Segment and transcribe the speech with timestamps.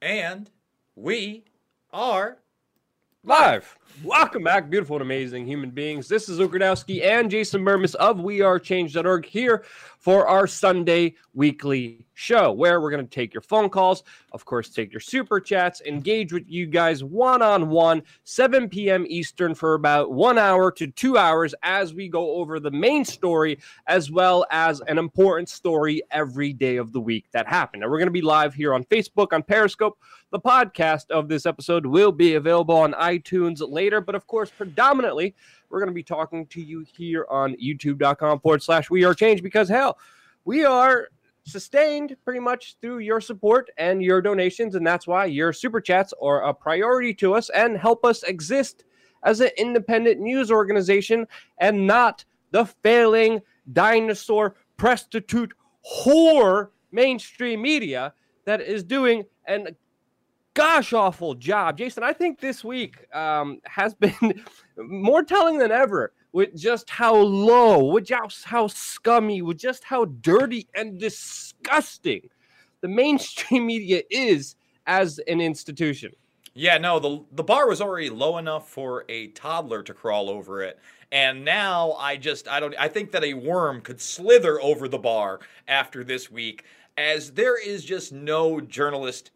[0.00, 0.50] And
[0.94, 1.44] we
[1.90, 2.38] are
[3.28, 3.76] live.
[4.02, 6.08] Welcome back, beautiful and amazing human beings.
[6.08, 9.64] This is Luke Rudkowski and Jason Bermas of WeAreChange.org here
[9.98, 14.02] for our Sunday weekly show where we're going to take your phone calls,
[14.32, 19.04] of course, take your super chats, engage with you guys one on one, 7 p.m.
[19.08, 23.58] Eastern for about one hour to two hours as we go over the main story
[23.88, 27.82] as well as an important story every day of the week that happened.
[27.82, 29.98] And we're going to be live here on Facebook, on Periscope.
[30.30, 35.34] The podcast of this episode will be available on iTunes later, but of course, predominantly,
[35.70, 39.42] we're going to be talking to you here on youtube.com forward slash we are change
[39.42, 39.96] because hell,
[40.44, 41.08] we are
[41.44, 44.74] sustained pretty much through your support and your donations.
[44.74, 48.84] And that's why your super chats are a priority to us and help us exist
[49.22, 53.40] as an independent news organization and not the failing
[53.72, 55.54] dinosaur prostitute
[56.04, 58.12] whore mainstream media
[58.44, 59.74] that is doing an
[60.58, 61.78] gosh awful job.
[61.78, 64.42] Jason, I think this week um, has been
[64.76, 70.06] more telling than ever with just how low, with just how scummy, with just how
[70.06, 72.22] dirty and disgusting
[72.80, 74.56] the mainstream media is
[74.86, 76.10] as an institution.
[76.54, 80.60] Yeah, no, the the bar was already low enough for a toddler to crawl over
[80.62, 80.80] it.
[81.12, 84.98] And now I just I don't I think that a worm could slither over the
[84.98, 86.64] bar after this week
[86.96, 89.30] as there is just no journalist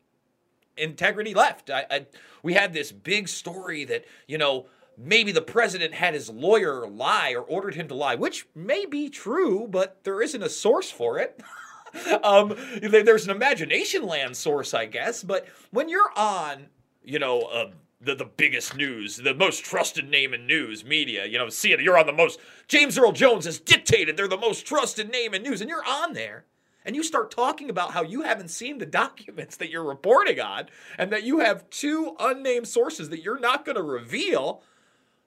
[0.76, 1.70] integrity left.
[1.70, 2.06] I, I,
[2.42, 7.32] we had this big story that you know maybe the president had his lawyer lie
[7.34, 11.18] or ordered him to lie, which may be true, but there isn't a source for
[11.18, 11.40] it.
[12.22, 15.22] um, there's an imagination land source, I guess.
[15.22, 16.66] But when you're on,
[17.02, 17.70] you know, uh,
[18.00, 21.98] the, the biggest news, the most trusted name in news media, you know, see you're
[21.98, 25.60] on the most, James Earl Jones has dictated they're the most trusted name in news,
[25.60, 26.44] and you're on there
[26.84, 30.66] and you start talking about how you haven't seen the documents that you're reporting on
[30.98, 34.62] and that you have two unnamed sources that you're not going to reveal,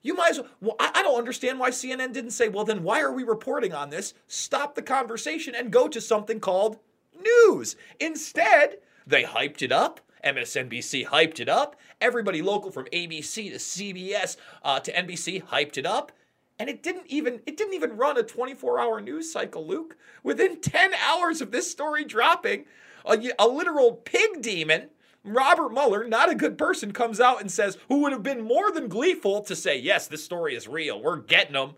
[0.02, 0.50] you might as well.
[0.62, 3.74] well I, I don't understand why CNN didn't say, well, then why are we reporting
[3.74, 4.14] on this?
[4.28, 6.80] Stop the conversation and go to something called
[7.20, 7.76] news.
[8.00, 10.02] Instead, they hyped it up.
[10.24, 11.76] MSNBC hyped it up.
[12.02, 16.12] Everybody local from ABC to CBS uh, to NBC hyped it up
[16.60, 20.94] and it didn't even it didn't even run a 24-hour news cycle luke within 10
[20.94, 22.66] hours of this story dropping
[23.06, 24.90] a, a, literal pig demon
[25.24, 28.72] robert mueller not a good person comes out and says who would have been more
[28.72, 31.74] than gleeful to say yes this story is real we're getting them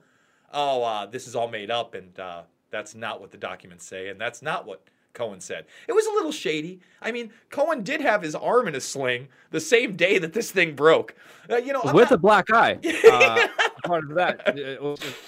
[0.53, 4.09] oh uh, this is all made up and uh, that's not what the documents say
[4.09, 4.81] and that's not what
[5.17, 5.65] Cohen said.
[5.87, 6.79] It was a little shady.
[7.01, 10.51] I mean, Cohen did have his arm in a sling the same day that this
[10.51, 11.15] thing broke.
[11.49, 12.11] Uh, you know, with not...
[12.11, 12.77] a black eye.
[13.87, 14.79] Part of that,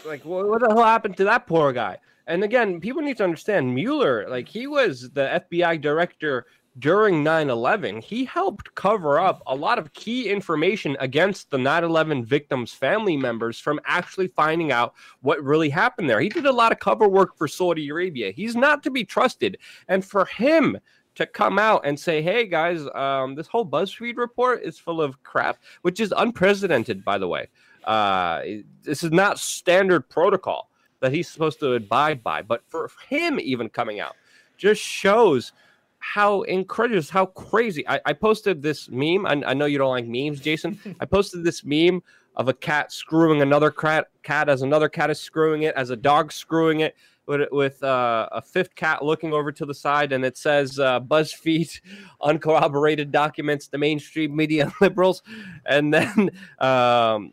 [0.05, 1.97] like, what the hell happened to that poor guy?
[2.27, 4.27] And again, people need to understand Mueller.
[4.29, 6.45] Like, he was the FBI director
[6.77, 11.83] during 9 11, he helped cover up a lot of key information against the 9
[11.83, 16.21] 11 victims' family members from actually finding out what really happened there.
[16.21, 18.31] He did a lot of cover work for Saudi Arabia.
[18.31, 19.57] He's not to be trusted.
[19.87, 20.77] And for him,
[21.15, 25.21] to come out and say, "Hey guys, um, this whole BuzzFeed report is full of
[25.23, 27.47] crap," which is unprecedented, by the way.
[27.83, 28.41] Uh,
[28.83, 30.69] this is not standard protocol
[30.99, 32.41] that he's supposed to abide by.
[32.41, 34.15] But for him, even coming out,
[34.57, 35.53] just shows
[35.99, 37.87] how incredible, how crazy.
[37.87, 39.25] I, I posted this meme.
[39.25, 40.79] I, I, know you don't like memes, Jason.
[40.99, 42.01] I posted this meme
[42.35, 45.95] of a cat screwing another cat, cat as another cat is screwing it, as a
[45.95, 46.95] dog screwing it,
[47.29, 50.99] with, with uh, a fifth cat looking over to the side, and it says uh,
[50.99, 51.79] BuzzFeed
[52.21, 55.21] uncorroborated documents, the mainstream media liberals,
[55.65, 57.31] and then um,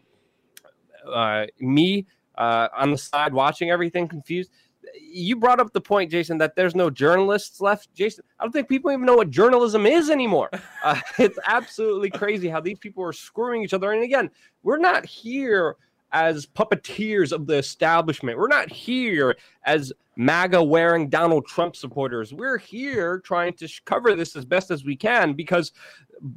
[1.13, 2.07] uh, me
[2.37, 4.51] uh, on the side watching everything confused
[4.95, 7.93] you brought up the point, Jason, that there's no journalists left.
[7.95, 10.51] Jason, I don't think people even know what journalism is anymore.
[10.85, 13.91] Uh, it's absolutely crazy how these people are screwing each other.
[13.91, 14.31] And again,
[14.63, 15.75] we're not here
[16.13, 18.39] as puppeteers of the establishment.
[18.39, 22.33] We're not here as MAGA wearing Donald Trump supporters.
[22.33, 25.73] We're here trying to cover this as best as we can because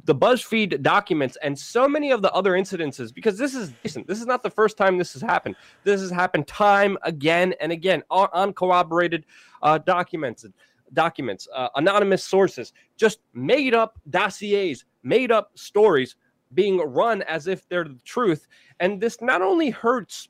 [0.04, 4.20] the BuzzFeed documents and so many of the other incidences, because this is listen, this
[4.20, 5.56] is not the first time this has happened.
[5.84, 9.24] This has happened time again and again, uncorroborated
[9.62, 10.44] uh, documents,
[10.92, 16.16] documents, uh, anonymous sources, just made up dossiers, made up stories
[16.54, 18.46] being run as if they're the truth.
[18.80, 20.28] And this not only hurts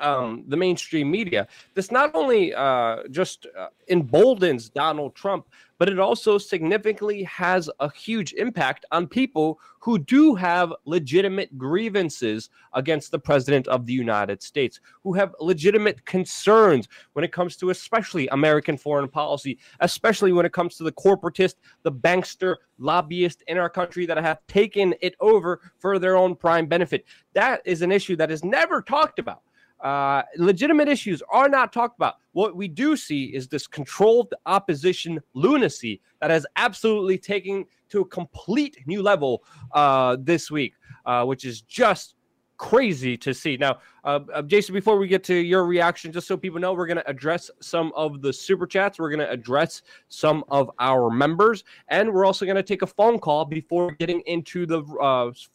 [0.00, 1.46] um, the mainstream media.
[1.74, 5.46] This not only uh, just uh, emboldens Donald Trump,
[5.78, 12.50] but it also significantly has a huge impact on people who do have legitimate grievances
[12.72, 17.70] against the president of the United States, who have legitimate concerns when it comes to
[17.70, 21.54] especially American foreign policy, especially when it comes to the corporatist,
[21.84, 26.66] the bankster, lobbyist in our country that have taken it over for their own prime
[26.66, 27.04] benefit.
[27.34, 29.42] That is an issue that is never talked about.
[29.80, 32.16] Uh, legitimate issues are not talked about.
[32.32, 38.04] What we do see is this controlled opposition lunacy that has absolutely taken to a
[38.04, 40.74] complete new level uh, this week,
[41.06, 42.14] uh, which is just
[42.56, 43.56] crazy to see.
[43.56, 46.88] Now, uh, uh, Jason, before we get to your reaction, just so people know, we're
[46.88, 48.98] going to address some of the super chats.
[48.98, 52.86] We're going to address some of our members, and we're also going to take a
[52.86, 54.82] phone call before getting into the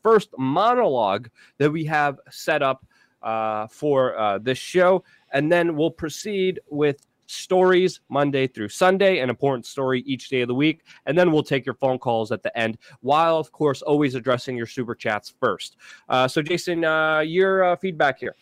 [0.01, 2.85] first monologue that we have set up
[3.23, 5.03] uh, for uh, this show.
[5.31, 10.47] And then we'll proceed with stories Monday through Sunday, an important story each day of
[10.47, 10.83] the week.
[11.05, 14.55] And then we'll take your phone calls at the end, while, of course, always addressing
[14.57, 15.77] your super chats first.
[16.09, 18.35] Uh, so, Jason, uh, your uh, feedback here.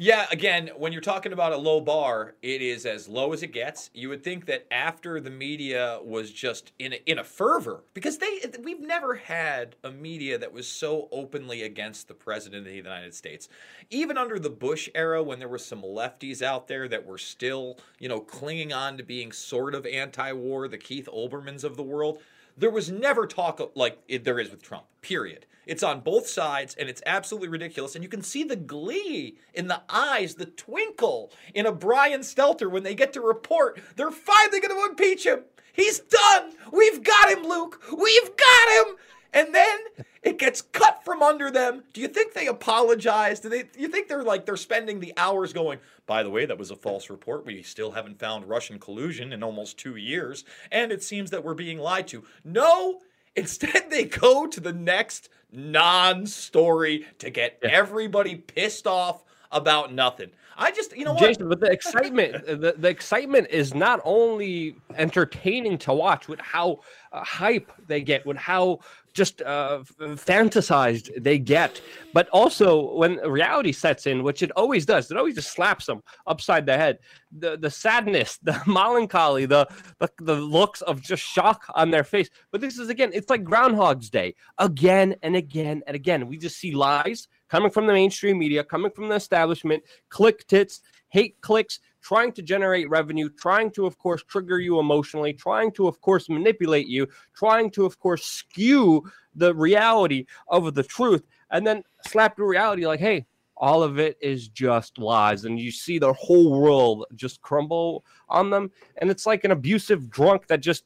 [0.00, 3.48] Yeah, again, when you're talking about a low bar, it is as low as it
[3.48, 3.90] gets.
[3.92, 8.18] You would think that after the media was just in a, in a fervor, because
[8.18, 12.76] they we've never had a media that was so openly against the president of the
[12.76, 13.48] United States.
[13.90, 17.76] Even under the Bush era, when there were some lefties out there that were still,
[17.98, 22.22] you know, clinging on to being sort of anti-war, the Keith Olbermanns of the world,
[22.58, 24.84] there was never talk like there is with Trump.
[25.00, 25.46] Period.
[25.66, 27.94] It's on both sides, and it's absolutely ridiculous.
[27.94, 32.70] And you can see the glee in the eyes, the twinkle in a Brian Stelter
[32.70, 35.40] when they get to report they're finally going to impeach him.
[35.72, 36.52] He's done.
[36.72, 37.82] We've got him, Luke.
[37.96, 38.96] We've got him.
[39.32, 39.78] And then
[40.22, 41.84] it gets cut from under them.
[41.92, 43.40] Do you think they apologize?
[43.40, 43.64] Do they?
[43.64, 45.78] Do you think they're like they're spending the hours going?
[46.06, 47.44] By the way, that was a false report.
[47.44, 51.54] We still haven't found Russian collusion in almost two years, and it seems that we're
[51.54, 52.24] being lied to.
[52.44, 53.00] No,
[53.38, 57.70] Instead, they go to the next non story to get yeah.
[57.70, 60.30] everybody pissed off about nothing.
[60.60, 61.22] I just, you know what?
[61.22, 66.80] Jason, but the excitement, the, the excitement is not only entertaining to watch with how
[67.12, 68.80] uh, hype they get, with how
[69.14, 71.80] just uh, fantasized they get,
[72.12, 76.02] but also when reality sets in, which it always does, it always just slaps them
[76.26, 76.98] upside the head.
[77.38, 79.66] The the sadness, the melancholy, the,
[79.98, 82.28] the the looks of just shock on their face.
[82.50, 86.28] But this is again, it's like Groundhog's Day, again and again and again.
[86.28, 90.82] We just see lies coming from the mainstream media, coming from the establishment, click tits,
[91.08, 95.88] hate clicks, trying to generate revenue, trying to, of course, trigger you emotionally, trying to,
[95.88, 99.02] of course, manipulate you, trying to, of course, skew
[99.34, 104.16] the reality of the truth, and then slap the reality like, hey, all of it
[104.20, 105.44] is just lies.
[105.44, 108.70] And you see the whole world just crumble on them.
[108.98, 110.84] And it's like an abusive drunk that just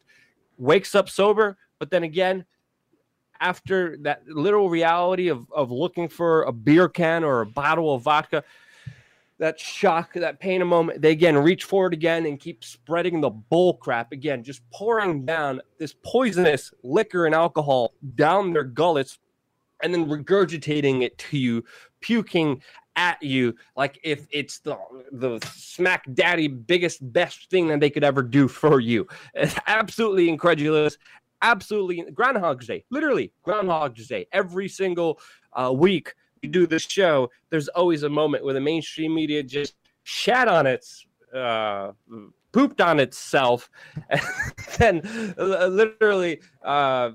[0.56, 2.44] wakes up sober, but then again,
[3.43, 8.03] after that literal reality of, of looking for a beer can or a bottle of
[8.03, 8.44] vodka,
[9.39, 13.29] that shock, that pain a moment, they again reach forward again and keep spreading the
[13.29, 19.19] bull crap again, just pouring down this poisonous liquor and alcohol down their gullets
[19.83, 21.65] and then regurgitating it to you,
[22.00, 22.62] puking
[22.97, 24.77] at you like if it's the
[25.12, 29.06] the smack daddy biggest best thing that they could ever do for you.
[29.35, 30.99] It's absolutely incredulous.
[31.43, 34.27] Absolutely Groundhog's Day, literally Groundhog's Day.
[34.33, 35.21] Every single
[35.53, 39.75] uh, week we do this show, there's always a moment where the mainstream media just
[40.03, 41.93] shat on its uh,
[42.53, 43.71] pooped on itself,
[44.11, 47.11] and then uh, literally uh,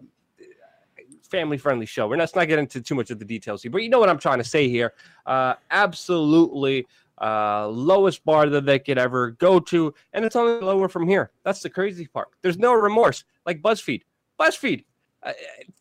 [1.29, 2.07] family friendly show.
[2.07, 3.99] We're not, let's not get into too much of the details here, but you know
[3.99, 4.93] what I'm trying to say here.
[5.25, 6.87] Uh, absolutely
[7.21, 11.31] uh, lowest bar that they could ever go to, and it's only lower from here.
[11.43, 12.29] That's the crazy part.
[12.41, 14.03] There's no remorse, like BuzzFeed.
[14.39, 14.83] BuzzFeed
[15.23, 15.33] uh,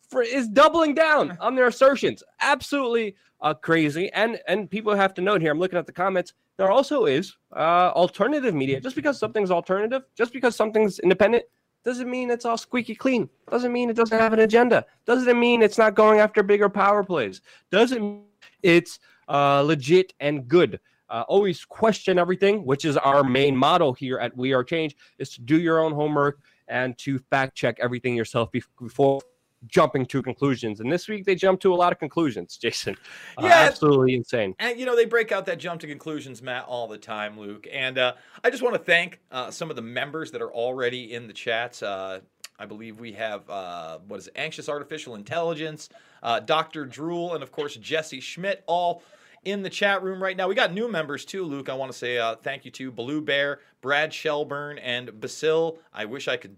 [0.09, 2.23] for, is doubling down on their assertions.
[2.41, 4.11] Absolutely uh, crazy.
[4.13, 5.51] And and people have to note here.
[5.51, 6.33] I'm looking at the comments.
[6.57, 8.79] There also is uh, alternative media.
[8.81, 11.43] Just because something's alternative, just because something's independent,
[11.83, 13.29] doesn't mean it's all squeaky clean.
[13.49, 14.85] Doesn't mean it doesn't have an agenda.
[15.05, 17.41] Doesn't mean it's not going after bigger power plays.
[17.71, 18.23] Doesn't mean
[18.63, 18.99] it's
[19.29, 20.79] uh, legit and good.
[21.09, 25.29] Uh, always question everything, which is our main model here at We Are Change, is
[25.35, 29.21] to do your own homework and to fact check everything yourself before
[29.65, 30.79] jumping to conclusions.
[30.79, 32.95] And this week they jumped to a lot of conclusions, Jason.
[33.37, 34.55] Uh, yeah, absolutely insane.
[34.59, 37.67] And you know they break out that jump to conclusions, mat, all the time, Luke.
[37.71, 41.13] And uh, I just want to thank uh, some of the members that are already
[41.13, 41.81] in the chats.
[41.81, 42.21] Uh,
[42.59, 45.89] I believe we have uh, what is it, anxious artificial intelligence,
[46.23, 46.85] uh, Dr.
[46.85, 49.03] Drool, and of course Jesse Schmidt, all
[49.47, 50.49] in the chat room right now.
[50.49, 51.69] We got new members too, Luke.
[51.69, 55.79] I want to say uh, thank you to Blue Bear, Brad Shelburne, and Basil.
[55.93, 56.57] I wish I could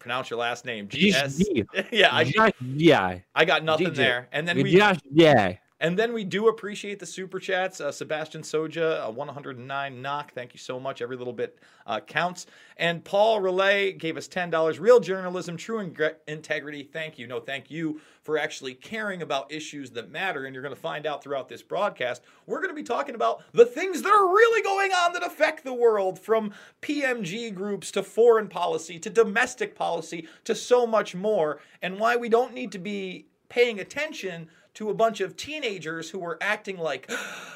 [0.00, 0.88] pronounce your last name.
[0.88, 1.40] GS.
[1.92, 3.18] yeah, I, yeah.
[3.34, 4.28] I got nothing there.
[4.32, 4.70] And then we
[5.12, 5.56] yeah.
[5.80, 7.80] And then we do appreciate the super chats.
[7.80, 10.32] Uh, Sebastian Soja, uh, 109 knock.
[10.34, 11.00] Thank you so much.
[11.00, 12.46] Every little bit uh, counts.
[12.76, 14.78] And Paul Relay gave us $10.
[14.78, 16.82] Real journalism, true ingre- integrity.
[16.82, 17.26] Thank you.
[17.26, 20.44] No, thank you for actually caring about issues that matter.
[20.44, 22.22] And you're going to find out throughout this broadcast.
[22.46, 25.64] We're going to be talking about the things that are really going on that affect
[25.64, 31.60] the world from PMG groups to foreign policy to domestic policy to so much more.
[31.80, 36.18] And why we don't need to be paying attention to a bunch of teenagers who
[36.18, 37.10] were acting like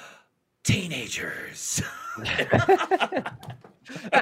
[0.65, 1.83] teenagers.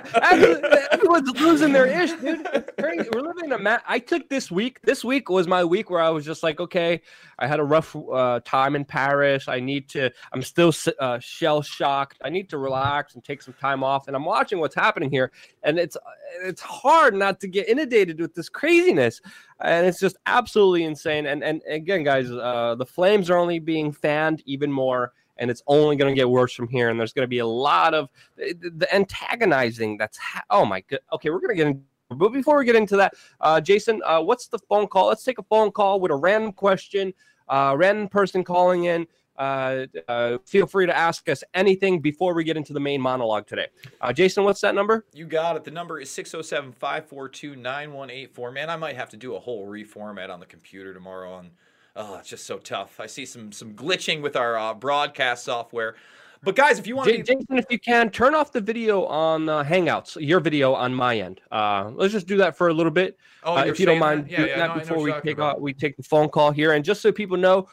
[0.92, 2.46] Everyone's losing their ish, dude.
[2.78, 4.80] We're living in a ma- I took this week.
[4.82, 7.00] This week was my week where I was just like, okay,
[7.38, 9.48] I had a rough uh, time in Paris.
[9.48, 10.10] I need to.
[10.32, 12.18] I'm still uh, shell shocked.
[12.24, 14.06] I need to relax and take some time off.
[14.06, 15.96] And I'm watching what's happening here, and it's
[16.42, 19.20] it's hard not to get inundated with this craziness,
[19.60, 21.26] and it's just absolutely insane.
[21.26, 25.12] And and again, guys, uh, the flames are only being fanned even more
[25.42, 26.88] and it's only going to get worse from here.
[26.88, 29.98] And there's going to be a lot of the, antagonizing.
[29.98, 31.00] That's ha- oh my god.
[31.12, 31.80] Okay, we're going to get into.
[32.10, 35.08] But before we get into that, uh, Jason, uh, what's the phone call?
[35.08, 37.12] Let's take a phone call with a random question,
[37.48, 39.06] uh, random person calling in.
[39.36, 43.46] Uh, uh, feel free to ask us anything before we get into the main monologue
[43.46, 43.66] today.
[44.00, 45.06] Uh, Jason, what's that number?
[45.14, 45.64] You got it.
[45.64, 48.52] The number is 607 542 9184.
[48.52, 51.50] Man, I might have to do a whole reformat on the computer tomorrow on
[51.96, 53.00] oh, it's just so tough.
[53.00, 55.96] I see some some glitching with our uh, broadcast software.
[56.44, 59.62] But guys, if you want, Jason, if you can turn off the video on uh,
[59.62, 61.40] Hangouts, your video on my end.
[61.52, 64.28] Uh, let's just do that for a little bit, oh, uh, if you don't mind
[64.28, 66.72] yeah, yeah, that no, before we take out, we take the phone call here.
[66.72, 67.68] And just so people know,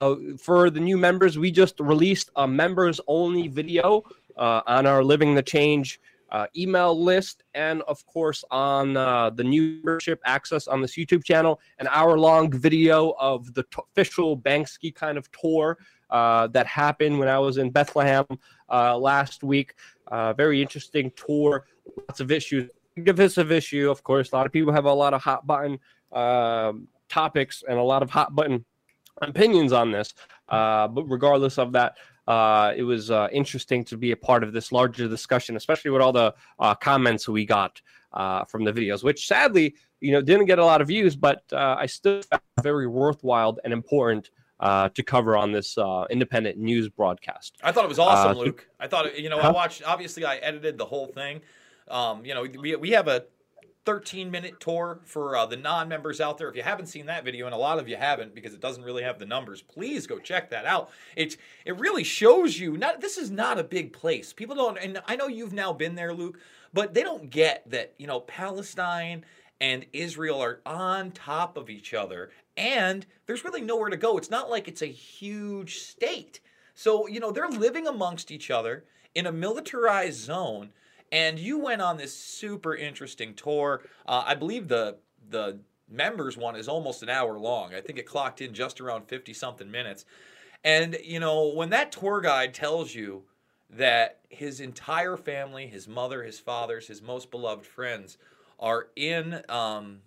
[0.00, 4.04] uh, for the new members, we just released a members only video
[4.36, 6.00] uh, on our Living the Change
[6.32, 11.22] uh, email list, and of course on uh, the new membership access on this YouTube
[11.22, 15.78] channel, an hour long video of the t- official Banksy kind of tour
[16.10, 18.24] uh, that happened when I was in Bethlehem
[18.70, 19.74] uh, last week.
[20.08, 21.66] Uh, very interesting tour,
[22.08, 22.70] lots of issues,
[23.04, 23.90] divisive issue.
[23.90, 25.78] Of course, a lot of people have a lot of hot button
[26.12, 28.64] um, topics and a lot of hot button
[29.20, 30.14] opinions on this.
[30.48, 31.96] Uh, but regardless of that,
[32.26, 36.00] uh, it was uh, interesting to be a part of this larger discussion, especially with
[36.00, 37.80] all the uh, comments we got
[38.12, 41.42] uh, from the videos, which sadly, you know, didn't get a lot of views, but
[41.52, 45.76] uh, I still found very worthwhile and important uh, to cover on this
[46.10, 47.56] independent news broadcast.
[47.62, 48.68] I thought it was awesome, Luke.
[48.78, 49.38] I thought, you know?
[49.38, 49.82] I watched.
[49.84, 51.40] Obviously, I edited the whole thing.
[51.88, 53.24] Um, you know, we we have a
[53.84, 56.48] 13 minute tour for uh, the non members out there.
[56.48, 58.84] If you haven't seen that video, and a lot of you haven't because it doesn't
[58.84, 60.90] really have the numbers, please go check that out.
[61.16, 64.32] It's it really shows you not this is not a big place.
[64.32, 66.38] People don't, and I know you've now been there, Luke,
[66.72, 69.24] but they don't get that you know Palestine
[69.60, 74.16] and Israel are on top of each other, and there's really nowhere to go.
[74.16, 76.40] It's not like it's a huge state.
[76.74, 78.84] So you know they're living amongst each other
[79.14, 80.70] in a militarized zone
[81.12, 83.82] and you went on this super interesting tour.
[84.06, 84.96] Uh, I believe the
[85.30, 87.74] the members one is almost an hour long.
[87.74, 90.06] I think it clocked in just around 50 something minutes.
[90.64, 93.24] And you know, when that tour guide tells you
[93.70, 98.16] that his entire family, his mother, his fathers, his most beloved friends
[98.58, 99.98] are in um,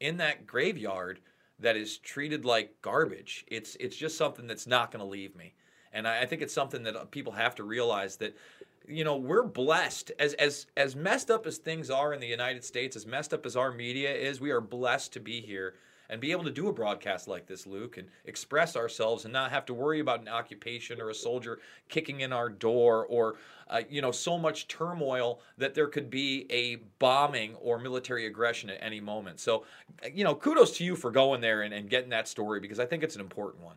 [0.00, 1.20] in that graveyard
[1.58, 3.44] that is treated like garbage.
[3.48, 5.54] It's it's just something that's not going to leave me.
[5.92, 8.36] And I, I think it's something that people have to realize that
[8.86, 12.64] you know we're blessed as as as messed up as things are in the United
[12.64, 15.74] States, as messed up as our media is, we are blessed to be here
[16.12, 19.50] and be able to do a broadcast like this, Luke, and express ourselves and not
[19.50, 21.58] have to worry about an occupation or a soldier
[21.88, 23.36] kicking in our door or
[23.68, 28.68] uh, you know so much turmoil that there could be a bombing or military aggression
[28.68, 29.40] at any moment.
[29.40, 29.64] So
[30.12, 32.84] you know kudos to you for going there and, and getting that story because I
[32.84, 33.76] think it's an important one.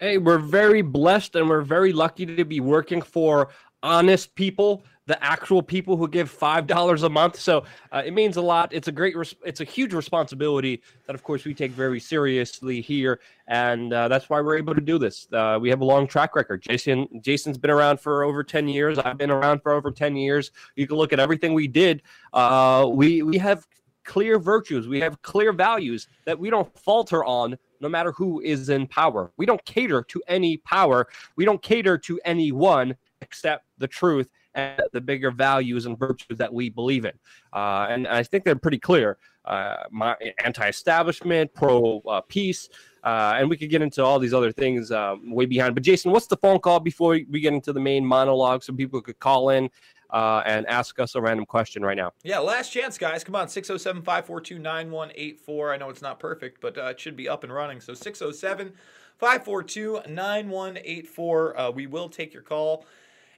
[0.00, 3.50] Hey, we're very blessed and we're very lucky to be working for
[3.82, 7.38] honest people, the actual people who give five dollars a month.
[7.38, 8.72] So uh, it means a lot.
[8.72, 12.80] It's a great, res- it's a huge responsibility that, of course, we take very seriously
[12.80, 15.26] here, and uh, that's why we're able to do this.
[15.32, 16.62] Uh, we have a long track record.
[16.62, 18.98] Jason, Jason's been around for over ten years.
[18.98, 20.52] I've been around for over ten years.
[20.76, 22.02] You can look at everything we did.
[22.32, 23.66] Uh, we we have
[24.04, 24.88] clear virtues.
[24.88, 29.32] We have clear values that we don't falter on no matter who is in power.
[29.36, 31.08] We don't cater to any power.
[31.36, 36.52] We don't cater to anyone accept the truth and the bigger values and virtues that
[36.52, 37.12] we believe in.
[37.52, 39.18] Uh, and I think they're pretty clear.
[39.44, 39.84] uh,
[40.44, 42.68] anti-establishment, pro-peace,
[43.04, 45.74] uh, and we could get into all these other things um, way behind.
[45.74, 49.00] But Jason, what's the phone call before we get into the main monologue so people
[49.00, 49.70] could call in
[50.10, 52.12] uh, and ask us a random question right now?
[52.22, 53.24] Yeah, last chance, guys.
[53.24, 55.72] Come on, 607 542 9184.
[55.72, 57.80] I know it's not perfect, but uh, it should be up and running.
[57.80, 58.72] So 607
[59.18, 61.58] 542 9184.
[61.58, 62.84] Uh, we will take your call.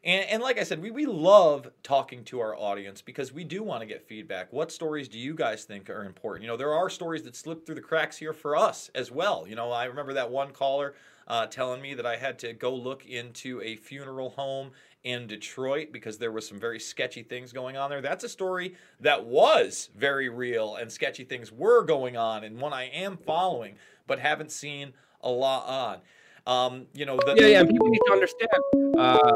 [0.05, 3.63] And, and like I said, we, we love talking to our audience because we do
[3.63, 4.53] want to get feedback.
[4.53, 6.43] What stories do you guys think are important?
[6.43, 9.47] You know, there are stories that slip through the cracks here for us as well.
[9.47, 10.95] You know, I remember that one caller
[11.29, 14.73] uh, telling me that I had to go look into a funeral home
[15.05, 18.01] in Detroit because there was some very sketchy things going on there.
[18.01, 22.73] That's a story that was very real and sketchy things were going on, and one
[22.73, 24.93] I am following but haven't seen
[25.23, 25.99] a lot on.
[26.45, 27.65] Um, you know, the, yeah, yeah.
[27.65, 28.51] People need to understand.
[28.99, 29.33] Uh,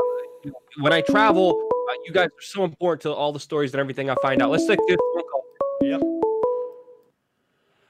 [0.79, 4.11] when I travel, uh, you guys are so important to all the stories and everything
[4.11, 4.51] I find out.
[4.51, 5.45] Let's take this phone call.
[5.83, 6.03] Yep.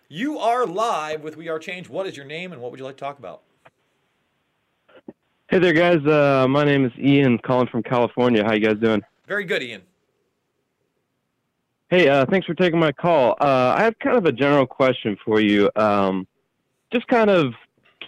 [0.08, 1.88] You are live with We Are Change.
[1.88, 3.42] What is your name and what would you like to talk about?
[5.48, 6.04] Hey there, guys.
[6.06, 8.44] Uh, my name is Ian, calling from California.
[8.44, 9.02] How you guys doing?
[9.26, 9.82] Very good, Ian.
[11.88, 13.36] Hey, uh, thanks for taking my call.
[13.40, 15.70] Uh, I have kind of a general question for you.
[15.76, 16.26] Um,
[16.92, 17.54] just kind of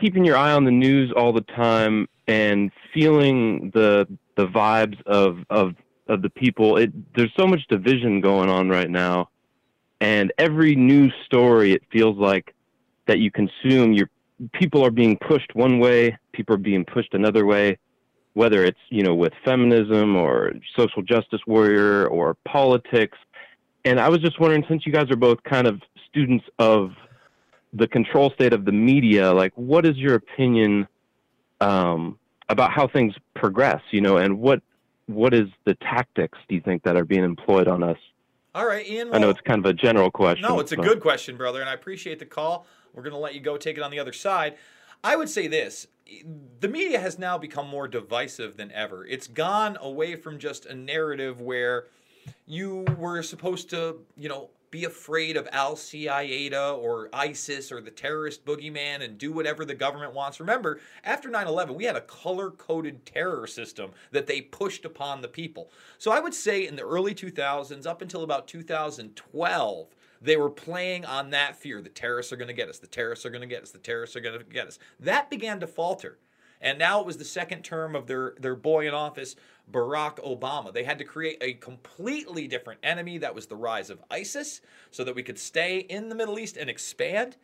[0.00, 5.40] keeping your eye on the news all the time and feeling the the vibes of
[5.50, 5.74] of
[6.06, 6.78] of the people.
[6.78, 9.28] It there's so much division going on right now,
[10.00, 12.54] and every news story it feels like
[13.06, 14.08] that you consume, your
[14.52, 17.76] people are being pushed one way, people are being pushed another way,
[18.34, 23.18] whether it's you know with feminism or social justice warrior or politics.
[23.84, 26.92] And I was just wondering, since you guys are both kind of students of
[27.72, 30.86] the control state of the media, like what is your opinion
[31.60, 32.18] um,
[32.48, 34.62] about how things progress, you know, and what
[35.06, 37.98] what is the tactics do you think that are being employed on us?
[38.54, 39.08] All right, Ian.
[39.08, 40.42] Well, I know it's kind of a general question.
[40.42, 42.66] No, it's a good question, brother, and I appreciate the call.
[42.92, 44.56] We're going to let you go take it on the other side.
[45.04, 45.86] I would say this
[46.60, 49.04] the media has now become more divisive than ever.
[49.06, 51.86] It's gone away from just a narrative where
[52.46, 57.90] you were supposed to, you know, be afraid of Al Qaeda or ISIS or the
[57.90, 60.40] terrorist boogeyman and do whatever the government wants.
[60.40, 65.22] Remember, after 9 11, we had a color coded terror system that they pushed upon
[65.22, 65.70] the people.
[65.98, 71.04] So I would say in the early 2000s, up until about 2012, they were playing
[71.04, 71.80] on that fear.
[71.80, 72.78] The terrorists are going to get us.
[72.78, 73.70] The terrorists are going to get us.
[73.70, 74.78] The terrorists are going to get us.
[74.98, 76.18] That began to falter.
[76.60, 79.36] And now it was the second term of their, their boy in office,
[79.70, 80.72] Barack Obama.
[80.72, 85.04] They had to create a completely different enemy that was the rise of ISIS so
[85.04, 87.36] that we could stay in the Middle East and expand.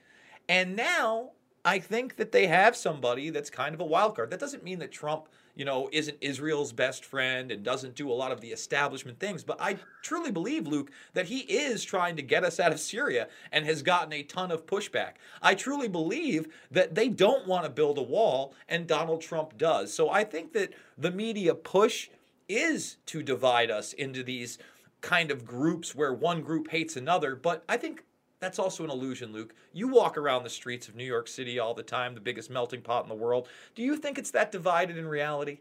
[0.48, 1.30] And now
[1.64, 4.30] I think that they have somebody that's kind of a wild card.
[4.30, 8.12] That doesn't mean that Trump you know, isn't Israel's best friend and doesn't do a
[8.12, 9.44] lot of the establishment things.
[9.44, 13.28] But I truly believe, Luke, that he is trying to get us out of Syria
[13.52, 15.12] and has gotten a ton of pushback.
[15.40, 19.92] I truly believe that they don't want to build a wall, and Donald Trump does.
[19.92, 22.08] So I think that the media push
[22.48, 24.58] is to divide us into these
[25.00, 27.36] kind of groups where one group hates another.
[27.36, 28.04] But I think
[28.44, 29.54] that's also an illusion, Luke.
[29.72, 32.82] You walk around the streets of New York City all the time, the biggest melting
[32.82, 33.48] pot in the world.
[33.74, 35.58] Do you think it's that divided in reality?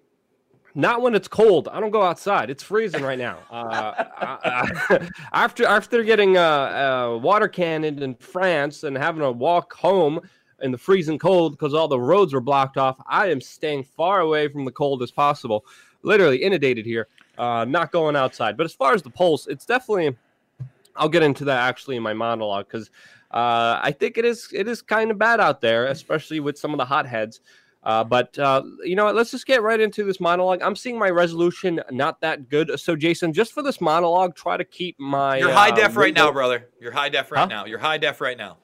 [0.75, 1.69] Not when it's cold.
[1.71, 2.49] I don't go outside.
[2.49, 3.39] It's freezing right now.
[3.49, 9.73] Uh, I, after after getting uh, uh, water cannoned in France and having to walk
[9.73, 10.19] home
[10.61, 14.21] in the freezing cold because all the roads were blocked off, I am staying far
[14.21, 15.65] away from the cold as possible.
[16.01, 17.07] Literally inundated here.
[17.37, 18.57] Uh, not going outside.
[18.57, 20.15] But as far as the pulse, it's definitely
[20.95, 22.89] I'll get into that actually in my monologue because
[23.31, 26.71] uh, I think it is it is kind of bad out there, especially with some
[26.71, 27.41] of the hotheads.
[27.83, 29.15] Uh, but uh, you know what?
[29.15, 30.61] Let's just get right into this monologue.
[30.61, 32.79] I'm seeing my resolution not that good.
[32.79, 35.37] So, Jason, just for this monologue, try to keep my.
[35.37, 36.69] You're high uh, def right now, brother.
[36.79, 37.45] You're high def right huh?
[37.47, 37.65] now.
[37.65, 38.57] You're high def right now.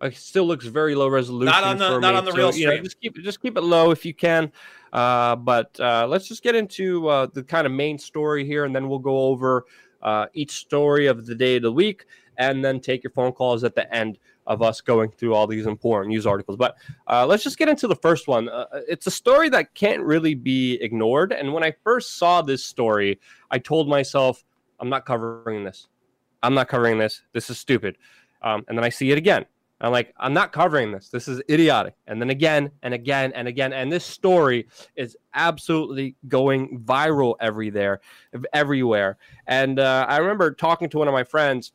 [0.00, 1.52] It still looks very low resolution.
[1.52, 2.18] Not on the not me.
[2.18, 2.70] on the so, real stream.
[2.70, 4.50] You know, just keep just keep it low if you can.
[4.92, 8.74] Uh, but uh, let's just get into uh, the kind of main story here, and
[8.74, 9.66] then we'll go over
[10.04, 12.04] uh, each story of the day of the week,
[12.38, 15.66] and then take your phone calls at the end of us going through all these
[15.66, 16.56] important news articles.
[16.56, 18.48] But uh, let's just get into the first one.
[18.48, 21.32] Uh, it's a story that can't really be ignored.
[21.32, 23.18] And when I first saw this story,
[23.50, 24.44] I told myself,
[24.80, 25.88] I'm not covering this.
[26.42, 27.22] I'm not covering this.
[27.32, 27.96] This is stupid.
[28.42, 29.46] Um, and then I see it again.
[29.80, 31.08] I'm like, I'm not covering this.
[31.08, 31.94] This is idiotic.
[32.06, 33.72] And then again and again and again.
[33.72, 38.00] And this story is absolutely going viral every there,
[38.52, 39.18] everywhere.
[39.46, 41.72] And uh, I remember talking to one of my friends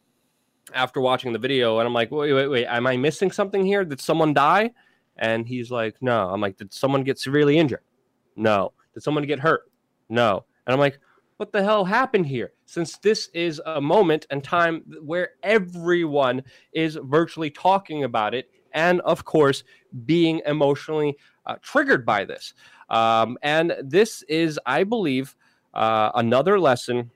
[0.73, 3.83] after watching the video, and I'm like, wait, wait, wait, am I missing something here?
[3.83, 4.71] Did someone die?
[5.17, 6.29] And he's like, no.
[6.29, 7.83] I'm like, did someone get severely injured?
[8.35, 8.73] No.
[8.93, 9.69] Did someone get hurt?
[10.07, 10.45] No.
[10.65, 10.99] And I'm like,
[11.39, 16.99] what the hell happened here since this is a moment and time where everyone is
[17.03, 19.63] virtually talking about it and of course
[20.05, 22.53] being emotionally uh, triggered by this.
[22.89, 25.33] Um, and this is i believe
[25.73, 27.09] uh, another lesson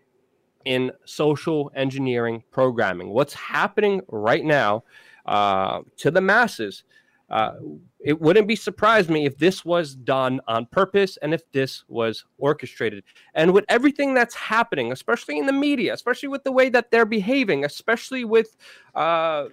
[0.64, 3.10] in social engineering programming.
[3.10, 4.86] What's happening right now
[5.26, 6.86] uh, to the masses
[7.34, 7.56] uh,
[8.00, 12.26] it wouldn't be surprise me if this was done on purpose and if this was
[12.38, 13.04] orchestrated.
[13.34, 17.08] And with everything that's happening, especially in the media, especially with the way that they're
[17.08, 18.56] behaving, especially with
[18.94, 19.46] uh,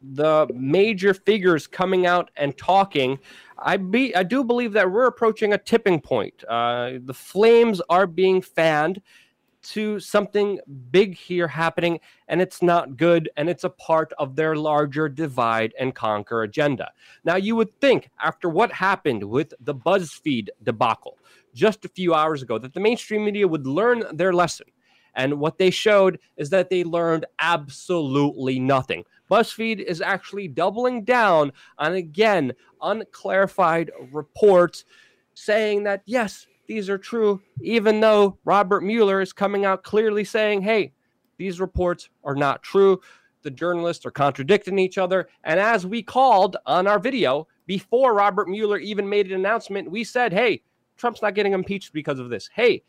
[0.00, 3.18] the major figures coming out and talking,
[3.58, 6.42] I be I do believe that we're approaching a tipping point.
[6.48, 9.02] Uh, the flames are being fanned,
[9.62, 10.58] to something
[10.90, 15.72] big here happening, and it's not good, and it's a part of their larger divide
[15.78, 16.90] and conquer agenda.
[17.24, 21.18] Now, you would think, after what happened with the BuzzFeed debacle
[21.54, 24.66] just a few hours ago, that the mainstream media would learn their lesson.
[25.14, 29.04] And what they showed is that they learned absolutely nothing.
[29.30, 34.84] BuzzFeed is actually doubling down on, again, unclarified reports
[35.34, 40.62] saying that, yes, these are true, even though Robert Mueller is coming out clearly saying,
[40.62, 40.92] hey,
[41.36, 43.00] these reports are not true.
[43.42, 45.28] The journalists are contradicting each other.
[45.44, 50.04] And as we called on our video before Robert Mueller even made an announcement, we
[50.04, 50.62] said, hey,
[50.96, 52.48] Trump's not getting impeached because of this.
[52.54, 52.82] Hey,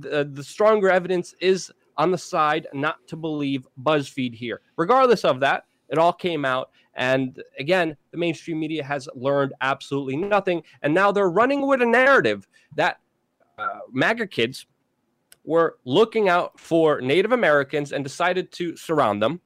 [0.00, 4.60] the, the stronger evidence is on the side not to believe BuzzFeed here.
[4.76, 6.70] Regardless of that, it all came out.
[6.94, 10.62] And again, the mainstream media has learned absolutely nothing.
[10.82, 12.96] And now they're running with a narrative that uh,
[13.92, 14.66] MAGA kids
[15.44, 19.40] were looking out for Native Americans and decided to surround them,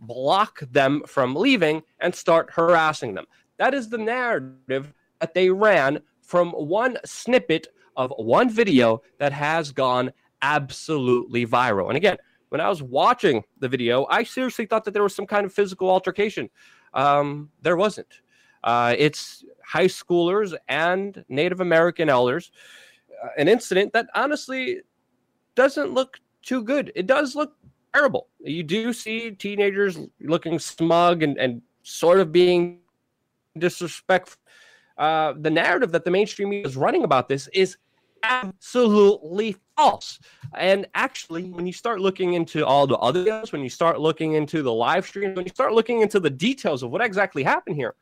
[0.00, 3.26] block them from leaving, and start harassing them.
[3.58, 9.72] That is the narrative that they ran from one snippet of one video that has
[9.72, 11.88] gone absolutely viral.
[11.88, 12.16] And again,
[12.48, 15.52] when I was watching the video, I seriously thought that there was some kind of
[15.52, 16.50] physical altercation.
[16.94, 18.20] Um, there wasn't.
[18.62, 22.50] Uh, it's high schoolers and Native American elders
[23.36, 24.80] an incident that honestly
[25.54, 26.92] doesn't look too good.
[26.94, 27.54] It does look
[27.94, 28.28] terrible.
[28.40, 32.80] You do see teenagers looking smug and, and sort of being
[33.58, 34.38] disrespectful.
[34.96, 37.76] Uh, the narrative that the mainstream media is running about this is
[38.22, 40.18] absolutely false.
[40.56, 44.34] And actually, when you start looking into all the other videos, when you start looking
[44.34, 47.76] into the live streams, when you start looking into the details of what exactly happened
[47.76, 47.94] here,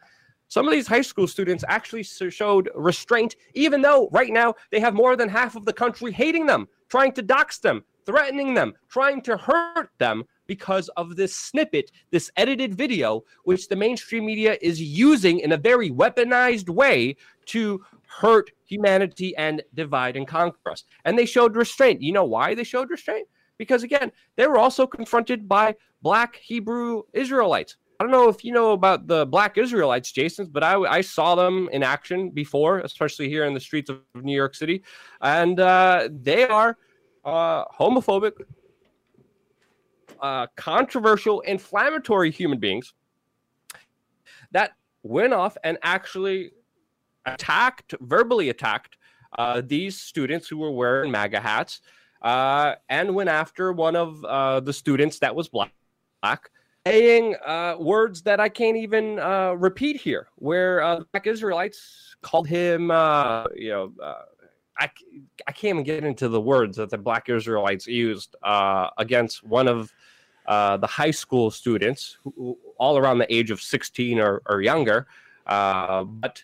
[0.48, 4.94] some of these high school students actually showed restraint, even though right now they have
[4.94, 9.20] more than half of the country hating them, trying to dox them, threatening them, trying
[9.20, 14.80] to hurt them because of this snippet, this edited video, which the mainstream media is
[14.80, 20.84] using in a very weaponized way to hurt humanity and divide and conquer us.
[21.04, 22.00] And they showed restraint.
[22.00, 23.28] You know why they showed restraint?
[23.58, 28.52] Because again, they were also confronted by black Hebrew Israelites I don't know if you
[28.52, 33.28] know about the Black Israelites, Jason, but I, I saw them in action before, especially
[33.28, 34.84] here in the streets of New York City,
[35.20, 36.76] and uh, they are
[37.24, 38.34] uh, homophobic,
[40.20, 42.94] uh, controversial, inflammatory human beings
[44.52, 46.52] that went off and actually
[47.26, 48.96] attacked, verbally attacked
[49.36, 51.80] uh, these students who were wearing MAGA hats,
[52.22, 55.72] uh, and went after one of uh, the students that was black
[56.86, 62.48] saying uh, words that I can't even uh, repeat here, where uh, black Israelites called
[62.48, 64.22] him, uh, you know, uh,
[64.78, 64.90] I,
[65.46, 69.68] I can't even get into the words that the black Israelites used uh, against one
[69.68, 69.92] of
[70.46, 75.06] the high school students, who, all around the age of 16 or, or younger.
[75.46, 76.42] but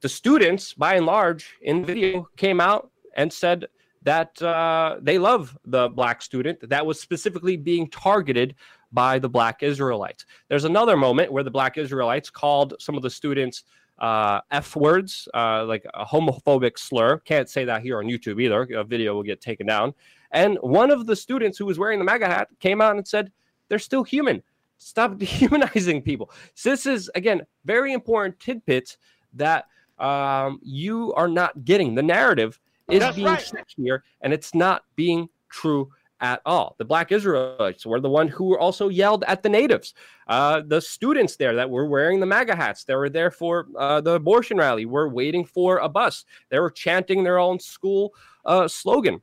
[0.00, 3.66] the students, by and large, in the video came out and said
[4.06, 8.54] that uh, they love the black student that was specifically being targeted
[8.92, 10.26] by the black Israelites.
[10.48, 13.64] There's another moment where the black Israelites called some of the students
[13.98, 17.18] uh, F words, uh, like a homophobic slur.
[17.18, 18.62] Can't say that here on YouTube either.
[18.78, 19.92] A video will get taken down.
[20.30, 23.32] And one of the students who was wearing the MAGA hat came out and said,
[23.68, 24.40] they're still human.
[24.78, 26.30] Stop dehumanizing people.
[26.54, 28.98] So this is, again, very important tidbits
[29.32, 29.66] that
[29.98, 31.96] um, you are not getting.
[31.96, 33.40] The narrative is That's being right.
[33.40, 36.74] set here, and it's not being true at all.
[36.78, 39.94] The black Israelites were the one who were also yelled at the natives.
[40.26, 44.00] Uh, the students there that were wearing the MAGA hats, they were there for uh,
[44.00, 46.24] the abortion rally, were waiting for a bus.
[46.48, 49.20] They were chanting their own school uh, slogan.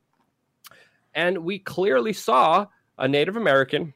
[1.14, 2.66] And we clearly saw
[2.98, 3.92] a Native American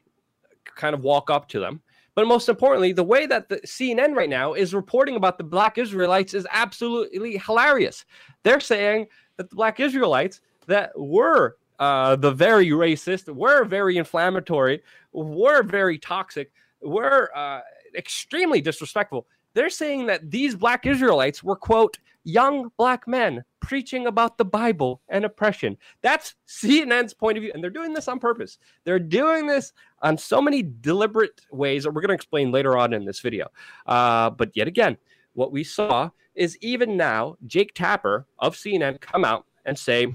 [0.64, 1.82] kind of walk up to them.
[2.14, 5.78] But most importantly, the way that the CNN right now is reporting about the black
[5.78, 8.04] Israelites is absolutely hilarious.
[8.42, 9.06] They're saying
[9.38, 15.98] that the black Israelites that were uh, the very racist, we're very inflammatory, we're very
[15.98, 17.60] toxic, we're uh,
[17.96, 19.26] extremely disrespectful.
[19.54, 25.00] They're saying that these black Israelites were, quote, young black men preaching about the Bible
[25.08, 25.78] and oppression.
[26.02, 27.52] That's CNN's point of view.
[27.54, 28.58] And they're doing this on purpose.
[28.84, 29.72] They're doing this
[30.02, 33.48] on so many deliberate ways that we're going to explain later on in this video.
[33.86, 34.98] Uh, but yet again,
[35.32, 40.14] what we saw is even now, Jake Tapper of CNN come out and say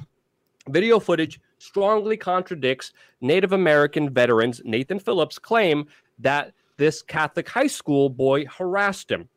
[0.69, 5.85] video footage strongly contradicts Native American veterans Nathan Phillips' claim
[6.19, 9.29] that this Catholic high school boy harassed him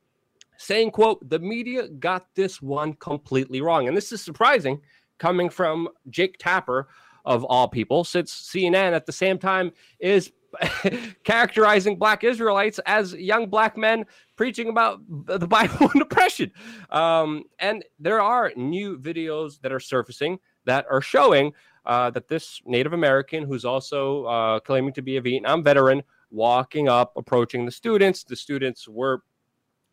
[0.58, 3.88] saying, quote, the media got this one completely wrong.
[3.88, 4.80] And this is surprising
[5.18, 6.88] coming from Jake Tapper
[7.24, 10.32] of all people, since CNN at the same time is
[11.24, 14.04] characterizing black Israelites as young black men
[14.36, 16.50] preaching about the Bible and oppression.
[16.90, 21.52] Um, and there are new videos that are surfacing that are showing
[21.86, 26.88] uh, that this Native American, who's also uh, claiming to be a Vietnam veteran, walking
[26.88, 28.24] up, approaching the students.
[28.24, 29.22] The students were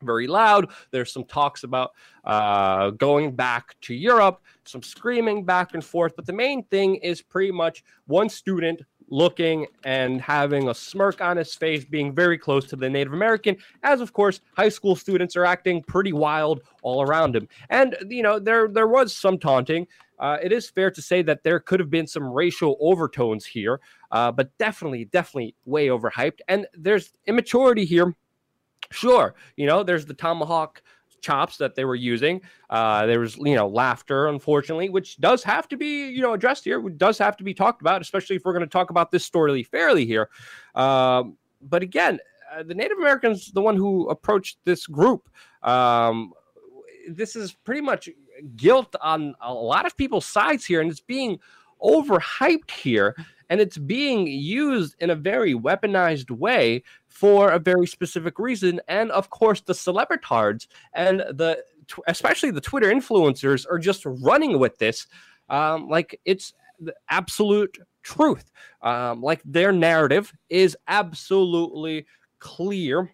[0.01, 0.71] very loud.
[0.91, 1.91] There's some talks about
[2.23, 6.15] uh, going back to Europe, some screaming back and forth.
[6.15, 8.81] But the main thing is pretty much one student
[9.13, 13.55] looking and having a smirk on his face, being very close to the Native American,
[13.83, 17.47] as of course high school students are acting pretty wild all around him.
[17.69, 19.87] And you know, there there was some taunting.
[20.19, 23.79] Uh, it is fair to say that there could have been some racial overtones here,
[24.11, 26.39] uh, but definitely, definitely way overhyped.
[26.47, 28.15] And there's immaturity here
[28.91, 30.81] Sure, you know, there's the tomahawk
[31.23, 32.41] chops that they were using.
[32.69, 36.65] Uh, there was, you know, laughter, unfortunately, which does have to be, you know, addressed
[36.65, 36.79] here.
[36.89, 39.63] does have to be talked about, especially if we're going to talk about this story
[39.63, 40.29] fairly here.
[40.75, 42.19] Um, but again,
[42.53, 45.29] uh, the Native Americans, the one who approached this group,
[45.63, 46.33] um,
[47.09, 48.09] this is pretty much
[48.55, 51.39] guilt on a lot of people's sides here, and it's being
[51.81, 53.15] overhyped here
[53.49, 58.81] and it's being used in a very weaponized way for a very specific reason.
[58.87, 61.63] And of course, the celebritards and the
[62.07, 65.05] especially the Twitter influencers are just running with this
[65.49, 68.51] um, like it's the absolute truth.
[68.81, 72.05] Um, like their narrative is absolutely
[72.39, 73.11] clear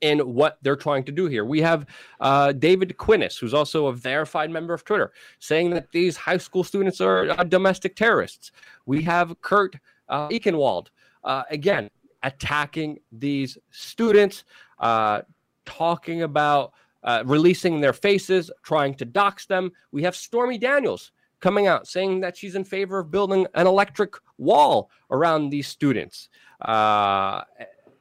[0.00, 1.44] in what they're trying to do here.
[1.44, 1.86] We have
[2.20, 6.64] uh, David Quinnis, who's also a verified member of Twitter, saying that these high school
[6.64, 8.52] students are uh, domestic terrorists.
[8.86, 9.76] We have Kurt
[10.08, 10.88] uh, Eichenwald,
[11.24, 11.90] uh, again,
[12.22, 14.44] attacking these students,
[14.78, 15.22] uh,
[15.64, 16.72] talking about
[17.04, 19.70] uh, releasing their faces, trying to dox them.
[19.92, 24.14] We have Stormy Daniels coming out saying that she's in favor of building an electric
[24.38, 26.28] wall around these students.
[26.60, 27.42] Uh,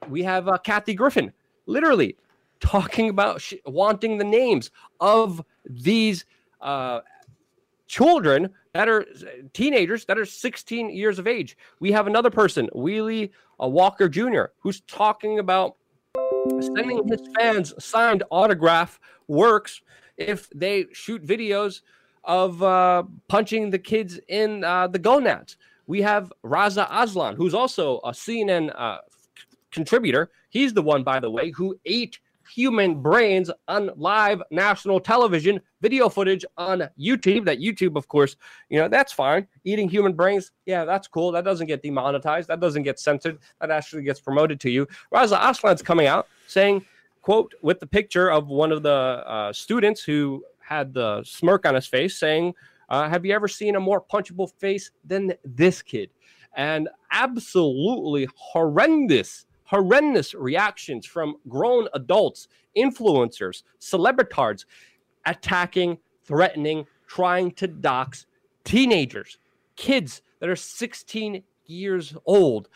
[0.10, 1.32] we have Kathy Griffin
[1.67, 2.17] literally
[2.60, 6.25] talking about sh- wanting the names of these
[6.62, 7.01] uh,
[7.88, 9.06] children that are
[9.53, 11.58] teenagers that are 16 years of age.
[11.80, 15.75] We have another person, Wheelie uh, Walker Jr., who's talking about
[16.75, 19.82] sending his fans signed autograph works
[20.17, 21.82] if they shoot videos
[22.23, 25.58] of uh, punching the kids in uh, the gonads.
[25.86, 28.73] We have Reza Aslan, who's also a CNN
[29.78, 30.32] contributor.
[30.50, 36.10] He's the one, by the way, who ate human brains on live national television video
[36.10, 37.46] footage on YouTube.
[37.46, 38.36] That YouTube, of course,
[38.70, 39.48] you know, that's fine.
[39.66, 41.32] Eating human brains, yeah, that's cool.
[41.32, 42.48] That doesn't get demonetized.
[42.48, 43.38] That doesn't get censored.
[43.62, 44.88] That actually gets promoted to you.
[45.12, 46.86] Reza Aslan's coming out saying,
[47.22, 51.76] quote, with the picture of one of the uh, students who had the smirk on
[51.76, 52.54] his face saying,
[52.90, 56.10] uh, have you ever seen a more punchable face than this kid?
[56.56, 64.65] And absolutely horrendous horrendous reactions from grown adults, influencers, celebritards
[65.25, 68.25] attacking, threatening, trying to dox
[68.63, 69.38] teenagers,
[69.75, 72.69] kids that are 16 years old.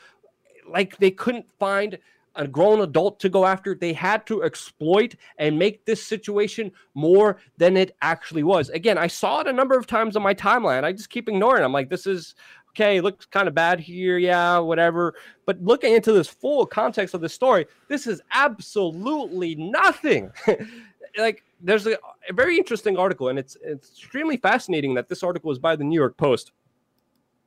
[0.68, 1.98] Like they couldn't find
[2.36, 3.76] a grown adult to go after.
[3.76, 8.70] They had to exploit and make this situation more than it actually was.
[8.70, 10.84] Again, I saw it a number of times on my timeline.
[10.84, 11.62] I just keep ignoring.
[11.62, 11.66] It.
[11.66, 12.36] I'm like, this is
[12.72, 15.16] okay, looks kind of bad here, yeah, whatever.
[15.46, 20.32] But looking into this full context of the story, this is absolutely nothing.
[21.18, 21.98] like there's a,
[22.30, 25.84] a, very interesting article, and it's, it's extremely fascinating that this article is by the
[25.84, 26.52] New York Post,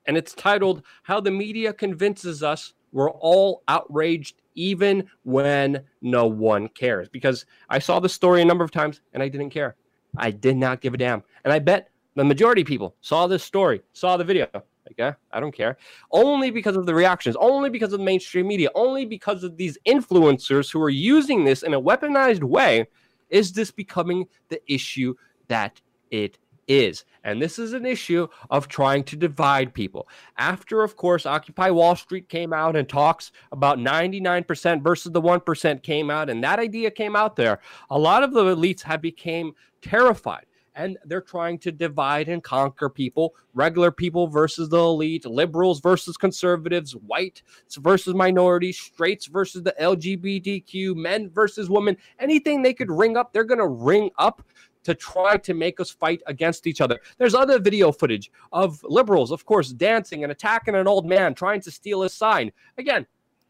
[0.07, 6.69] and it's titled "How the Media Convinces Us We're All Outraged." Even when no one
[6.69, 9.75] cares, because I saw the story a number of times and I didn't care.
[10.17, 11.25] I did not give a damn.
[11.43, 14.47] And I bet the majority of people saw this story, saw the video,
[14.87, 15.79] like, yeah, I don't care.
[16.11, 19.79] Only because of the reactions, only because of the mainstream media, only because of these
[19.87, 22.87] influencers who are using this in a weaponized way,
[23.31, 25.15] is this becoming the issue
[25.49, 27.05] that it is.
[27.25, 30.09] And this is an issue of trying to divide people.
[30.37, 35.83] After, of course, Occupy Wall Street came out and talks about 99% versus the 1%
[35.83, 39.53] came out, and that idea came out there, a lot of the elites have became
[39.81, 45.81] terrified and they're trying to divide and conquer people regular people versus the elite liberals
[45.81, 47.43] versus conservatives whites
[47.79, 53.45] versus minorities straights versus the lgbtq men versus women anything they could ring up they're
[53.45, 54.43] going to ring up
[54.85, 57.01] to try to make us fight against each other.
[57.19, 61.61] There's other video footage of liberals, of course, dancing and attacking an old man trying
[61.63, 62.53] to steal his sign.
[62.79, 63.07] Again,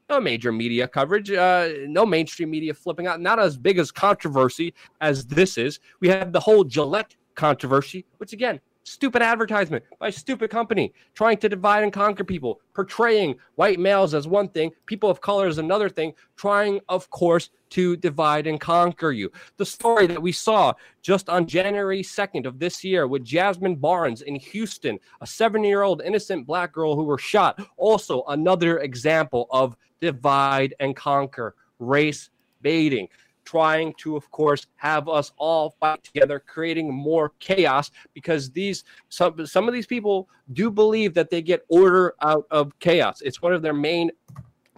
[0.08, 4.74] no major media coverage, uh, no mainstream media flipping out, not as big as controversy
[5.00, 5.80] as this is.
[6.00, 11.48] We have the whole Gillette controversy, which again, stupid advertisement by stupid company trying to
[11.48, 15.88] divide and conquer people, portraying white males as one thing, people of color as another
[15.88, 19.30] thing, trying, of course, to divide and conquer you.
[19.56, 24.22] The story that we saw just on January 2nd of this year with Jazmine Barnes
[24.22, 29.46] in Houston, a seven year old innocent black girl who was shot, also another example
[29.50, 32.30] of divide and conquer, race
[32.62, 33.08] baiting
[33.44, 39.46] trying to, of course, have us all fight together, creating more chaos because these some
[39.46, 43.20] some of these people do believe that they get order out of chaos.
[43.20, 44.10] It's one of their main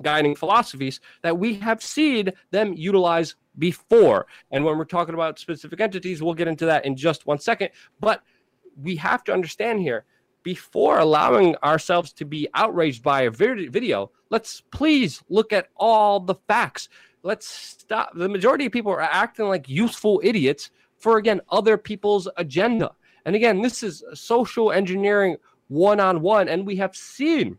[0.03, 4.27] guiding philosophies that we have seen them utilize before.
[4.51, 7.71] And when we're talking about specific entities, we'll get into that in just one second.
[8.01, 8.23] But
[8.77, 10.05] we have to understand here
[10.47, 16.37] before allowing ourselves to be outraged by a video, let's please look at all the
[16.47, 16.89] facts
[17.27, 18.13] let's stop.
[18.15, 22.93] The majority of people are acting like useful idiots for, again, other people's agenda.
[23.27, 25.37] And again, this is social engineering
[25.69, 26.49] one on one.
[26.49, 27.59] And we have seen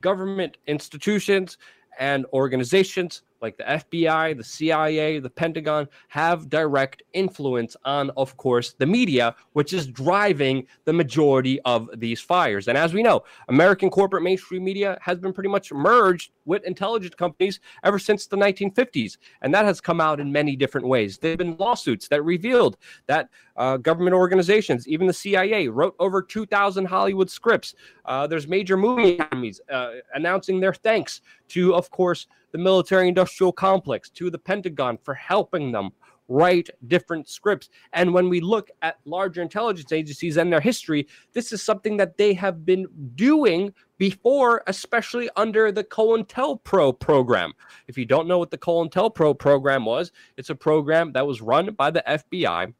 [0.00, 1.56] government institutions
[1.98, 8.74] and organizations like the FBI, the CIA, the Pentagon have direct influence on, of course,
[8.78, 12.68] the media, which is driving the majority of these fires.
[12.68, 17.14] And as we know, American corporate mainstream media has been pretty much merged with intelligence
[17.14, 19.18] companies ever since the 1950s.
[19.42, 21.18] And that has come out in many different ways.
[21.18, 22.76] There have been lawsuits that revealed
[23.06, 27.74] that uh, government organizations, even the CIA, wrote over 2,000 Hollywood scripts.
[28.04, 31.20] Uh, there's major movie academies uh, announcing their thanks
[31.52, 35.90] to, of course, the military industrial complex, to the Pentagon for helping them
[36.28, 37.68] write different scripts.
[37.92, 42.16] And when we look at larger intelligence agencies and their history, this is something that
[42.16, 42.86] they have been
[43.16, 47.52] doing before, especially under the COINTELPRO program.
[47.86, 51.74] If you don't know what the COINTELPRO program was, it's a program that was run
[51.74, 52.72] by the FBI.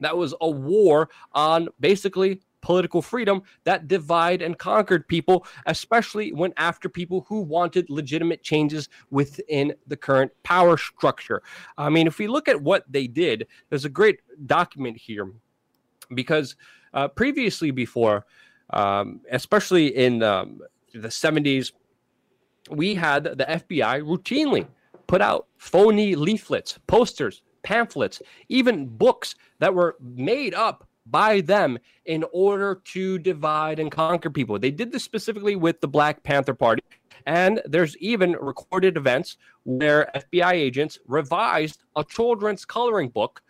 [0.00, 6.52] That was a war on basically political freedom that divide and conquered people, especially when
[6.56, 11.42] after people who wanted legitimate changes within the current power structure.
[11.78, 15.32] I mean, if we look at what they did, there's a great document here
[16.14, 16.56] because
[16.92, 18.26] uh, previously, before,
[18.70, 20.60] um, especially in um,
[20.92, 21.72] the 70s,
[22.70, 24.66] we had the FBI routinely
[25.06, 32.24] put out phony leaflets, posters, pamphlets, even books that were made up by them in
[32.32, 34.58] order to divide and conquer people.
[34.58, 36.82] They did this specifically with the Black Panther Party.
[37.26, 43.42] And there's even recorded events where FBI agents revised a children's coloring book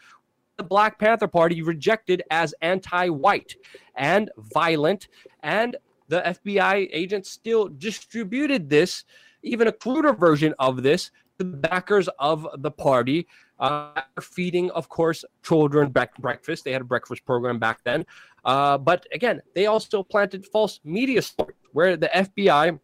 [0.60, 3.56] the Black Panther Party rejected as anti white
[3.94, 5.08] and violent.
[5.42, 5.74] And
[6.08, 9.04] the FBI agents still distributed this,
[9.42, 13.26] even a cruder version of this, to the backers of the party
[13.60, 16.64] uh, feeding, of course, children back breakfast.
[16.64, 18.04] They had a breakfast program back then.
[18.44, 22.80] Uh, but again, they also planted false media stories where the FBI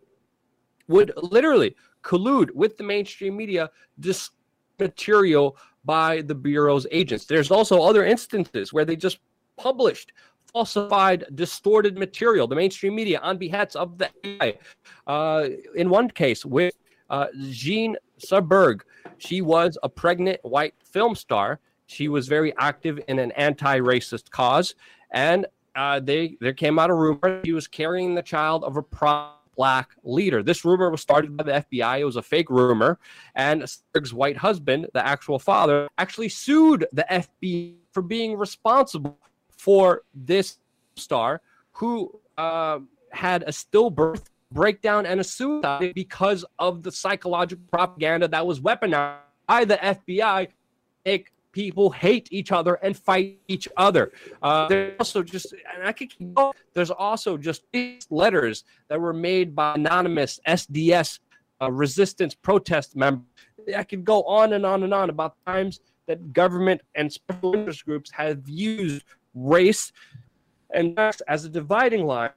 [0.89, 4.31] would literally collude with the mainstream media this
[4.79, 7.25] material by the bureau's agents.
[7.25, 9.19] There's also other instances where they just
[9.57, 10.13] published
[10.53, 14.59] falsified, distorted material, the mainstream media on behalf of the FBI.
[15.07, 16.75] Uh, in one case, with
[17.11, 18.83] uh, Jean Seberg,
[19.19, 21.61] she was a pregnant white film star.
[21.87, 24.75] She was very active in an anti-racist cause,
[25.11, 28.83] and uh, they there came out a rumor he was carrying the child of a
[28.83, 30.43] pro black leader.
[30.43, 32.01] This rumor was started by the FBI.
[32.01, 32.99] It was a fake rumor,
[33.35, 39.19] and Seberg's white husband, the actual father, actually sued the FBI for being responsible
[39.51, 40.59] for this
[40.97, 41.41] star
[41.73, 42.79] who uh,
[43.11, 49.19] had a stillbirth breakdown and a suicide because of the psychological propaganda that was weaponized
[49.47, 50.49] by the FBI.
[51.05, 54.13] Make people hate each other and fight each other.
[54.43, 57.63] Uh, there's also just, and I could keep going, there's also just
[58.11, 61.21] letters that were made by anonymous SDS
[61.63, 63.25] uh, resistance protest members.
[63.75, 67.85] I could go on and on and on about times that government and special interest
[67.85, 69.05] groups have used
[69.35, 69.93] race
[70.75, 72.31] and as a dividing line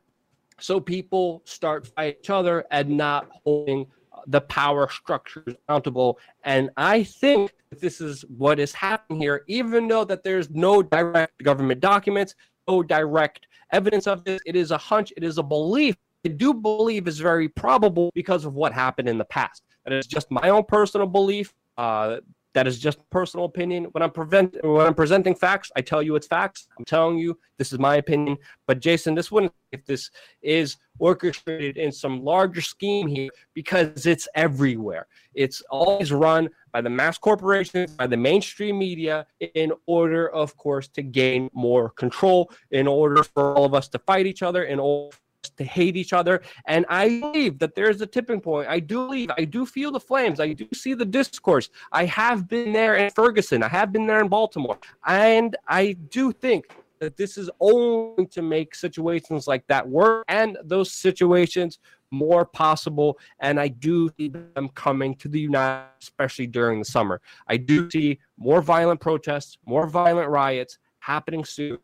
[0.59, 3.85] so people start fighting each other and not holding
[4.27, 6.19] the power structures accountable.
[6.43, 11.41] And I think this is what is happening here, even though that there's no direct
[11.43, 12.35] government documents,
[12.67, 14.39] no direct evidence of this.
[14.45, 15.95] It is a hunch, it is a belief.
[16.25, 19.63] I do believe is very probable because of what happened in the past.
[19.85, 21.53] That is just my own personal belief.
[21.77, 22.17] Uh,
[22.53, 23.85] that is just personal opinion.
[23.91, 26.67] When I'm prevent when I'm presenting facts, I tell you it's facts.
[26.77, 28.37] I'm telling you this is my opinion.
[28.67, 30.09] But Jason, this wouldn't if this
[30.41, 35.07] is orchestrated in some larger scheme here because it's everywhere.
[35.33, 40.87] It's always run by the mass corporations, by the mainstream media, in order, of course,
[40.89, 44.79] to gain more control, in order for all of us to fight each other, in
[44.79, 46.41] order to hate each other.
[46.65, 48.67] And I believe that there's a tipping point.
[48.67, 50.39] I do believe, I do feel the flames.
[50.39, 51.69] I do see the discourse.
[51.91, 53.63] I have been there in Ferguson.
[53.63, 54.77] I have been there in Baltimore.
[55.05, 56.69] And I do think
[56.99, 61.79] that this is only to make situations like that work and those situations
[62.11, 63.17] more possible.
[63.39, 67.21] And I do see them coming to the United, especially during the summer.
[67.47, 71.79] I do see more violent protests, more violent riots happening soon.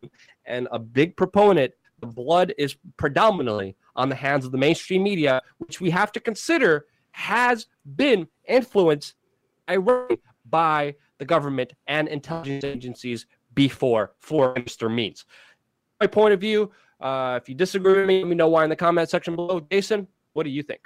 [0.45, 1.73] And a big proponent
[2.05, 6.19] the blood is predominantly on the hands of the mainstream media, which we have to
[6.19, 9.15] consider has been influenced
[10.49, 14.93] by the government and intelligence agencies before for Mr.
[14.93, 15.25] Means.
[16.01, 18.69] My point of view, uh, if you disagree with me, let me know why in
[18.69, 19.61] the comment section below.
[19.71, 20.81] Jason, what do you think?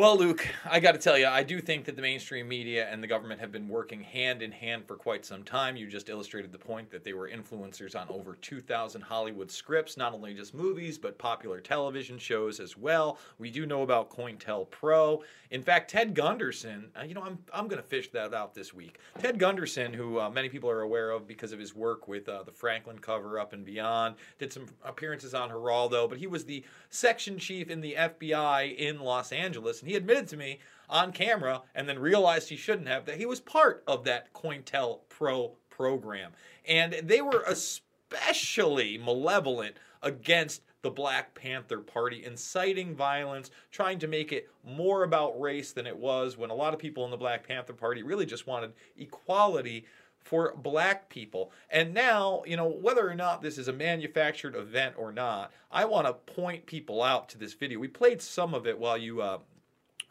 [0.00, 3.02] Well, Luke, I got to tell you, I do think that the mainstream media and
[3.02, 5.76] the government have been working hand in hand for quite some time.
[5.76, 10.14] You just illustrated the point that they were influencers on over 2,000 Hollywood scripts, not
[10.14, 13.18] only just movies, but popular television shows as well.
[13.38, 15.20] We do know about COINTELPRO.
[15.50, 18.72] In fact, Ted Gunderson, uh, you know, I'm, I'm going to fish that out this
[18.72, 19.00] week.
[19.18, 22.42] Ted Gunderson, who uh, many people are aware of because of his work with uh,
[22.44, 26.64] the Franklin cover up and beyond, did some appearances on Geraldo, but he was the
[26.88, 29.82] section chief in the FBI in Los Angeles.
[29.82, 33.26] And he admitted to me on camera and then realized he shouldn't have that he
[33.26, 36.32] was part of that COINTELPRO program.
[36.66, 44.32] And they were especially malevolent against the Black Panther Party, inciting violence, trying to make
[44.32, 47.46] it more about race than it was when a lot of people in the Black
[47.46, 49.84] Panther Party really just wanted equality
[50.24, 51.50] for black people.
[51.70, 55.84] And now, you know, whether or not this is a manufactured event or not, I
[55.86, 57.78] want to point people out to this video.
[57.78, 59.38] We played some of it while you uh,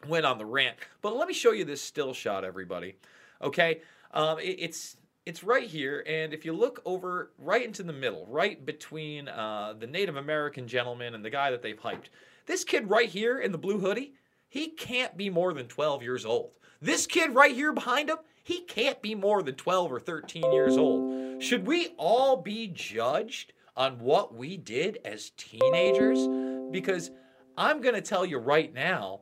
[0.08, 0.76] went on the rant.
[1.02, 2.96] But let me show you this still shot, everybody.
[3.42, 3.82] Okay,
[4.12, 4.96] um, it, it's
[5.26, 9.74] it's right here, and if you look over right into the middle, right between uh,
[9.78, 12.06] the Native American gentleman and the guy that they've hyped,
[12.46, 14.14] this kid right here in the blue hoodie,
[14.48, 16.52] he can't be more than 12 years old.
[16.80, 20.76] This kid right here behind him, he can't be more than 12 or 13 years
[20.76, 21.40] old.
[21.42, 26.26] Should we all be judged on what we did as teenagers?
[26.72, 27.10] Because
[27.56, 29.20] I'm going to tell you right now,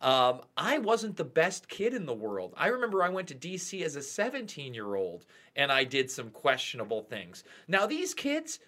[0.00, 2.54] um, I wasn't the best kid in the world.
[2.56, 5.26] I remember I went to DC as a 17 year old
[5.56, 7.44] and I did some questionable things.
[7.68, 8.60] Now, these kids,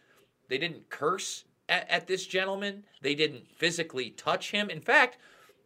[0.48, 4.68] they didn't curse at, at this gentleman, they didn't physically touch him.
[4.68, 5.18] In fact,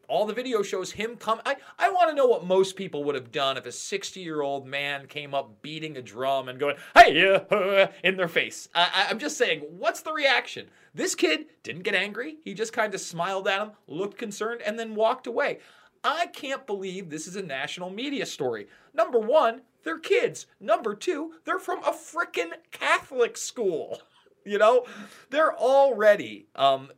[0.09, 1.41] all the video shows him come.
[1.45, 4.43] I, I want to know what most people would have done if a 60 year
[4.43, 8.69] old man came up beating a drum and going, hey, uh, in their face.
[8.75, 10.69] I, I'm just saying, what's the reaction?
[10.95, 12.37] This kid didn't get angry.
[12.45, 15.59] He just kind of smiled at him, looked concerned, and then walked away.
[16.03, 18.69] I can't believe this is a national media story.
[18.95, 20.47] Number one, they're kids.
[20.61, 24.01] Number two, they're from a frickin' Catholic school.
[24.49, 24.85] You know,
[25.31, 26.93] they're already um,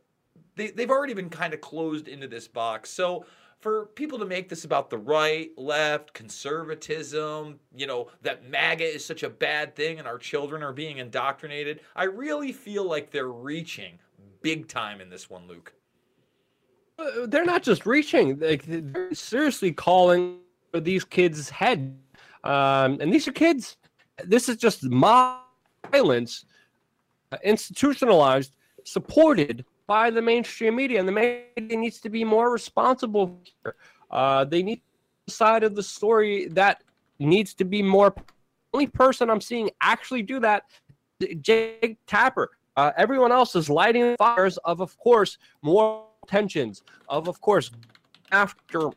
[0.59, 2.89] they, they've already been kind of closed into this box.
[2.89, 3.25] So
[3.59, 9.05] for people to make this about the right, left, conservatism, you know, that MAGA is
[9.05, 13.27] such a bad thing and our children are being indoctrinated, I really feel like they're
[13.27, 13.99] reaching
[14.41, 15.73] big time in this one, Luke.
[16.97, 20.39] Uh, they're not just reaching, like, they're seriously calling
[20.71, 21.97] for these kids' head.
[22.43, 23.77] Um, and these are kids.
[24.23, 26.45] This is just violence,
[27.31, 28.53] uh, institutionalized,
[28.83, 33.41] supported by the mainstream media, and the media needs to be more responsible.
[34.11, 34.81] Uh, they need
[35.27, 36.83] side of the story that
[37.17, 38.13] needs to be more.
[38.71, 40.65] Only person I'm seeing actually do that,
[41.41, 42.51] Jake Tapper.
[42.77, 47.71] Uh, everyone else is lighting fires of, of course, more tensions, of, of course,
[48.31, 48.91] after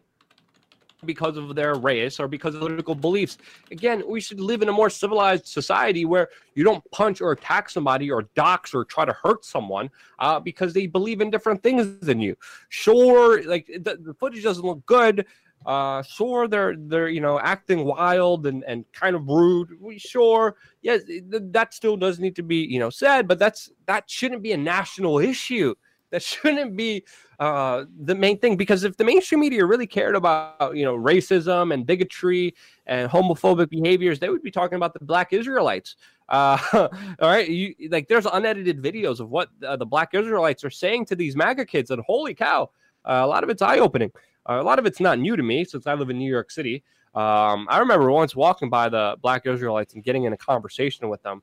[1.05, 3.39] because of their race or because of political beliefs.
[3.71, 7.71] Again, we should live in a more civilized society where you don't punch or attack
[7.71, 11.99] somebody or dox or try to hurt someone uh, because they believe in different things
[12.01, 12.37] than you.
[12.69, 15.27] Sure, like the, the footage doesn't look good.
[15.65, 19.69] Uh, sure, they're they're you know acting wild and and kind of rude.
[19.81, 24.11] We sure, yes, that still does need to be you know said, but that's that
[24.11, 25.75] shouldn't be a national issue.
[26.13, 27.05] That shouldn't be
[27.41, 31.75] uh, the main thing because if the mainstream media really cared about you know racism
[31.75, 32.55] and bigotry
[32.87, 35.97] and homophobic behaviors, they would be talking about the Black Israelites.
[36.29, 36.89] Uh, all
[37.21, 41.17] right, you, like there's unedited videos of what uh, the Black Israelites are saying to
[41.17, 42.71] these MAGA kids, and holy cow,
[43.05, 44.13] uh, a lot of it's eye opening.
[44.49, 46.51] Uh, a lot of it's not new to me since I live in New York
[46.51, 46.85] City.
[47.15, 51.23] Um, I remember once walking by the Black Israelites and getting in a conversation with
[51.23, 51.43] them.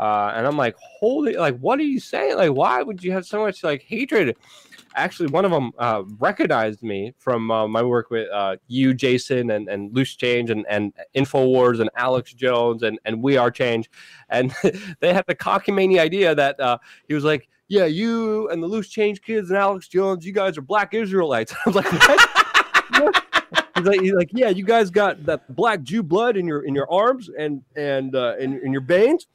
[0.00, 2.36] Uh, and I'm like, holy, like, what are you saying?
[2.36, 4.34] Like, why would you have so much like hatred?
[4.96, 9.50] Actually, one of them uh, recognized me from uh, my work with uh, you, Jason,
[9.50, 13.90] and, and Loose Change, and, and Infowars, and Alex Jones, and, and We Are Change.
[14.30, 14.54] And
[15.00, 18.66] they had the cocky cockamamie idea that uh, he was like, yeah, you and the
[18.66, 21.54] Loose Change kids and Alex Jones, you guys are Black Israelites.
[21.66, 23.24] I was like, what?
[23.76, 26.74] he's, like, he's like, yeah, you guys got that black Jew blood in your in
[26.74, 29.28] your arms and and uh, in, in your veins,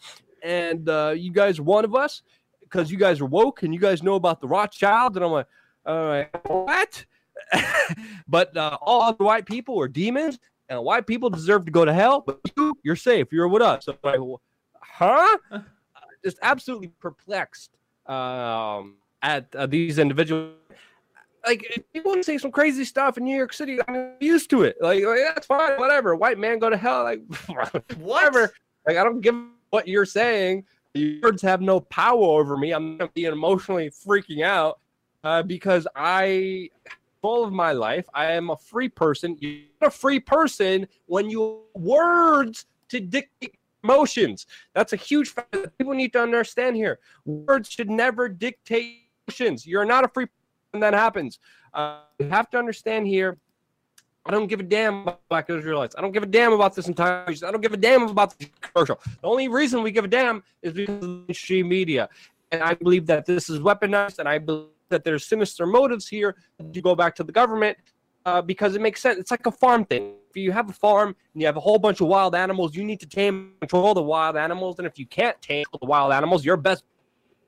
[0.46, 2.22] and uh, you guys are one of us
[2.62, 5.16] because you guys are woke and you guys know about the Rothschild.
[5.16, 5.48] And I'm like,
[5.86, 7.06] all right, what?
[8.28, 10.40] but uh, all other white people are demons,
[10.70, 12.24] and white people deserve to go to hell.
[12.26, 13.28] But you, you're safe.
[13.32, 13.86] You're with us.
[13.86, 14.40] So I'm like,
[14.82, 15.38] huh?
[16.24, 17.72] Just absolutely perplexed
[18.08, 20.56] um, at uh, these individuals
[21.46, 23.78] like people say some crazy stuff in New York City.
[23.88, 24.78] I'm used to it.
[24.82, 26.16] Like, like that's fine, whatever.
[26.16, 27.04] White man go to hell.
[27.04, 27.22] Like
[28.00, 28.52] whatever.
[28.88, 29.36] Like I don't give
[29.76, 30.64] what you're saying.
[30.94, 32.72] Your words have no power over me.
[32.72, 34.80] I'm gonna be emotionally freaking out
[35.26, 36.70] uh, because I
[37.22, 39.36] all of my life I am a free person.
[39.42, 44.48] You're a free person when you words to dictate emotions.
[44.74, 47.00] That's a huge fact that people need to understand here.
[47.26, 49.68] Words should never dictate emotions.
[49.68, 50.28] You're not a free
[50.72, 51.40] when that happens.
[51.74, 53.38] Uh, you have to understand here.
[54.26, 55.96] I don't give a damn about Black Israelites.
[55.98, 57.26] I don't give a damn about this entire.
[57.28, 59.00] I don't give a damn about the commercial.
[59.22, 62.10] The only reason we give a damn is because of the mainstream media,
[62.52, 66.36] and I believe that this is weaponized, and I believe that there's sinister motives here.
[66.74, 67.78] You go back to the government
[68.26, 69.20] uh, because it makes sense.
[69.20, 70.14] It's like a farm thing.
[70.32, 72.84] If you have a farm and you have a whole bunch of wild animals, you
[72.84, 74.80] need to tame control the wild animals.
[74.80, 76.84] And if you can't tame the wild animals, your best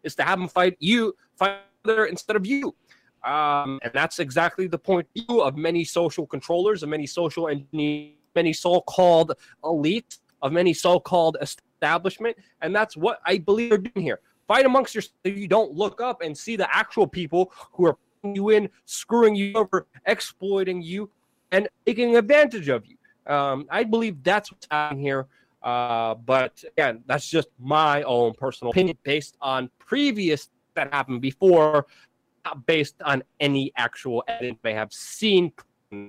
[0.03, 2.75] is to have them fight you, fight there instead of you.
[3.23, 8.53] Um, and that's exactly the point of many social controllers, of many social and many
[8.53, 14.19] so-called elite, of many so-called establishment, and that's what I believe they're doing here.
[14.47, 15.15] Fight amongst yourselves.
[15.25, 19.35] You don't look up and see the actual people who are putting you in, screwing
[19.35, 21.09] you over, exploiting you,
[21.51, 22.97] and taking advantage of you.
[23.31, 25.27] Um, I believe that's what's happening here.
[25.61, 31.87] Uh, but again, that's just my own personal opinion based on previous that happened before
[32.47, 35.51] not based on any actual evidence they have seen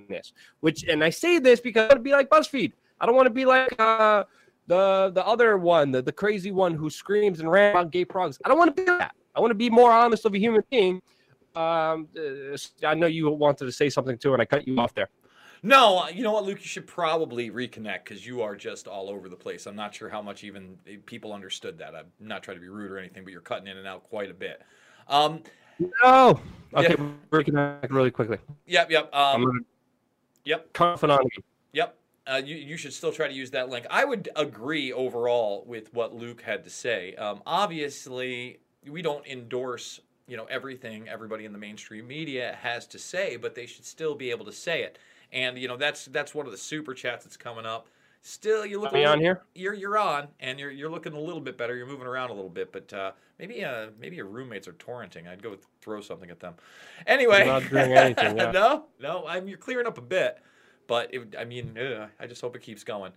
[0.09, 0.33] this.
[0.61, 2.73] Which, and I say this because I want to be like BuzzFeed.
[3.01, 4.25] I don't want to be like uh,
[4.67, 8.39] the the other one, the, the crazy one who screams and rants about gay progs.
[8.45, 9.15] I don't want to be that.
[9.35, 11.01] I want to be more honest of a human being.
[11.55, 14.95] Um, uh, I know you wanted to say something too, and I cut you off
[14.95, 15.09] there.
[15.63, 16.61] No, you know what, Luke?
[16.61, 19.67] You should probably reconnect because you are just all over the place.
[19.67, 21.97] I'm not sure how much even people understood that.
[21.97, 24.31] I'm not trying to be rude or anything, but you're cutting in and out quite
[24.31, 24.63] a bit.
[25.09, 25.43] Um,
[25.79, 26.41] no.
[26.75, 27.07] Okay, yeah.
[27.31, 28.39] we're really quickly.
[28.67, 29.15] Yep, yep.
[29.15, 29.65] Um,
[30.45, 30.73] yep.
[30.73, 31.21] Confidant.
[31.73, 31.97] Yep.
[32.27, 33.87] Uh, you, you should still try to use that link.
[33.91, 37.15] I would agree overall with what Luke had to say.
[37.15, 42.99] Um, obviously, we don't endorse you know everything everybody in the mainstream media has to
[42.99, 44.99] say, but they should still be able to say it.
[45.33, 47.89] And you know that's that's one of the super chats that's coming up.
[48.23, 48.93] Still, you look.
[48.93, 49.43] Me on here?
[49.55, 51.77] You're you're on, and you're you're looking a little bit better.
[51.77, 55.29] You're moving around a little bit, but uh, maybe uh maybe your roommates are torrenting.
[55.29, 56.55] I'd go throw something at them.
[57.07, 58.37] Anyway, not doing anything.
[58.39, 58.51] Yeah.
[58.51, 60.39] no, no, I'm you're clearing up a bit,
[60.87, 63.13] but it, I mean, ugh, I just hope it keeps going.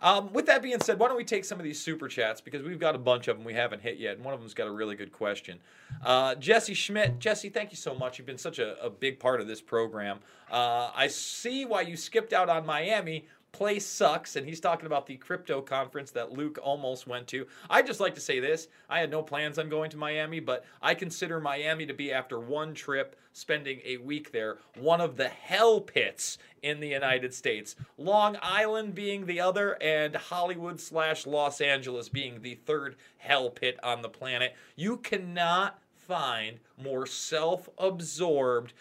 [0.00, 2.62] Um, with that being said, why don't we take some of these super chats because
[2.62, 4.66] we've got a bunch of them we haven't hit yet, and one of them's got
[4.66, 5.58] a really good question.
[6.04, 8.18] Uh, Jesse Schmidt, Jesse, thank you so much.
[8.18, 10.18] You've been such a, a big part of this program.
[10.50, 14.36] Uh, I see why you skipped out on Miami place sucks.
[14.36, 17.46] And he's talking about the crypto conference that Luke almost went to.
[17.70, 20.64] I just like to say this I had no plans on going to Miami, but
[20.82, 25.28] I consider Miami to be, after one trip, spending a week there, one of the
[25.28, 27.76] hell pits in the United States.
[27.96, 33.78] Long Island being the other, and Hollywood slash Los Angeles being the third hell pit
[33.82, 34.54] on the planet.
[34.76, 38.72] You cannot find more self absorbed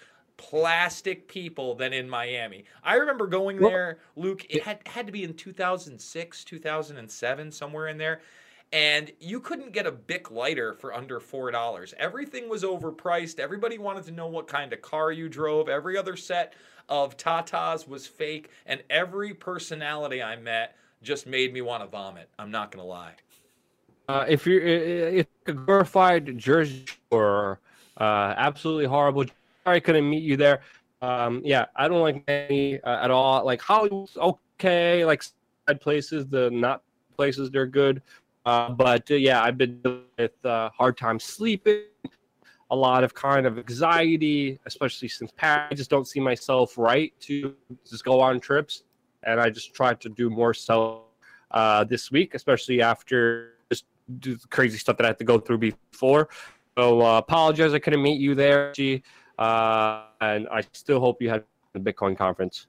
[0.50, 2.66] plastic people than in Miami.
[2.84, 4.46] I remember going there, Luke.
[4.50, 8.22] It had had to be in 2006, 2007, somewhere in there.
[8.74, 11.94] And you couldn't get a Bic lighter for under four dollars.
[11.98, 13.40] Everything was overpriced.
[13.40, 15.70] Everybody wanted to know what kind of car you drove.
[15.70, 16.54] Every other set
[16.90, 22.30] of Tatas was fake, and every personality I met just made me want to vomit.
[22.38, 23.14] I'm not gonna lie.
[24.10, 27.60] Uh, if you're if a glorified Jersey or
[27.98, 29.26] uh, absolutely horrible,
[29.66, 30.62] I couldn't meet you there.
[31.02, 33.46] Um, yeah, I don't like any uh, at all.
[33.46, 36.82] Like Hollywood's okay, like side places, the not
[37.18, 38.02] places they're good.
[38.46, 39.82] Uh, but uh, yeah, I've been
[40.18, 41.84] with uh, hard time sleeping,
[42.72, 45.70] a lot of kind of anxiety, especially since Paris.
[45.72, 47.56] I just don't see myself right to
[47.90, 48.84] just go on trips,
[49.24, 51.04] and I just tried to do more so
[51.52, 53.54] uh, this week, especially after
[54.20, 56.30] just crazy stuff that I had to go through before.
[56.78, 59.04] So uh, apologize I couldn't meet you there, G.
[59.38, 62.68] Uh, and I still hope you had the Bitcoin conference.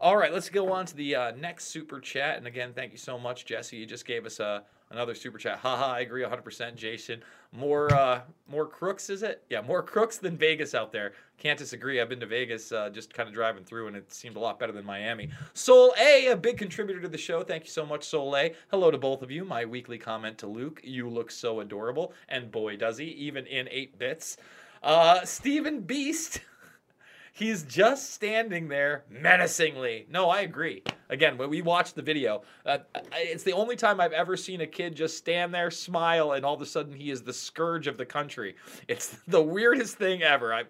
[0.00, 2.38] All right, let's go on to the uh, next super chat.
[2.38, 3.76] And again, thank you so much, Jesse.
[3.76, 5.58] You just gave us a another super chat.
[5.58, 7.22] Haha, I agree 100%, Jason.
[7.52, 9.42] More uh, more crooks, is it?
[9.48, 11.12] Yeah, more crooks than Vegas out there.
[11.38, 12.00] Can't disagree.
[12.00, 14.58] I've been to Vegas uh, just kind of driving through, and it seemed a lot
[14.58, 15.30] better than Miami.
[15.54, 17.42] Soul A, a big contributor to the show.
[17.42, 18.54] Thank you so much, Soul A.
[18.70, 19.44] Hello to both of you.
[19.44, 23.68] My weekly comment to Luke: You look so adorable, and boy does he, even in
[23.70, 24.36] eight bits.
[24.82, 26.40] Uh, Stephen Beast.
[27.32, 30.06] He's just standing there menacingly.
[30.10, 30.82] No, I agree.
[31.08, 32.78] Again, when we watched the video, uh,
[33.12, 36.54] it's the only time I've ever seen a kid just stand there, smile, and all
[36.54, 38.56] of a sudden he is the scourge of the country.
[38.88, 40.52] It's the weirdest thing ever.
[40.52, 40.64] I,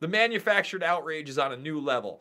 [0.00, 2.20] the manufactured outrage is on a new level.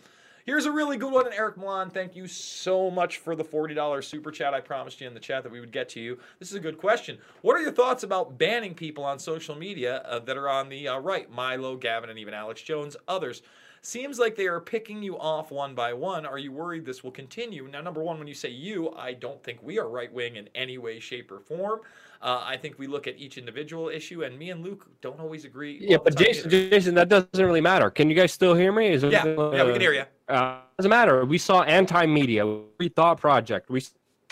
[0.51, 1.89] Here's a really good one, Eric Milan.
[1.89, 4.53] Thank you so much for the $40 super chat.
[4.53, 6.19] I promised you in the chat that we would get to you.
[6.39, 7.17] This is a good question.
[7.41, 10.89] What are your thoughts about banning people on social media uh, that are on the
[10.89, 11.31] uh, right?
[11.31, 13.43] Milo, Gavin, and even Alex Jones, others.
[13.81, 16.25] Seems like they are picking you off one by one.
[16.25, 17.69] Are you worried this will continue?
[17.71, 20.49] Now, number one, when you say you, I don't think we are right wing in
[20.53, 21.79] any way, shape, or form.
[22.21, 25.43] Uh, I think we look at each individual issue, and me and Luke don't always
[25.43, 25.79] agree.
[25.81, 26.69] Yeah, but Jason, either.
[26.69, 27.89] Jason, that doesn't really matter.
[27.89, 28.89] Can you guys still hear me?
[28.89, 30.03] Is yeah, uh, yeah, we can hear you.
[30.27, 31.25] Uh, doesn't matter.
[31.25, 32.45] We saw anti-media,
[32.79, 33.83] we thought project, we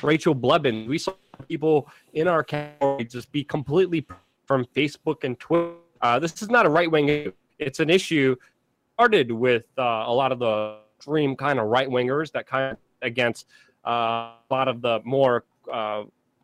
[0.03, 1.13] Rachel Blevins, we saw
[1.47, 4.05] people in our category just be completely
[4.45, 5.73] from Facebook and Twitter.
[6.01, 7.31] Uh, this is not a right wing issue.
[7.57, 8.35] It's an issue
[8.93, 12.77] started with uh, a lot of the extreme kind of right wingers that kind of
[13.01, 13.47] against
[13.87, 15.43] uh, a lot of the more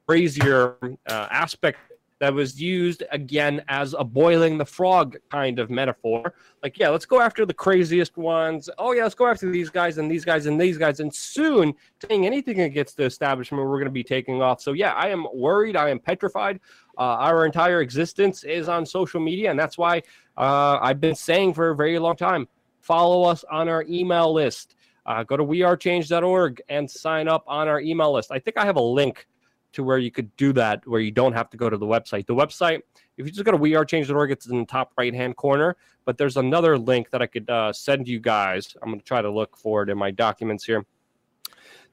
[0.08, 0.78] crazier
[1.08, 1.80] uh, aspect
[2.20, 6.34] that was used again as a boiling the frog kind of metaphor.
[6.64, 8.70] Like, yeah, let's go after the craziest ones.
[8.78, 11.02] Oh, yeah, let's go after these guys and these guys and these guys.
[11.02, 11.74] And soon,
[12.08, 14.62] saying anything against the establishment, we're going to be taking off.
[14.62, 15.76] So, yeah, I am worried.
[15.76, 16.62] I am petrified.
[16.98, 19.52] Uh, our entire existence is on social media.
[19.52, 20.02] And that's why
[20.38, 22.48] uh, I've been saying for a very long time
[22.80, 24.76] follow us on our email list.
[25.06, 28.32] Uh, go to wearechange.org and sign up on our email list.
[28.32, 29.28] I think I have a link
[29.76, 32.26] to where you could do that, where you don't have to go to the website.
[32.26, 32.82] The website,
[33.18, 35.78] if you just go to wearechange.org, it's in the top right hand corner.
[36.06, 38.76] But there's another link that I could uh, send you guys.
[38.82, 40.86] I'm going to try to look for it in my documents here.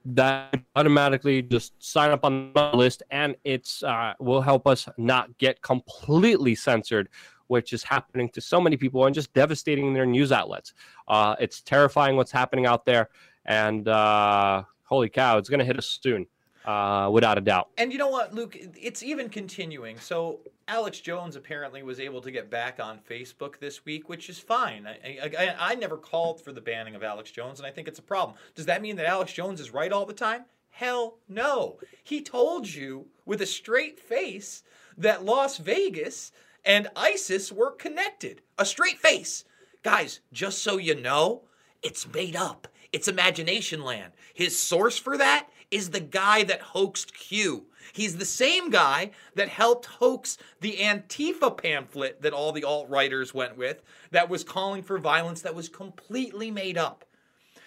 [0.05, 5.37] That automatically just sign up on the list, and it's uh, will help us not
[5.39, 7.09] get completely censored
[7.49, 10.73] which is happening to so many people and just devastating their news outlets.
[11.07, 13.11] Uh, it's terrifying what's happening out there,
[13.45, 16.27] and uh, holy cow, it's going to hit us soon.
[16.65, 17.69] Uh, without a doubt.
[17.77, 18.57] And you know what, Luke?
[18.81, 19.99] It's even continuing.
[19.99, 20.39] So
[20.69, 24.87] Alex Jones apparently was able to get back on Facebook this week, which is fine.
[24.87, 27.99] I, I, I, never called for the banning of Alex Jones, and I think it's
[27.99, 28.37] a problem.
[28.55, 30.45] Does that mean that Alex Jones is right all the time?
[30.71, 31.79] Hell no.
[32.03, 34.63] He told you with a straight face
[34.97, 36.33] that Las Vegas
[36.65, 38.41] and ISIS were connected.
[38.59, 39.45] A straight face.
[39.83, 41.43] Guys, just so you know,
[41.83, 42.69] it's made up.
[42.93, 44.13] It's imagination land.
[44.33, 47.67] His source for that is the guy that hoaxed Q.
[47.93, 53.35] He's the same guy that helped hoax the Antifa pamphlet that all the alt writers
[53.35, 57.05] went with that was calling for violence that was completely made up.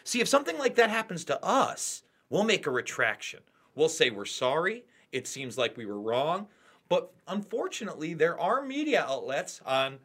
[0.03, 3.41] See, if something like that happens to us, we'll make a retraction.
[3.75, 4.85] We'll say we're sorry.
[5.11, 6.47] It seems like we were wrong.
[6.87, 9.97] But unfortunately, there are media outlets on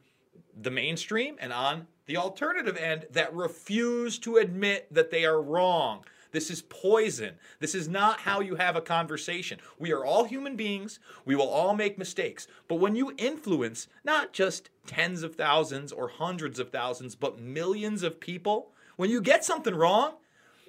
[0.59, 6.05] the mainstream and on the alternative end that refuse to admit that they are wrong.
[6.33, 7.35] This is poison.
[7.59, 9.59] This is not how you have a conversation.
[9.78, 11.01] We are all human beings.
[11.24, 12.47] We will all make mistakes.
[12.68, 18.03] But when you influence not just tens of thousands or hundreds of thousands, but millions
[18.03, 20.14] of people, when you get something wrong,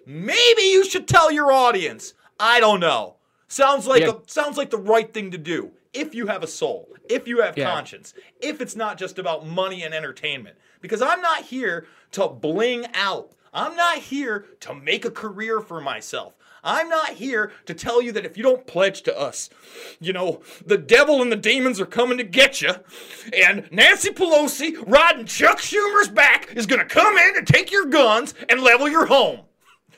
[0.05, 2.14] maybe you should tell your audience.
[2.39, 3.16] I don't know.
[3.47, 4.12] Sounds like yeah.
[4.12, 7.41] a, sounds like the right thing to do if you have a soul, if you
[7.41, 7.70] have yeah.
[7.70, 10.55] conscience, if it's not just about money and entertainment.
[10.80, 13.34] Because I'm not here to bling out.
[13.53, 16.35] I'm not here to make a career for myself.
[16.63, 19.49] I'm not here to tell you that if you don't pledge to us,
[19.99, 22.73] you know, the devil and the demons are coming to get you,
[23.33, 27.87] and Nancy Pelosi riding Chuck Schumer's back is going to come in and take your
[27.87, 29.41] guns and level your home.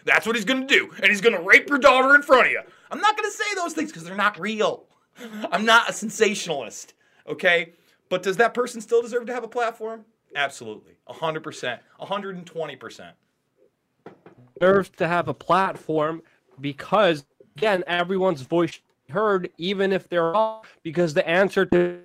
[0.06, 0.92] That's what he's going to do.
[0.98, 2.62] And he's going to rape your daughter in front of you.
[2.92, 4.86] I'm not going to say those things because they're not real.
[5.52, 6.94] I'm not a sensationalist,
[7.28, 7.74] okay?
[8.10, 10.06] But does that person still deserve to have a platform?
[10.36, 10.94] Absolutely.
[11.10, 11.80] 100%.
[12.02, 13.12] 120%.
[14.60, 16.22] Deserves to have a platform
[16.62, 17.26] because,
[17.58, 18.80] again, everyone's voice
[19.10, 22.00] heard, even if they're wrong, because the answer to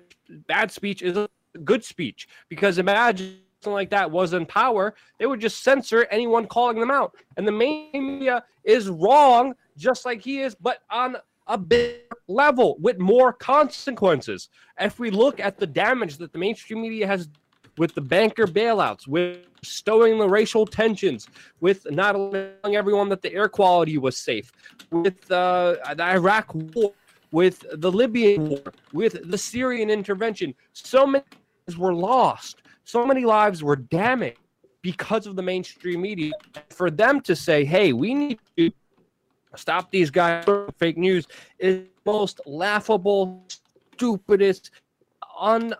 [0.47, 1.17] bad speech is
[1.63, 2.27] good speech.
[2.49, 6.91] Because imagine something like that was in power, they would just censor anyone calling them
[6.91, 7.13] out.
[7.37, 12.77] And the main media is wrong, just like he is, but on a big level
[12.79, 14.49] with more consequences.
[14.79, 17.27] If we look at the damage that the mainstream media has
[17.79, 21.27] with the banker bailouts, with stowing the racial tensions,
[21.61, 24.51] with not allowing everyone that the air quality was safe,
[24.91, 26.91] with uh, the Iraq war,
[27.31, 31.23] with the Libyan war, with the Syrian intervention, so many
[31.65, 34.37] lives were lost, so many lives were damaged
[34.81, 36.33] because of the mainstream media.
[36.69, 38.71] For them to say, "Hey, we need to
[39.55, 40.45] stop these guys
[40.77, 41.27] fake news
[41.57, 43.45] is most laughable,
[43.93, 44.71] stupidest,
[45.39, 45.73] un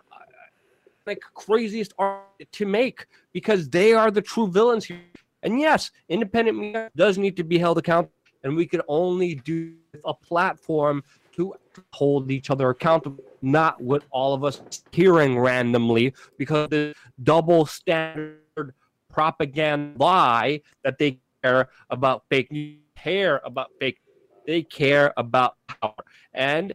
[1.06, 4.98] like craziest art to make because they are the true villains here.
[5.42, 8.12] And yes, independent media does need to be held accountable,
[8.44, 9.74] and we can only do
[10.04, 11.54] a platform to
[11.92, 14.60] hold each other accountable, not with all of us
[14.92, 18.74] hearing randomly because the double standard
[19.10, 23.98] propaganda lie that they care about fake news care about fake
[24.46, 25.94] they care about power
[26.34, 26.74] and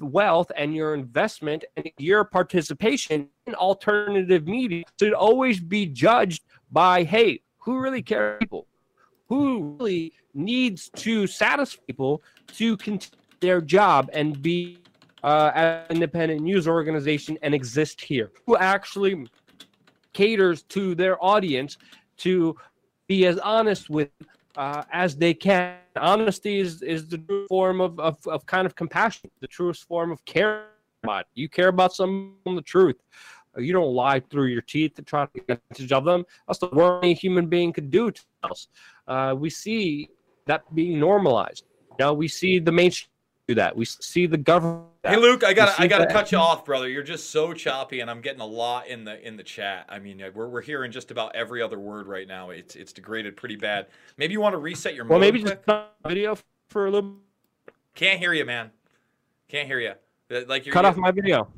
[0.00, 7.04] wealth and your investment and your participation in alternative media should always be judged by
[7.04, 8.66] hey who really cares people?
[9.28, 14.78] Who really needs to satisfy people to continue their job and be
[15.22, 18.32] uh, an independent news organization and exist here?
[18.46, 19.26] Who actually
[20.12, 21.78] caters to their audience
[22.18, 22.54] to
[23.06, 24.10] be as honest with
[24.56, 25.76] uh, as they can.
[25.96, 30.10] Honesty is, is the true form of, of, of kind of compassion, the truest form
[30.10, 30.66] of care.
[31.02, 31.26] About.
[31.34, 32.96] You care about someone the truth.
[33.58, 36.24] You don't lie through your teeth to try to get advantage of them.
[36.46, 38.68] That's the worst a human being could do to us.
[39.06, 40.08] Uh, we see
[40.46, 41.64] that being normalized.
[41.98, 43.10] Now we see the mainstream
[43.48, 43.76] do that.
[43.76, 44.86] We see the government.
[45.02, 46.88] Hey Luke, I gotta I gotta cut you off, brother.
[46.88, 49.86] You're just so choppy, and I'm getting a lot in the in the chat.
[49.88, 52.50] I mean, we're, we're hearing just about every other word right now.
[52.50, 53.88] It's it's degraded pretty bad.
[54.16, 55.04] Maybe you want to reset your.
[55.04, 55.64] Well, maybe quick?
[55.66, 56.36] just video
[56.68, 57.16] for a little.
[57.94, 58.70] Can't hear you, man.
[59.48, 59.92] Can't hear you.
[60.46, 61.48] Like you're cut off my video.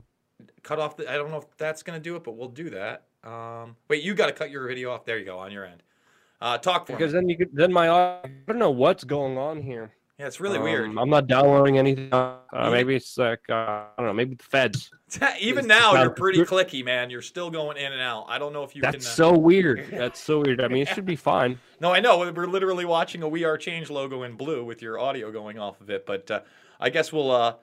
[0.63, 1.11] Cut off the.
[1.11, 3.05] I don't know if that's gonna do it, but we'll do that.
[3.23, 5.05] Um, wait, you got to cut your video off.
[5.05, 5.83] There you go on your end.
[6.41, 7.21] Uh, talk for because me.
[7.21, 9.93] then you could, then my I don't know what's going on here.
[10.19, 10.97] Yeah, it's really um, weird.
[10.97, 12.11] I'm not downloading anything.
[12.11, 12.39] Uh,
[12.71, 14.13] maybe it's like uh, I don't know.
[14.15, 14.91] Maybe the feds.
[15.41, 17.11] Even it's now, you're pretty clicky, man.
[17.11, 18.25] You're still going in and out.
[18.27, 18.81] I don't know if you.
[18.81, 19.15] That's can, uh...
[19.15, 19.89] so weird.
[19.91, 20.63] That's so weird.
[20.63, 21.59] I mean, it should be fine.
[21.79, 22.33] No, I know.
[22.33, 25.79] We're literally watching a We Are Change logo in blue with your audio going off
[25.83, 26.07] of it.
[26.07, 26.41] But uh,
[26.81, 27.57] I guess we'll uh,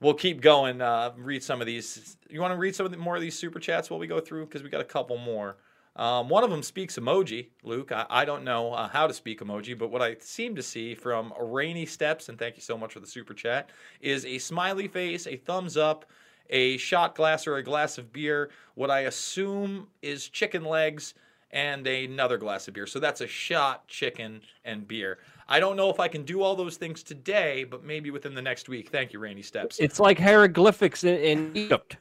[0.00, 0.80] we'll keep going.
[0.80, 2.16] Uh, read some of these.
[2.28, 4.18] You want to read some of the, more of these super chats while we go
[4.18, 5.56] through because we got a couple more.
[5.96, 7.92] Um, one of them speaks emoji, Luke.
[7.92, 10.94] I, I don't know uh, how to speak emoji, but what I seem to see
[10.94, 13.70] from Rainy Steps, and thank you so much for the super chat,
[14.00, 16.04] is a smiley face, a thumbs up,
[16.50, 21.14] a shot glass or a glass of beer, what I assume is chicken legs,
[21.52, 22.86] and another glass of beer.
[22.86, 25.18] So that's a shot, chicken, and beer.
[25.48, 28.42] I don't know if I can do all those things today, but maybe within the
[28.42, 28.90] next week.
[28.90, 29.78] Thank you, Rainy Steps.
[29.78, 31.98] It's like hieroglyphics in, in Egypt.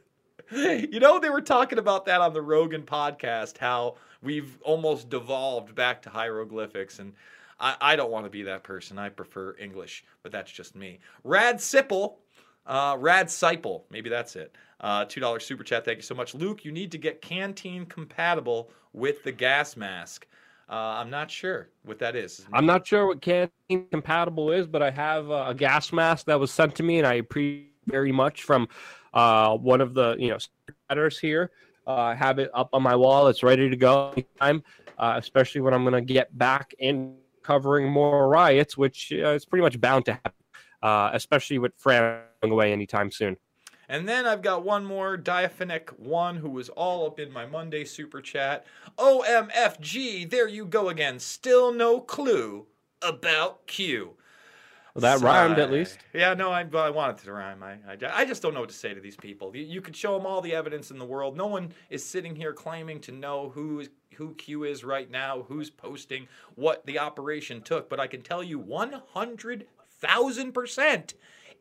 [0.52, 5.76] you know, they were talking about that on the Rogan podcast, how we've almost devolved
[5.76, 7.00] back to hieroglyphics.
[7.00, 7.14] And
[7.60, 8.98] I, I don't want to be that person.
[8.98, 11.00] I prefer English, but that's just me.
[11.24, 12.16] Rad Sipple,
[12.66, 14.56] uh, Rad Sipple, maybe that's it.
[14.80, 15.86] Uh, $2 super chat.
[15.86, 16.36] Thank you so much.
[16.36, 20.28] Luke, you need to get canteen compatible with the gas mask.
[20.70, 22.46] Uh, I'm not sure what that is.
[22.52, 26.52] I'm not sure what canteen compatible is, but I have a gas mask that was
[26.52, 28.68] sent to me, and I appreciate very much from
[29.14, 30.38] uh, one of the you know
[30.89, 31.51] letters here.
[31.86, 33.28] Uh, have it up on my wall.
[33.28, 34.64] It's ready to go anytime,
[34.97, 39.43] uh, especially when I'm going to get back in covering more riots, which uh, is
[39.43, 40.32] pretty much bound to happen,
[40.82, 43.36] uh, especially with France going away anytime soon.
[43.89, 47.84] And then I've got one more Diaphonic one who was all up in my Monday
[47.84, 48.66] super chat.
[48.97, 51.20] OMFG, there you go again.
[51.20, 52.66] Still no clue
[53.01, 54.16] about Q.
[54.94, 55.98] Well, that rhymed at least.
[56.14, 57.64] Yeah, no, I, I wanted to rhyme.
[57.64, 59.56] I, I, I just don't know what to say to these people.
[59.56, 61.36] You, you could show them all the evidence in the world.
[61.36, 65.46] No one is sitting here claiming to know who is, who Q is right now,
[65.48, 67.89] who's posting, what the operation took.
[67.89, 71.14] But I can tell you 100,000%.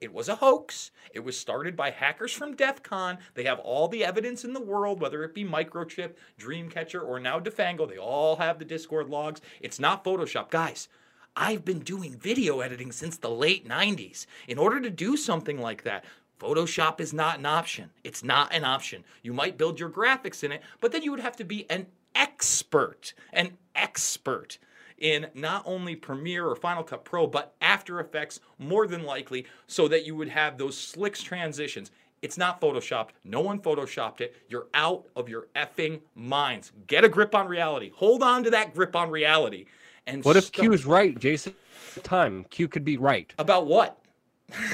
[0.03, 0.91] It was a hoax.
[1.15, 3.17] It was started by hackers from DEF CON.
[3.35, 7.41] They have all the evidence in the world, whether it be Microchip, Dreamcatcher, or now
[7.41, 7.89] Defango.
[7.89, 9.41] They all have the Discord logs.
[9.61, 10.51] It's not Photoshop.
[10.51, 10.89] Guys,
[11.37, 14.27] I've been doing video editing since the late 90s.
[14.47, 16.05] In order to do something like that,
[16.39, 17.91] Photoshop is not an option.
[18.05, 19.05] It's not an option.
[19.23, 21.87] You might build your graphics in it, but then you would have to be an
[22.15, 24.59] expert, an expert
[24.99, 29.89] in not only Premiere or Final Cut Pro, but After Effects more than likely, so
[29.89, 31.91] that you would have those slick transitions.
[32.21, 33.11] It's not photoshopped.
[33.25, 34.37] No one photoshopped it.
[34.49, 36.73] You're out of your effing minds.
[36.87, 37.91] Get a grip on reality.
[37.97, 39.67] Hold on to that grip on reality.
[40.07, 41.55] And What if stop- Q is right, Jason?
[42.03, 43.33] Time Q could be right.
[43.39, 43.99] about what?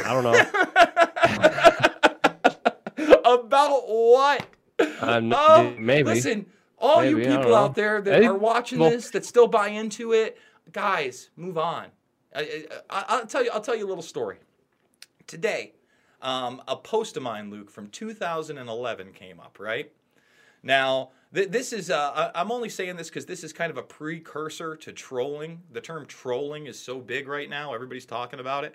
[0.05, 0.33] I don't know.
[3.25, 4.47] about what?
[5.01, 6.05] Um, Oh, maybe.
[6.15, 6.47] Listen,
[6.79, 8.27] all you Maybe, don't people out there that Maybe.
[8.27, 10.39] are watching Well- this that still buy into it,
[10.73, 11.87] guys, move on.
[12.35, 13.51] I, I, I'll tell you.
[13.53, 14.37] I'll tell you a little story.
[15.27, 15.73] Today,
[16.23, 19.59] um, a post of mine, Luke, from 2011 came up.
[19.59, 19.91] Right
[20.63, 21.91] now, this is.
[21.91, 25.63] Uh, I'm only saying this because this is kind of a precursor to trolling.
[25.73, 27.75] The term trolling is so big right now.
[27.75, 28.75] Everybody's talking about it.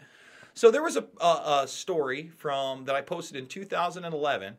[0.54, 4.56] So there was a, a, a story from that I posted in 2011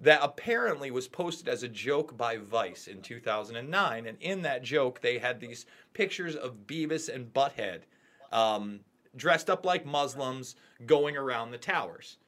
[0.00, 5.00] that apparently was posted as a joke by Vice in 2009, and in that joke
[5.00, 7.80] they had these pictures of Beavis and Butthead
[8.30, 8.80] um,
[9.16, 10.54] dressed up like Muslims
[10.86, 12.18] going around the towers.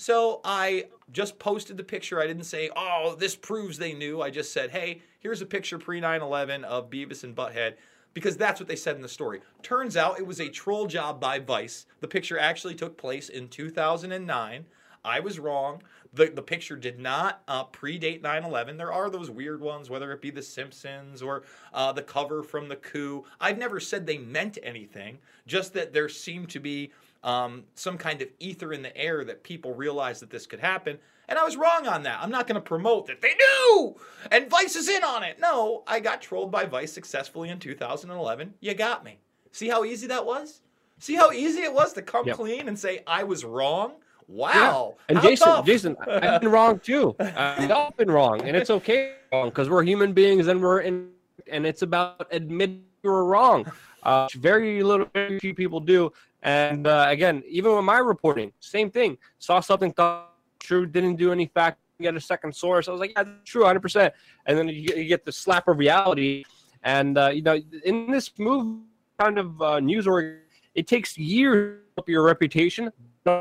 [0.00, 2.20] So I just posted the picture.
[2.20, 4.22] I didn't say, oh, this proves they knew.
[4.22, 7.74] I just said, hey, here's a picture pre 9 11 of Beavis and Butthead
[8.14, 9.40] because that's what they said in the story.
[9.60, 11.86] Turns out it was a troll job by Vice.
[12.00, 14.64] The picture actually took place in 2009.
[15.04, 15.82] I was wrong.
[16.14, 18.76] The, the picture did not uh, predate 9 11.
[18.76, 21.42] There are those weird ones, whether it be The Simpsons or
[21.74, 23.24] uh, the cover from The Coup.
[23.40, 26.92] I've never said they meant anything, just that there seemed to be
[27.22, 30.98] um, some kind of ether in the air that people realized that this could happen.
[31.28, 32.20] And I was wrong on that.
[32.22, 33.96] I'm not going to promote that they knew
[34.30, 35.38] and Vice is in on it.
[35.38, 38.54] No, I got trolled by Vice successfully in 2011.
[38.60, 39.18] You got me.
[39.52, 40.60] See how easy that was?
[40.98, 42.36] See how easy it was to come Yep.
[42.36, 43.94] clean and say I was wrong?
[44.26, 44.96] Wow.
[45.08, 45.66] And How Jason, tough.
[45.66, 47.14] Jason, I've been wrong too.
[47.18, 51.10] I've all been wrong, and it's okay because we're human beings and we're in,
[51.50, 53.70] and it's about admitting we're wrong.
[54.02, 56.12] Uh, very little, very few people do.
[56.42, 59.18] And uh, again, even with my reporting, same thing.
[59.38, 62.88] Saw something, thought true, didn't do any fact, get a second source.
[62.88, 63.80] I was like, yeah, true, 100.
[63.80, 64.14] percent
[64.46, 66.44] And then you, you get the slap of reality.
[66.82, 68.82] And uh, you know, in this move,
[69.18, 70.36] kind of uh, news org,
[70.74, 72.92] it takes years up your reputation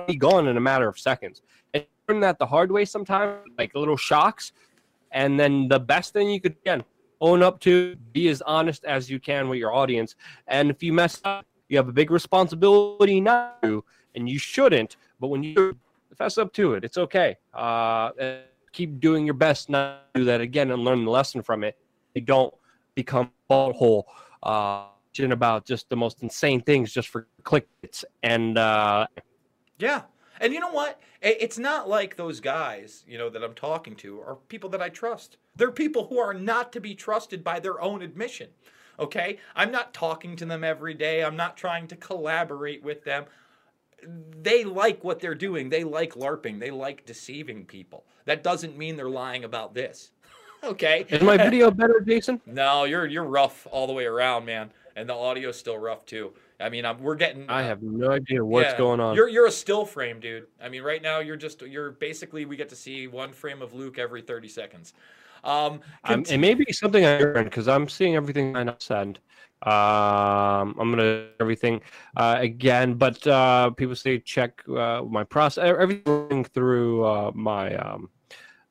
[0.08, 1.42] be gone in a matter of seconds.
[1.74, 4.52] And learn that the hard way sometimes, like little shocks.
[5.12, 6.84] And then the best thing you could again
[7.22, 10.16] own up to, be as honest as you can with your audience.
[10.48, 13.84] And if you mess up, you have a big responsibility not to,
[14.16, 14.98] and you shouldn't.
[15.20, 15.78] But when you
[16.16, 17.38] fess up to it, it's okay.
[17.54, 18.12] Uh,
[18.72, 21.78] keep doing your best not to do that again and learn the lesson from it.
[22.14, 22.54] You don't
[22.96, 24.04] become butthole.
[24.44, 24.86] Uh,
[25.32, 29.08] about just the most insane things just for clicks and uh,
[29.80, 30.04] Yeah.
[30.40, 31.02] And you know what?
[31.22, 34.90] It's not like those guys, you know, that I'm talking to are people that I
[34.90, 35.38] trust.
[35.56, 38.50] They're people who are not to be trusted by their own admission.
[39.00, 39.40] Okay?
[39.56, 41.24] I'm not talking to them every day.
[41.24, 43.26] I'm not trying to collaborate with them.
[44.42, 45.70] They like what they're doing.
[45.70, 46.60] They like LARPing.
[46.60, 48.06] They like deceiving people.
[48.26, 50.12] That doesn't mean they're lying about this.
[50.64, 51.06] okay?
[51.10, 52.42] Is my video better, Jason?
[52.46, 54.72] No, you're you're rough all the way around, man.
[54.96, 56.34] And the audio's still rough too.
[56.60, 59.16] I mean, I'm, we're getting I have no idea what's yeah, going on.
[59.16, 60.48] You're you're a still frame, dude.
[60.62, 63.74] I mean, right now you're just you're basically we get to see one frame of
[63.74, 64.94] Luke every 30 seconds.
[65.48, 69.20] Um, Um, it may be something I learned because I'm seeing everything I send.
[69.64, 71.82] Um, I'm gonna everything
[72.16, 75.64] uh, again, but uh, people say check uh, my process.
[75.66, 78.10] Everything through uh, my um,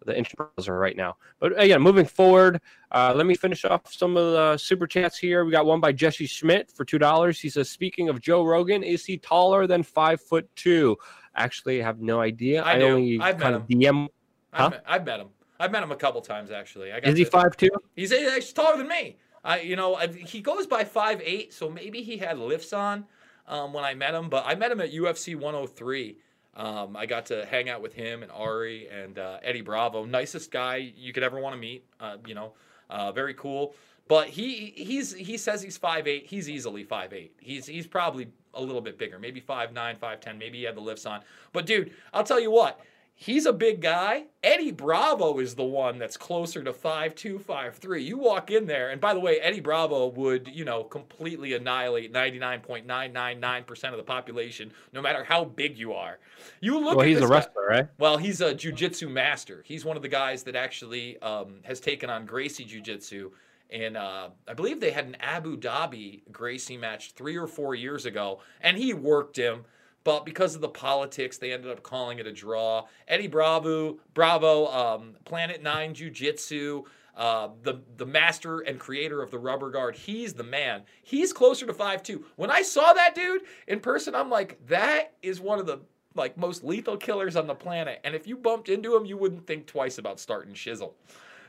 [0.05, 1.17] the internet browser right now.
[1.41, 2.61] But again, moving forward,
[2.93, 5.45] uh, let me finish off some of the super chats here.
[5.45, 7.41] We got one by Jesse Schmidt for two dollars.
[7.41, 10.97] He says, "Speaking of Joe Rogan, is he taller than five foot two?
[11.35, 12.63] Actually, I have no idea.
[12.63, 12.87] I do.
[12.87, 14.09] only I've kind of DM.
[14.53, 14.71] I've, huh?
[14.71, 15.29] met, I've met him.
[15.59, 16.93] I've met him a couple times actually.
[16.93, 17.71] I got Is he five two?
[17.95, 19.17] He's actually taller than me.
[19.45, 23.07] I, you know, I, he goes by five eight, so maybe he had lifts on
[23.47, 24.29] um, when I met him.
[24.29, 26.17] But I met him at UFC 103.
[26.57, 30.05] Um, I got to hang out with him and Ari and uh, Eddie Bravo.
[30.05, 31.85] Nicest guy you could ever want to meet.
[32.01, 32.55] Uh, you know,
[32.91, 33.75] uh, very cool.
[34.09, 36.27] But he he's he says he's five eight.
[36.27, 37.35] He's easily five eight.
[37.41, 41.07] He's he's probably a little bit bigger, maybe 5'9, 5'10, maybe he had the lifts
[41.07, 41.21] on.
[41.53, 42.81] But dude, I'll tell you what,
[43.19, 44.27] he's a big guy.
[44.45, 48.05] Eddie Bravo is the one that's closer to 5'2, 5'3.
[48.05, 52.13] You walk in there, and by the way, Eddie Bravo would, you know, completely annihilate
[52.13, 56.19] 99.999% of the population, no matter how big you are.
[56.61, 57.89] You look Well, he's a guy- wrestler, right?
[57.99, 59.63] well, he's a jujitsu master.
[59.67, 63.31] He's one of the guys that actually um, has taken on Gracie Jiu-Jitsu.
[63.71, 68.07] And uh, I believe they had an Abu Dhabi Gracie match three or four years
[68.07, 69.65] ago, and he worked him.
[70.07, 72.87] But because of the politics, they ended up calling it a draw.
[73.09, 76.85] Eddie Bravo, Bravo, um, Planet Nine Jiu-Jitsu,
[77.17, 79.97] uh, the the master and creator of the rubber guard.
[79.97, 80.83] He's the man.
[81.03, 82.25] He's closer to five two.
[82.37, 85.81] When I saw that dude in person, I'm like, that is one of the
[86.15, 88.01] like most lethal killers on the planet.
[88.05, 90.93] And if you bumped into him, you wouldn't think twice about starting shizzle.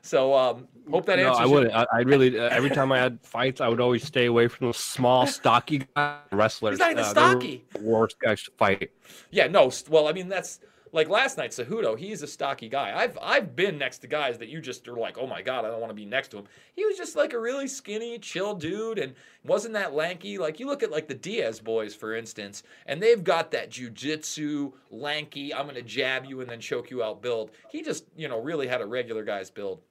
[0.08, 1.40] So um, hope that answers.
[1.40, 1.44] no.
[1.44, 1.74] I wouldn't.
[1.76, 2.40] I, I really.
[2.40, 5.84] Uh, every time I had fights, I would always stay away from those small, stocky
[6.32, 6.74] wrestlers.
[6.76, 7.66] He's not even Uh, stocky.
[7.74, 8.90] the Worst guys to fight.
[9.32, 9.70] Yeah, no.
[9.90, 10.62] Well, I mean that's
[10.94, 11.52] like last night.
[11.52, 12.94] Cejudo, he's a stocky guy.
[12.96, 15.68] I've I've been next to guys that you just are like, oh my god, I
[15.68, 16.46] don't want to be next to him.
[16.74, 20.38] He was just like a really skinny, chill dude, and wasn't that lanky.
[20.38, 24.72] Like you look at like the Diaz boys, for instance, and they've got that jujitsu
[24.90, 25.54] lanky.
[25.54, 27.52] I'm gonna jab you and then choke you out build.
[27.70, 29.82] He just you know really had a regular guy's build.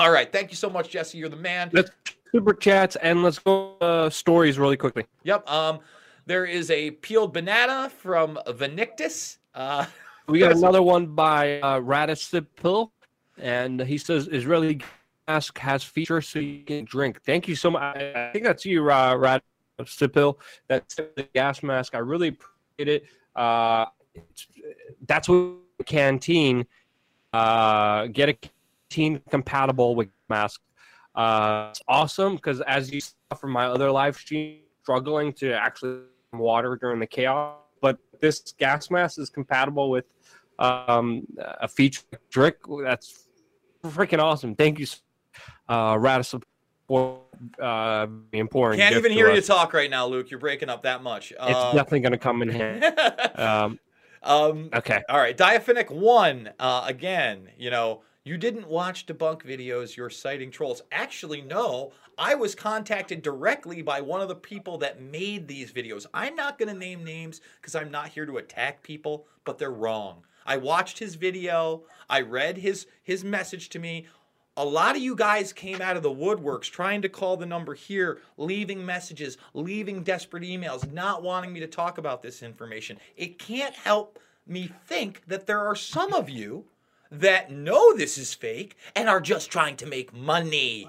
[0.00, 1.18] All right, thank you so much, Jesse.
[1.18, 1.68] You're the man.
[1.74, 1.90] Let's
[2.32, 5.04] super chats and let's go uh, stories really quickly.
[5.24, 5.46] Yep.
[5.46, 5.80] Um,
[6.24, 9.38] there is a peeled banana from Vinicius.
[9.54, 9.84] Uh,
[10.26, 12.92] We got another one by uh, Radicipil,
[13.36, 14.88] and he says Israeli gas
[15.28, 17.20] mask has features so you can drink.
[17.26, 17.94] Thank you so much.
[17.94, 19.40] I think that's you, uh,
[19.80, 20.36] Radicipil.
[20.66, 21.94] That's the gas mask.
[21.94, 23.04] I really appreciate it.
[23.36, 23.84] Uh,
[24.14, 24.46] it's,
[25.06, 26.64] that's what canteen.
[27.34, 28.36] Uh, get a
[28.90, 30.60] canteen compatible with mask.
[31.14, 36.00] Uh, it's awesome because as you saw from my other live stream, struggling to actually
[36.32, 40.04] water during the chaos, but this gas mask is compatible with
[40.58, 42.58] um, a feature trick.
[42.82, 43.26] That's
[43.84, 44.54] freaking awesome.
[44.54, 44.86] Thank you,
[45.68, 46.42] uh, Radisson,
[46.86, 47.20] for
[47.60, 48.80] uh, important.
[48.80, 50.30] can't even hear you talk right now, Luke.
[50.30, 51.32] You're breaking up that much.
[51.32, 52.86] It's Uh, definitely going to come in handy.
[53.34, 53.78] Um,
[54.22, 55.02] um, okay.
[55.08, 56.50] all right, Diaphonic one.
[56.58, 59.96] Uh, again, you know, you didn't watch debunk videos.
[59.96, 60.82] You're citing trolls.
[60.92, 61.90] Actually, no.
[62.16, 66.06] I was contacted directly by one of the people that made these videos.
[66.14, 69.72] I'm not going to name names because I'm not here to attack people, but they're
[69.72, 70.22] wrong.
[70.46, 71.82] I watched his video.
[72.08, 74.06] I read his his message to me.
[74.56, 77.74] A lot of you guys came out of the woodworks trying to call the number
[77.74, 82.96] here, leaving messages, leaving desperate emails, not wanting me to talk about this information.
[83.16, 86.66] It can't help me think that there are some of you
[87.10, 90.88] that know this is fake and are just trying to make money.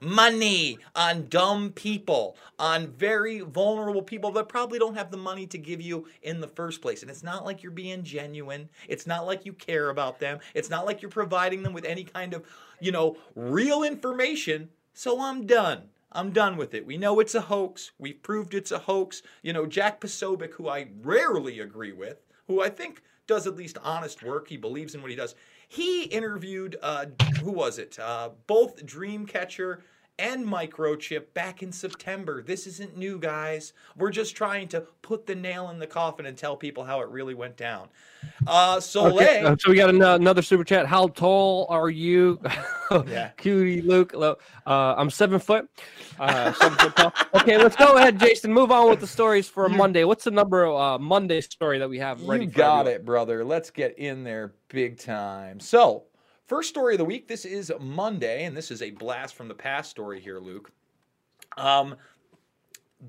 [0.00, 5.56] Money on dumb people, on very vulnerable people that probably don't have the money to
[5.56, 7.02] give you in the first place.
[7.02, 8.68] And it's not like you're being genuine.
[8.88, 10.40] It's not like you care about them.
[10.54, 12.44] It's not like you're providing them with any kind of,
[12.80, 14.70] you know, real information.
[14.92, 15.82] So I'm done.
[16.10, 16.84] I'm done with it.
[16.84, 17.92] We know it's a hoax.
[17.98, 19.22] We've proved it's a hoax.
[19.42, 22.18] You know, Jack Posobiec, who I rarely agree with,
[22.48, 24.48] who I think does at least honest work.
[24.48, 25.36] He believes in what he does.
[25.72, 27.06] He interviewed, uh,
[27.40, 27.98] who was it?
[27.98, 29.80] Uh, both Dreamcatcher
[30.22, 32.44] and Microchip back in September.
[32.44, 33.72] This isn't new, guys.
[33.96, 37.08] We're just trying to put the nail in the coffin and tell people how it
[37.08, 37.88] really went down.
[38.46, 39.16] Uh, Soleil.
[39.16, 40.86] Okay, uh, so we got an- another super chat.
[40.86, 42.40] How tall are you?
[43.06, 43.30] Yeah.
[43.38, 44.12] Cutie Luke.
[44.14, 44.34] Uh,
[44.66, 45.66] I'm seven foot.
[46.20, 47.14] Uh, seven foot tall.
[47.40, 48.52] Okay, let's go ahead, Jason.
[48.52, 50.04] Move on with the stories for Monday.
[50.04, 52.44] What's the number uh, Monday story that we have ready?
[52.44, 53.00] You got everyone?
[53.00, 53.44] it, brother.
[53.46, 55.58] Let's get in there big time.
[55.58, 56.04] So,
[56.52, 57.28] first story of the week.
[57.28, 60.70] This is Monday, and this is a blast from the past story here, Luke.
[61.56, 61.96] Um,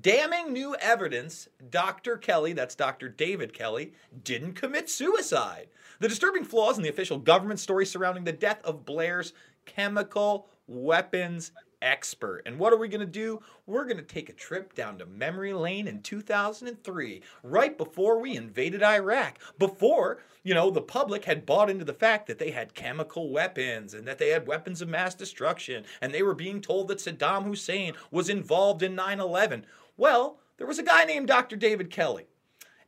[0.00, 2.16] damning new evidence Dr.
[2.16, 3.10] Kelly, that's Dr.
[3.10, 3.92] David Kelly,
[4.22, 5.66] didn't commit suicide.
[6.00, 9.34] The disturbing flaws in the official government story surrounding the death of Blair's
[9.64, 11.52] chemical weapons
[11.82, 12.42] expert.
[12.46, 13.40] And what are we going to do?
[13.66, 18.36] We're going to take a trip down to memory lane in 2003, right before we
[18.36, 22.74] invaded Iraq, before, you know, the public had bought into the fact that they had
[22.74, 26.88] chemical weapons and that they had weapons of mass destruction and they were being told
[26.88, 29.64] that Saddam Hussein was involved in 9/11.
[29.96, 31.56] Well, there was a guy named Dr.
[31.56, 32.26] David Kelly.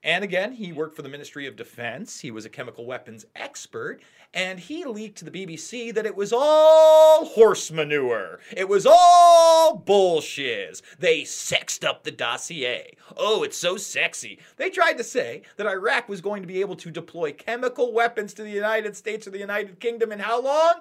[0.02, 2.20] And again, he worked for the Ministry of Defense.
[2.20, 4.00] He was a chemical weapons expert.
[4.34, 8.40] And he leaked to the BBC that it was all horse manure.
[8.54, 10.82] It was all bullshiz.
[10.98, 12.96] They sexed up the dossier.
[13.16, 14.38] Oh, it's so sexy.
[14.56, 18.34] They tried to say that Iraq was going to be able to deploy chemical weapons
[18.34, 20.74] to the United States or the United Kingdom in how long?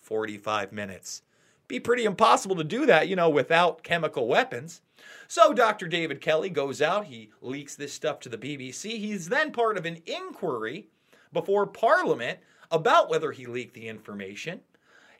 [0.00, 1.22] 45 minutes.
[1.70, 4.82] Be pretty impossible to do that, you know, without chemical weapons.
[5.28, 5.86] So Dr.
[5.86, 8.98] David Kelly goes out, he leaks this stuff to the BBC.
[8.98, 10.88] He's then part of an inquiry
[11.32, 12.40] before Parliament
[12.70, 14.60] about whether he leaked the information.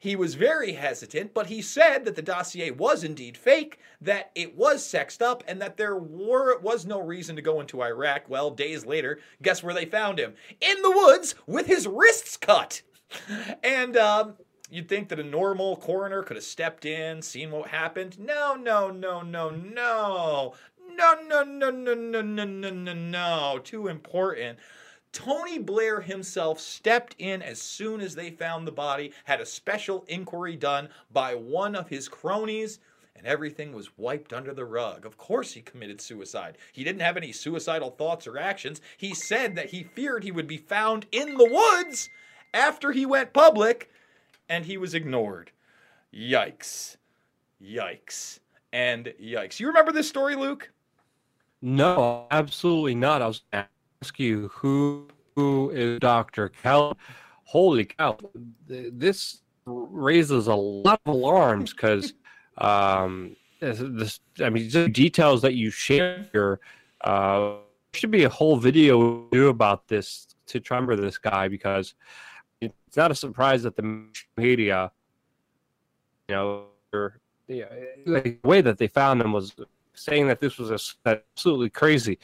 [0.01, 4.57] He was very hesitant, but he said that the dossier was indeed fake, that it
[4.57, 8.29] was sexed up, and that there were, was no reason to go into Iraq.
[8.29, 10.35] Well, days later, guess where they found him?
[10.61, 12.83] In the woods with his wrists cut.
[13.63, 14.35] And um,
[14.71, 18.19] you'd think that a normal coroner could have stepped in, seen what happened.
[18.19, 20.55] No, no, no, no, no.
[20.97, 23.61] No, no, no, no, no, no, no, no, no.
[23.63, 24.59] Too important.
[25.13, 30.05] Tony Blair himself stepped in as soon as they found the body, had a special
[30.07, 32.79] inquiry done by one of his cronies,
[33.17, 35.05] and everything was wiped under the rug.
[35.05, 36.59] Of course, he committed suicide.
[36.73, 38.81] He didn't have any suicidal thoughts or actions.
[38.97, 42.09] He said that he feared he would be found in the woods
[42.55, 43.90] after he went public,
[44.51, 45.53] and he was ignored.
[46.13, 46.97] Yikes.
[47.63, 48.41] Yikes.
[48.73, 49.59] And yikes.
[49.59, 50.71] You remember this story, Luke?
[51.63, 53.23] No, absolutely not.
[53.23, 53.69] I was going to
[54.03, 56.49] ask you who who is Dr.
[56.49, 56.95] Kelly.
[57.45, 58.19] Holy cow!
[58.67, 62.15] This raises a lot of alarms because
[62.59, 66.61] um, this, I mean, just details that you share here.
[67.03, 67.57] Uh,
[67.93, 71.95] should be a whole video do about this to remember this guy because
[72.61, 74.05] it's not a surprise that the
[74.37, 74.91] media,
[76.29, 77.67] you know, or, yeah,
[78.05, 79.55] the way that they found him was
[79.95, 82.19] saying that this was a, absolutely crazy.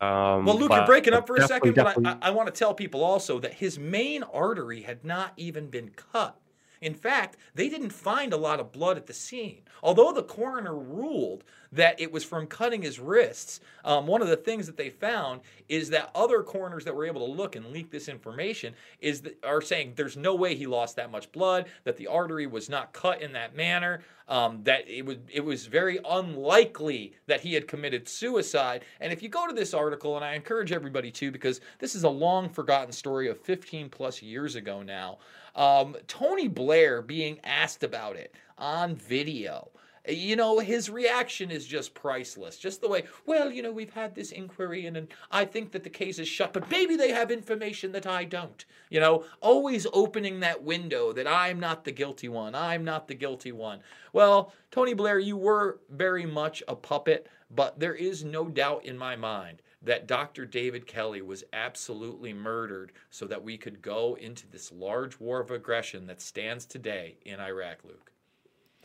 [0.00, 2.74] Um, Well, Luke, you're breaking up for a second, but I, I want to tell
[2.74, 6.36] people also that his main artery had not even been cut.
[6.82, 9.62] In fact, they didn't find a lot of blood at the scene.
[9.84, 14.36] Although the coroner ruled that it was from cutting his wrists, um, one of the
[14.36, 17.90] things that they found is that other coroners that were able to look and leak
[17.90, 21.96] this information is that, are saying there's no way he lost that much blood, that
[21.96, 26.00] the artery was not cut in that manner, um, that it was it was very
[26.08, 28.84] unlikely that he had committed suicide.
[29.00, 32.02] And if you go to this article, and I encourage everybody to, because this is
[32.02, 35.18] a long forgotten story of 15 plus years ago now.
[35.54, 39.70] Um, Tony Blair being asked about it on video.
[40.08, 42.58] You know, his reaction is just priceless.
[42.58, 45.84] Just the way, well, you know, we've had this inquiry and, and I think that
[45.84, 48.64] the case is shut, but maybe they have information that I don't.
[48.90, 52.56] You know, always opening that window that I'm not the guilty one.
[52.56, 53.78] I'm not the guilty one.
[54.12, 58.98] Well, Tony Blair, you were very much a puppet, but there is no doubt in
[58.98, 60.46] my mind that Dr.
[60.46, 65.50] David Kelly was absolutely murdered so that we could go into this large war of
[65.50, 68.12] aggression that stands today in Iraq, Luke.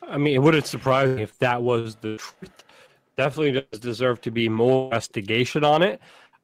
[0.02, 2.64] I mean, it wouldn't surprise me if that was the truth.
[3.16, 6.00] Definitely does deserve to be more investigation on it.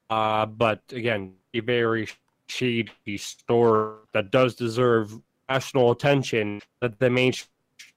[0.09, 2.07] Uh, but again, a very
[2.47, 7.49] shady story that does deserve national attention that the mainstream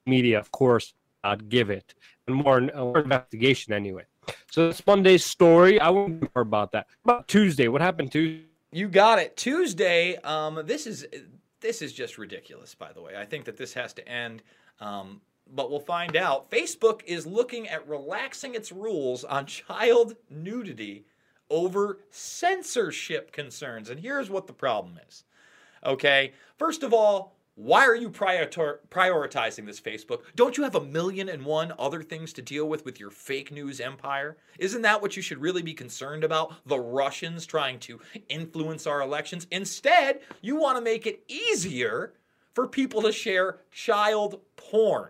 [0.05, 0.93] media, of course,
[1.23, 1.93] not give it.
[2.27, 4.03] And more, more investigation anyway.
[4.51, 5.79] So that's Monday's story.
[5.79, 6.87] I won't more about that.
[7.03, 8.45] About Tuesday, what happened Tuesday?
[8.71, 9.37] You got it.
[9.37, 10.17] Tuesday.
[10.17, 11.05] Um, this is
[11.61, 12.75] this is just ridiculous.
[12.75, 14.43] By the way, I think that this has to end.
[14.79, 15.21] Um,
[15.53, 16.51] but we'll find out.
[16.51, 21.05] Facebook is looking at relaxing its rules on child nudity
[21.49, 23.89] over censorship concerns.
[23.89, 25.23] And here's what the problem is.
[25.85, 30.21] Okay, first of all, why are you prior- prioritizing this, Facebook?
[30.35, 33.51] Don't you have a million and one other things to deal with with your fake
[33.51, 34.37] news empire?
[34.59, 36.53] Isn't that what you should really be concerned about?
[36.67, 37.99] The Russians trying to
[38.29, 39.47] influence our elections?
[39.49, 42.13] Instead, you want to make it easier
[42.53, 45.09] for people to share child porn.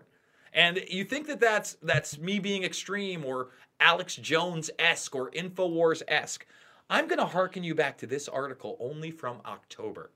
[0.54, 6.00] And you think that that's that's me being extreme or Alex Jones esque or Infowars
[6.08, 6.46] esque.
[6.88, 10.12] I'm going to hearken you back to this article only from October.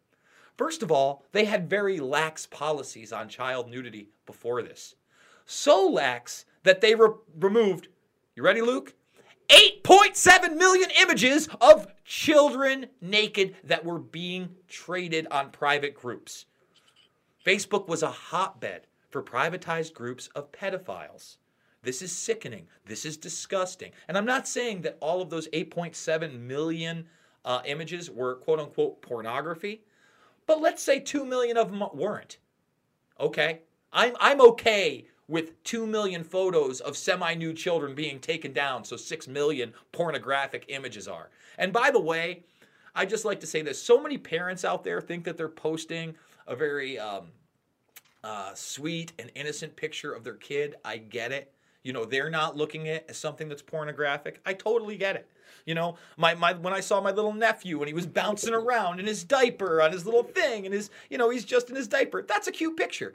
[0.57, 4.95] First of all, they had very lax policies on child nudity before this.
[5.47, 7.89] So lax that they re- removed,
[8.35, 8.95] you ready, Luke?
[9.49, 16.47] 8.7 million images of children naked that were being traded on private groups.
[17.45, 21.37] Facebook was a hotbed for privatized groups of pedophiles.
[21.83, 22.69] This is sickening.
[22.87, 23.91] This is disgusting.
[24.09, 27.07] And I'm not saying that all of those 8.7 million
[27.45, 29.83] uh, images were quote unquote pornography,
[30.47, 32.39] but let's say 2 million of them weren't.
[33.21, 33.61] Okay?
[33.93, 38.97] I'm, I'm okay with 2 million photos of semi nude children being taken down, so
[38.97, 41.31] 6 million pornographic images are.
[41.59, 42.43] And by the way,
[42.95, 46.15] I just like to say this so many parents out there think that they're posting
[46.47, 47.29] a very um,
[48.25, 50.77] uh, sweet and innocent picture of their kid.
[50.85, 51.52] I get it.
[51.83, 54.41] You know, they're not looking at it as something that's pornographic.
[54.47, 55.29] I totally get it.
[55.67, 59.01] You know, my, my when I saw my little nephew and he was bouncing around
[59.01, 61.89] in his diaper on his little thing and his, you know, he's just in his
[61.89, 62.23] diaper.
[62.23, 63.15] That's a cute picture.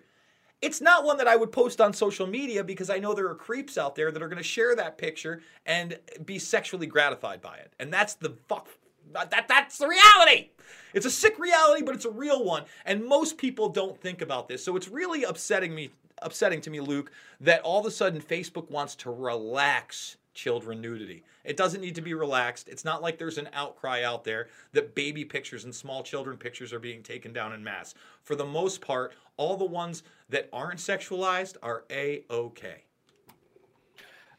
[0.62, 3.36] it's not one that I would post on social media because I know there are
[3.36, 7.58] creeps out there that are going to share that picture and be sexually gratified by
[7.58, 7.74] it.
[7.80, 8.68] And that's the fuck
[9.14, 10.50] that that's the reality.
[10.94, 12.66] It's a sick reality, but it's a real one.
[12.86, 14.64] And most people don't think about this.
[14.64, 15.92] So it's really upsetting me
[16.22, 17.12] upsetting to me, Luke,
[17.42, 21.24] that all of a sudden Facebook wants to relax children nudity.
[21.44, 22.70] It doesn't need to be relaxed.
[22.70, 26.72] It's not like there's an outcry out there that baby pictures and small children pictures
[26.72, 27.96] are being taken down in mass.
[28.22, 32.84] For the most part, all the ones that aren't sexualized are a okay.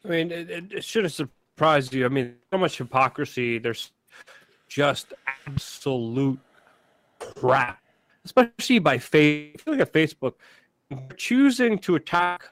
[0.04, 2.04] I mean, it, it should have surprised you.
[2.04, 3.58] I mean, so much hypocrisy.
[3.58, 3.90] There's
[4.68, 5.12] just
[5.46, 6.38] absolute
[7.18, 7.80] crap,
[8.24, 9.56] especially by face.
[9.56, 10.34] If you look at Facebook,
[11.16, 12.48] choosing to attack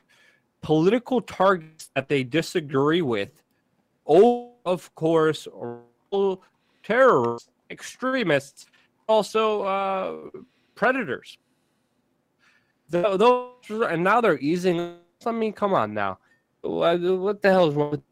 [0.62, 3.42] political targets that they disagree with,
[4.06, 5.46] oh, of course,
[6.82, 8.66] terrorists, extremists,
[9.08, 10.40] also uh,
[10.74, 11.38] predators.
[12.88, 14.96] Those, and now they're easing.
[15.24, 16.18] I mean, come on now.
[16.62, 17.00] What
[17.42, 18.02] the hell is wrong with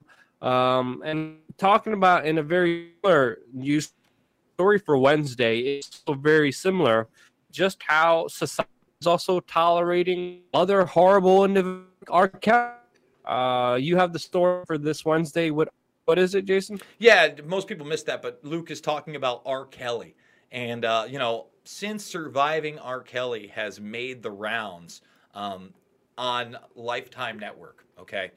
[0.44, 3.94] um, and talking about in a very similar news
[4.54, 7.08] story for Wednesday is so very similar.
[7.50, 8.68] Just how society
[9.04, 11.86] is also tolerating other horrible individuals.
[13.24, 15.50] Uh, you have the story for this Wednesday.
[15.50, 15.68] What
[16.06, 16.80] what is it, Jason?
[16.98, 19.66] Yeah, most people missed that, but Luke is talking about R.
[19.66, 20.14] Kelly,
[20.52, 23.00] and uh, you know, since surviving R.
[23.00, 25.00] Kelly has made the rounds
[25.34, 25.72] um,
[26.18, 27.84] on Lifetime Network.
[27.98, 28.30] Okay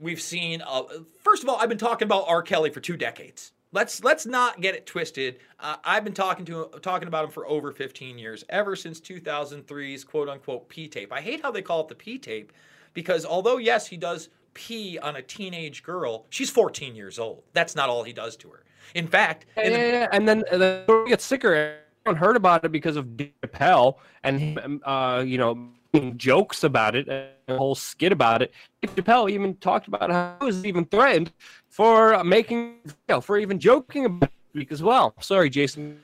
[0.00, 0.62] we've seen.
[0.66, 0.84] Uh,
[1.22, 2.42] first of all, I've been talking about R.
[2.42, 3.52] Kelly for two decades.
[3.72, 5.38] Let's let's not get it twisted.
[5.60, 10.02] Uh, I've been talking to talking about him for over 15 years, ever since 2003's
[10.02, 11.12] quote unquote P tape.
[11.12, 12.52] I hate how they call it the P tape,
[12.94, 17.44] because although yes, he does pee on a teenage girl, she's 14 years old.
[17.52, 18.64] That's not all he does to her.
[18.96, 21.78] In fact, yeah, the- yeah, and then the story gets sicker.
[22.04, 25.70] Everyone heard about it because of Chappelle and uh, you know
[26.16, 28.52] jokes about it, a whole skit about it.
[28.84, 31.32] Chappelle even talked about how he was even threatened
[31.68, 35.14] for making, you know, for even joking about it as well.
[35.20, 36.02] Sorry, Jason.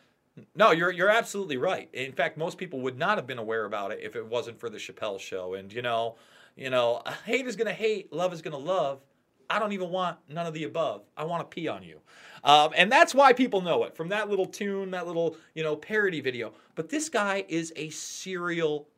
[0.55, 1.89] No, you're you're absolutely right.
[1.93, 4.69] In fact, most people would not have been aware about it if it wasn't for
[4.69, 5.55] the Chappelle show.
[5.55, 6.17] And you know,
[6.57, 9.01] you know, hate is gonna hate, love is gonna love.
[9.49, 11.03] I don't even want none of the above.
[11.17, 12.01] I want to pee on you.
[12.43, 15.77] Um, and that's why people know it from that little tune, that little, you know,
[15.77, 16.53] parody video.
[16.75, 18.89] But this guy is a serial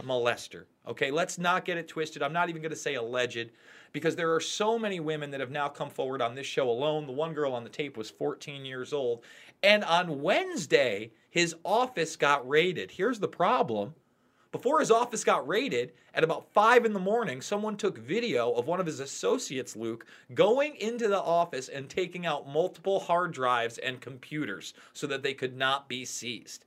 [0.00, 0.64] molester.
[0.88, 2.22] Okay, let's not get it twisted.
[2.22, 3.50] I'm not even going to say alleged
[3.92, 7.06] because there are so many women that have now come forward on this show alone.
[7.06, 9.22] The one girl on the tape was 14 years old.
[9.62, 12.90] And on Wednesday, his office got raided.
[12.90, 13.94] Here's the problem.
[14.50, 18.66] Before his office got raided, at about 5 in the morning, someone took video of
[18.66, 20.04] one of his associates, Luke,
[20.34, 25.32] going into the office and taking out multiple hard drives and computers so that they
[25.32, 26.66] could not be seized.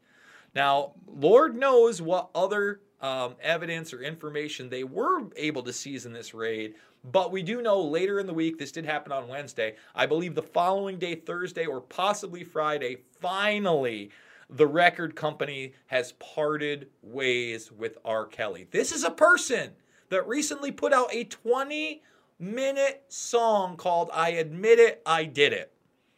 [0.55, 6.13] Now, Lord knows what other um, evidence or information they were able to seize in
[6.13, 6.75] this raid.
[7.11, 9.75] But we do know later in the week, this did happen on Wednesday.
[9.93, 14.09] I believe the following day, Thursday, or possibly Friday, finally,
[14.49, 18.25] the record company has parted ways with R.
[18.25, 18.67] Kelly.
[18.71, 19.71] This is a person
[20.09, 22.01] that recently put out a 20
[22.39, 25.71] minute song called I Admit It, I Did It.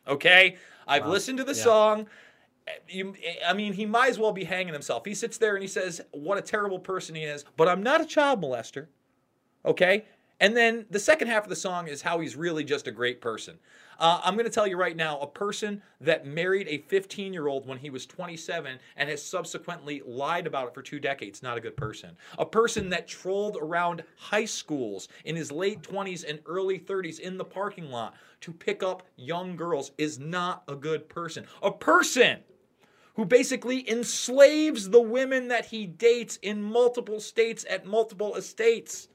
[0.08, 0.58] Okay?
[0.88, 1.12] I've wow.
[1.12, 1.64] listened to the yeah.
[1.64, 2.08] song
[2.90, 3.16] you,
[3.46, 5.06] I mean, he might as well be hanging himself.
[5.06, 8.02] He sits there and he says, What a terrible person he is, but I'm not
[8.02, 8.88] a child molester.
[9.66, 10.06] Okay?
[10.40, 13.22] And then the second half of the song is how he's really just a great
[13.22, 13.58] person.
[14.00, 17.48] Uh, I'm going to tell you right now a person that married a 15 year
[17.48, 21.58] old when he was 27 and has subsequently lied about it for two decades, not
[21.58, 22.16] a good person.
[22.38, 27.38] A person that trolled around high schools in his late 20s and early 30s in
[27.38, 31.46] the parking lot to pick up young girls is not a good person.
[31.64, 32.38] A person
[33.18, 39.10] who basically enslaves the women that he dates in multiple states at multiple estates,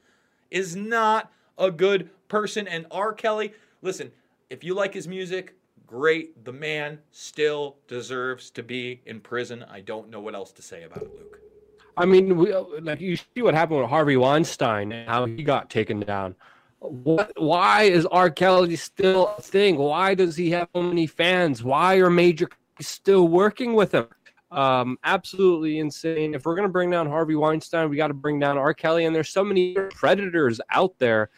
[0.51, 2.67] is not a good person.
[2.67, 3.13] And R.
[3.13, 4.11] Kelly, listen,
[4.51, 5.55] if you like his music,
[5.87, 6.45] great.
[6.45, 9.65] The man still deserves to be in prison.
[9.71, 11.39] I don't know what else to say about it, Luke.
[11.97, 15.71] I mean, we, like you see what happened with Harvey Weinstein and how he got
[15.71, 16.35] taken down.
[16.81, 18.31] What, why is R.
[18.31, 19.77] Kelly still a thing?
[19.77, 21.63] Why does he have so many fans?
[21.63, 22.49] Why are major
[22.89, 24.07] still working with him.
[24.51, 26.35] Um, absolutely insane.
[26.35, 28.75] If we're going to bring down Harvey Weinstein, we got to bring down R.
[28.75, 29.07] Kelly.
[29.07, 31.31] And there's so many predators out there,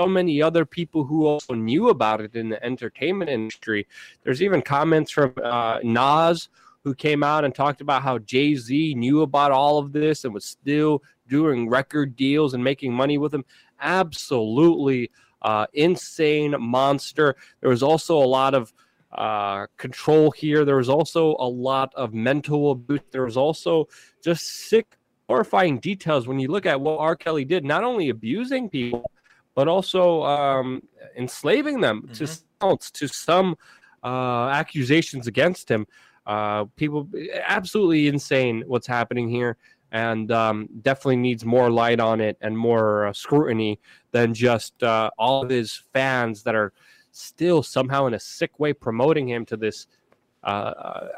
[0.00, 3.86] so many other people who also knew about it in the entertainment industry.
[4.24, 6.48] There's even comments from uh, Nas
[6.82, 10.34] who came out and talked about how Jay Z knew about all of this and
[10.34, 13.44] was still doing record deals and making money with him.
[13.80, 15.10] Absolutely
[15.42, 17.36] uh, insane monster.
[17.60, 18.72] There was also a lot of
[19.16, 20.64] uh, control here.
[20.64, 23.00] There was also a lot of mental abuse.
[23.10, 23.88] There was also
[24.22, 24.96] just sick
[25.28, 27.16] horrifying details when you look at what R.
[27.16, 29.10] Kelly did, not only abusing people,
[29.54, 30.82] but also um,
[31.16, 32.12] enslaving them mm-hmm.
[32.12, 33.56] to to some
[34.04, 35.86] uh, accusations against him.
[36.26, 37.08] Uh, people,
[37.44, 39.56] absolutely insane what's happening here,
[39.92, 43.78] and um, definitely needs more light on it and more uh, scrutiny
[44.10, 46.72] than just uh, all of his fans that are
[47.16, 49.86] still somehow in a sick way promoting him to this
[50.44, 51.08] uh, uh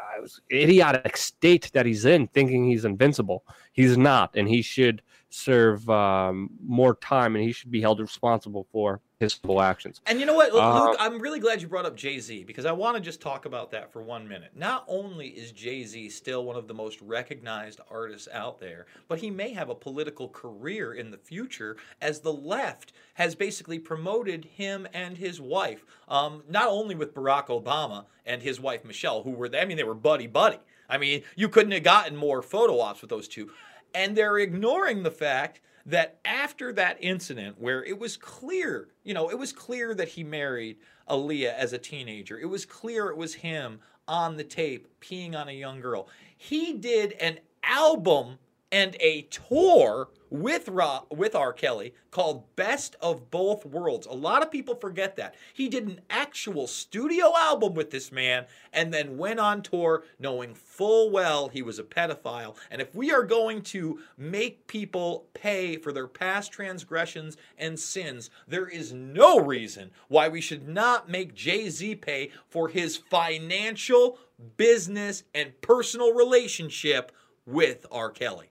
[0.50, 3.44] idiotic state that he's in, thinking he's invincible.
[3.72, 8.66] He's not, and he should serve um, more time, and he should be held responsible
[8.72, 10.00] for his civil actions.
[10.06, 12.64] And you know what, Luke, uh, I'm really glad you brought up Jay Z because
[12.64, 14.52] I want to just talk about that for one minute.
[14.54, 19.18] Not only is Jay Z still one of the most recognized artists out there, but
[19.18, 24.44] he may have a political career in the future as the left has basically promoted
[24.44, 29.32] him and his wife, um, not only with Barack Obama and his wife Michelle, who
[29.32, 30.60] were, I mean, they were buddy buddy.
[30.88, 33.50] I mean, you couldn't have gotten more photo ops with those two.
[33.94, 39.30] And they're ignoring the fact that after that incident where it was clear, you know,
[39.30, 40.76] it was clear that he married
[41.08, 45.48] Aaliyah as a teenager, it was clear it was him on the tape peeing on
[45.48, 46.08] a young girl.
[46.36, 48.38] He did an album
[48.70, 51.52] and a tour with Ra- with R.
[51.52, 54.06] Kelly called Best of Both Worlds.
[54.06, 55.34] A lot of people forget that.
[55.52, 60.54] He did an actual studio album with this man and then went on tour knowing
[60.54, 62.56] full well he was a pedophile.
[62.70, 68.30] And if we are going to make people pay for their past transgressions and sins,
[68.46, 74.18] there is no reason why we should not make Jay-Z pay for his financial,
[74.56, 77.12] business, and personal relationship
[77.46, 78.10] with R.
[78.10, 78.50] Kelly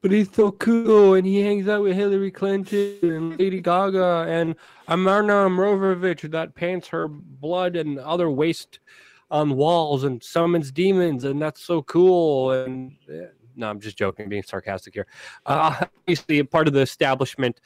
[0.00, 4.54] but he's so cool and he hangs out with Hillary Clinton and Lady Gaga and
[4.88, 8.80] Marina Abramovic that paints her blood and other waste
[9.30, 12.96] on walls and summons demons and that's so cool and
[13.56, 15.06] no I'm just joking being sarcastic here.
[15.44, 17.60] Uh, obviously part of the establishment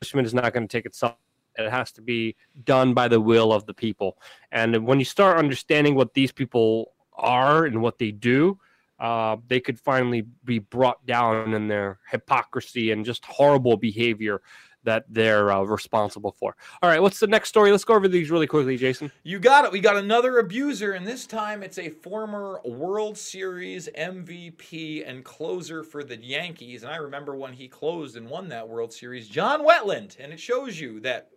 [0.00, 1.16] establishment is not going to take itself
[1.58, 2.34] it has to be
[2.64, 4.16] done by the will of the people.
[4.52, 8.58] And when you start understanding what these people are and what they do
[9.02, 14.40] uh, they could finally be brought down in their hypocrisy and just horrible behavior
[14.84, 16.56] that they're uh, responsible for.
[16.80, 17.72] All right, what's the next story?
[17.72, 19.10] Let's go over these really quickly, Jason.
[19.24, 19.72] You got it.
[19.72, 25.82] We got another abuser, and this time it's a former World Series MVP and closer
[25.82, 26.84] for the Yankees.
[26.84, 30.16] And I remember when he closed and won that World Series, John Wetteland.
[30.20, 31.28] And it shows you that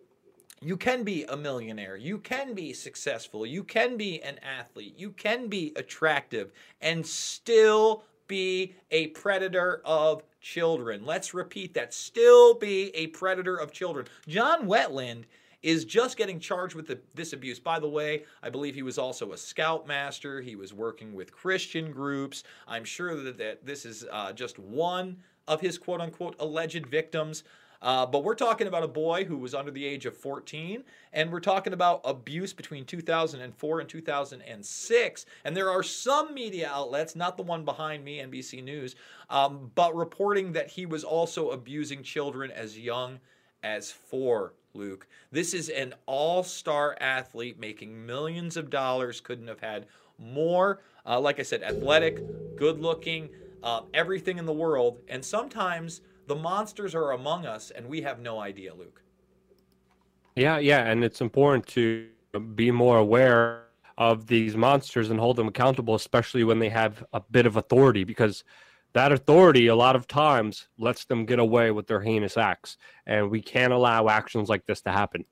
[0.66, 1.96] you can be a millionaire.
[1.96, 3.46] You can be successful.
[3.46, 4.94] You can be an athlete.
[4.98, 11.06] You can be attractive and still be a predator of children.
[11.06, 11.94] Let's repeat that.
[11.94, 14.06] Still be a predator of children.
[14.26, 15.26] John Wetteland
[15.62, 17.60] is just getting charged with the, this abuse.
[17.60, 20.40] By the way, I believe he was also a scoutmaster.
[20.40, 22.42] He was working with Christian groups.
[22.66, 27.44] I'm sure that, that this is uh, just one of his quote unquote alleged victims.
[27.86, 30.82] Uh, but we're talking about a boy who was under the age of 14,
[31.12, 35.26] and we're talking about abuse between 2004 and 2006.
[35.44, 38.96] And there are some media outlets, not the one behind me, NBC News,
[39.30, 43.20] um, but reporting that he was also abusing children as young
[43.62, 44.54] as four.
[44.74, 49.86] Luke, this is an all star athlete making millions of dollars, couldn't have had
[50.18, 50.80] more.
[51.06, 53.28] Uh, like I said, athletic, good looking,
[53.62, 54.98] uh, everything in the world.
[55.06, 59.02] And sometimes the monsters are among us, and we have no idea, Luke.
[60.34, 62.08] Yeah, yeah, and it's important to
[62.54, 63.64] be more aware
[63.96, 68.04] of these monsters and hold them accountable, especially when they have a bit of authority,
[68.04, 68.44] because
[68.92, 72.76] that authority a lot of times lets them get away with their heinous acts,
[73.06, 75.24] and we can't allow actions like this to happen.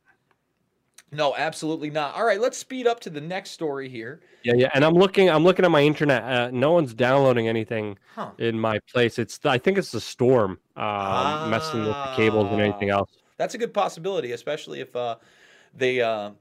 [1.14, 2.14] No, absolutely not.
[2.14, 4.20] All right, let's speed up to the next story here.
[4.42, 5.30] Yeah, yeah, and I'm looking.
[5.30, 6.22] I'm looking at my internet.
[6.22, 8.32] Uh, no one's downloading anything huh.
[8.38, 9.18] in my place.
[9.18, 9.38] It's.
[9.44, 13.10] I think it's the storm um, ah, messing with the cables and anything else.
[13.36, 15.16] That's a good possibility, especially if uh,
[15.74, 16.32] they uh,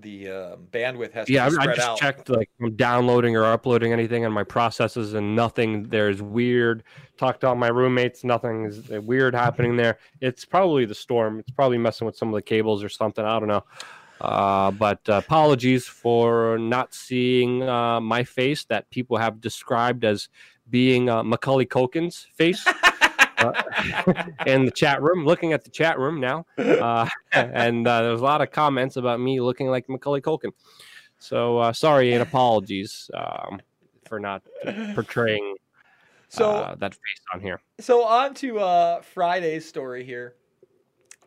[0.00, 1.98] the uh, bandwidth has yeah, to be spread I just out.
[1.98, 6.82] checked like I'm downloading or uploading anything on my processes, and nothing there's weird.
[7.16, 9.98] Talked to all my roommates, nothing is weird happening there.
[10.20, 11.38] It's probably the storm.
[11.38, 13.24] It's probably messing with some of the cables or something.
[13.24, 13.64] I don't know.
[14.20, 20.28] Uh, but uh, apologies for not seeing uh, my face that people have described as
[20.70, 23.52] being uh, Macaulay Culkin's face uh,
[24.46, 25.26] in the chat room.
[25.26, 29.40] Looking at the chat room now, uh, and there's a lot of comments about me
[29.40, 30.50] looking like Macaulay Culkin.
[31.18, 33.60] So sorry and apologies um,
[34.06, 34.42] for not
[34.94, 35.56] portraying
[36.28, 37.60] so that face on here.
[37.80, 40.34] So on to Friday's story here.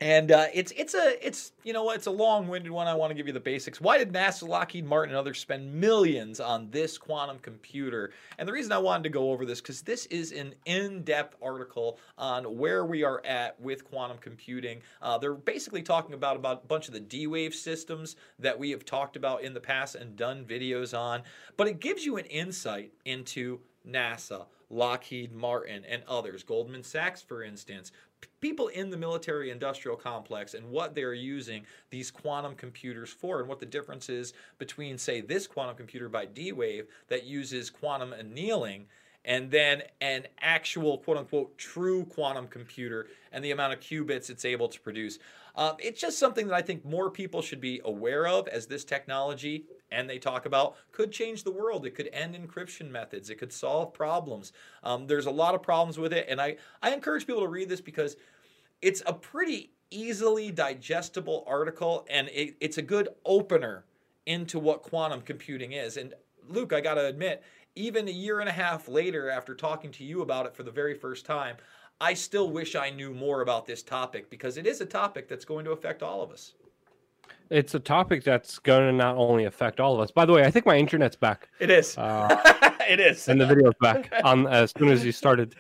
[0.02, 2.88] And uh, it's it's a it's you know it's a long-winded one.
[2.88, 3.82] I want to give you the basics.
[3.82, 8.12] Why did NASA, Lockheed Martin, and others spend millions on this quantum computer?
[8.38, 12.00] And the reason I wanted to go over this because this is an in-depth article
[12.18, 14.82] on where we are at with quantum computing.
[15.02, 18.86] Uh, they're basically talking about about a bunch of the D-wave systems that we have
[18.86, 21.24] talked about in the past and done videos on.
[21.58, 26.44] But it gives you an insight into NASA, Lockheed Martin, and others.
[26.44, 27.92] Goldman Sachs, for instance,
[28.42, 33.48] people in the military industrial complex and what they're using these quantum computers for and
[33.50, 38.14] what the difference is between, say, this quantum computer by D Wave that uses quantum
[38.14, 38.86] annealing
[39.26, 44.46] and then an actual quote unquote true quantum computer and the amount of qubits it's
[44.46, 45.20] able to produce.
[45.56, 48.86] Um, it's just something that I think more people should be aware of as this
[48.86, 51.86] technology and they talk about could change the world.
[51.86, 53.30] It could end encryption methods.
[53.30, 54.54] It could solve problems.
[54.84, 57.70] Um, there's a lot of problems with it, and I I encourage people to read
[57.70, 58.16] this because
[58.82, 63.86] it's a pretty easily digestible article, and it, it's a good opener
[64.26, 65.98] into what quantum computing is.
[65.98, 66.14] And
[66.48, 67.44] Luke, I got to admit,
[67.76, 70.72] even a year and a half later, after talking to you about it for the
[70.72, 71.58] very first time,
[72.02, 75.46] I still wish I knew more about this topic because it is a topic that's
[75.46, 76.54] going to affect all of us.
[77.50, 80.12] It's a topic that's going to not only affect all of us.
[80.12, 81.50] By the way, I think my internet's back.
[81.60, 81.98] It is.
[81.98, 82.28] Uh,
[82.90, 83.28] it is.
[83.28, 85.56] And the video's back on as soon as you started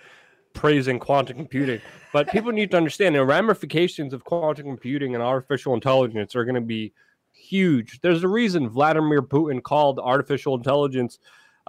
[0.53, 1.81] praising quantum computing.
[2.13, 6.55] But people need to understand the ramifications of quantum computing and artificial intelligence are going
[6.55, 6.93] to be
[7.31, 8.01] huge.
[8.01, 11.19] There's a reason Vladimir Putin called artificial intelligence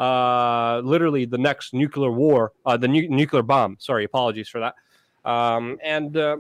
[0.01, 3.77] uh, literally the next nuclear war, uh, the nu- nuclear bomb.
[3.79, 4.75] Sorry, apologies for that.
[5.31, 6.39] Um, and uh,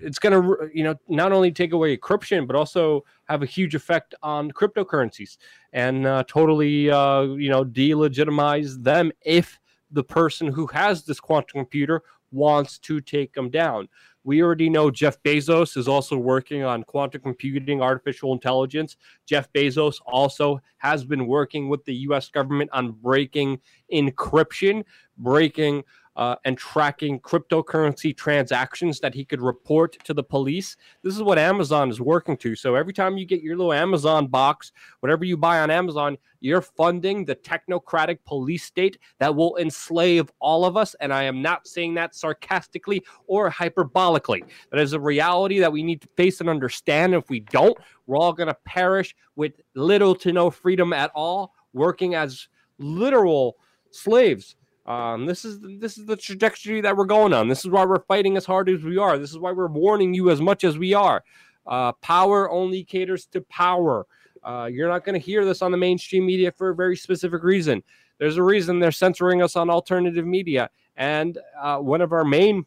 [0.00, 3.74] it's going to you know not only take away encryption but also have a huge
[3.74, 5.36] effect on cryptocurrencies
[5.72, 9.58] and uh, totally uh, you know delegitimize them if
[9.90, 12.02] the person who has this quantum computer
[12.32, 13.88] wants to take them down
[14.24, 18.96] we already know Jeff Bezos is also working on quantum computing, artificial intelligence.
[19.26, 23.58] Jeff Bezos also has been working with the US government on breaking
[23.92, 24.84] encryption,
[25.18, 25.82] breaking
[26.16, 30.76] uh, and tracking cryptocurrency transactions that he could report to the police.
[31.02, 32.54] This is what Amazon is working to.
[32.54, 36.60] So every time you get your little Amazon box, whatever you buy on Amazon, you're
[36.60, 40.94] funding the technocratic police state that will enslave all of us.
[41.00, 44.42] And I am not saying that sarcastically or hyperbolically.
[44.70, 47.14] That is a reality that we need to face and understand.
[47.14, 51.54] If we don't, we're all going to perish with little to no freedom at all,
[51.72, 52.48] working as
[52.78, 53.56] literal
[53.92, 54.56] slaves
[54.86, 57.48] um, this is this is the trajectory that we're going on.
[57.48, 59.16] This is why we're fighting as hard as we are.
[59.16, 61.22] This is why we're warning you as much as we are.
[61.66, 64.06] Uh, power only caters to power.
[64.42, 67.44] Uh, you're not going to hear this on the mainstream media for a very specific
[67.44, 67.82] reason.
[68.18, 72.66] There's a reason they're censoring us on alternative media, and uh, one of our main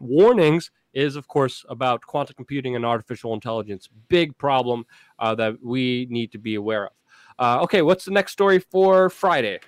[0.00, 3.88] warnings is, of course, about quantum computing and artificial intelligence.
[4.08, 4.84] Big problem
[5.20, 6.92] uh, that we need to be aware of.
[7.38, 9.60] Uh, okay, what's the next story for Friday?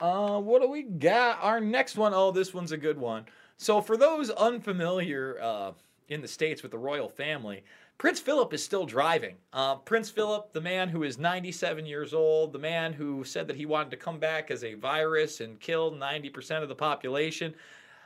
[0.00, 1.42] Uh, what do we got?
[1.42, 3.26] Our next one, oh, this one's a good one.
[3.56, 5.72] So, for those unfamiliar uh,
[6.08, 7.64] in the States with the royal family,
[7.98, 9.34] Prince Philip is still driving.
[9.52, 13.56] Uh, Prince Philip, the man who is 97 years old, the man who said that
[13.56, 17.52] he wanted to come back as a virus and kill 90% of the population.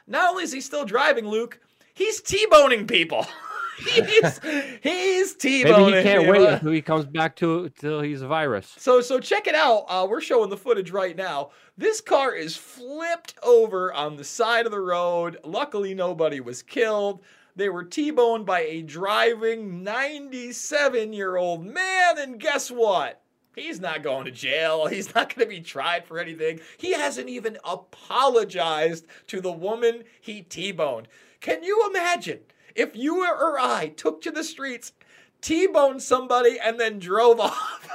[0.06, 1.60] Not only is he still driving, Luke,
[1.92, 3.26] he's T boning people.
[3.78, 4.40] he's
[4.82, 5.86] he's T-boning.
[5.86, 8.74] Maybe he can't wait until he comes back to till he's a virus.
[8.78, 9.84] So so check it out.
[9.88, 11.50] Uh, we're showing the footage right now.
[11.76, 15.38] This car is flipped over on the side of the road.
[15.44, 17.22] Luckily, nobody was killed.
[17.54, 23.22] They were T-boned by a driving 97-year-old man, and guess what?
[23.54, 24.86] He's not going to jail.
[24.90, 26.60] He's not going to be tried for anything.
[26.78, 31.08] He hasn't even apologized to the woman he T-boned.
[31.40, 32.40] Can you imagine?
[32.74, 34.92] If you or I took to the streets,
[35.40, 37.88] T-boned somebody, and then drove off,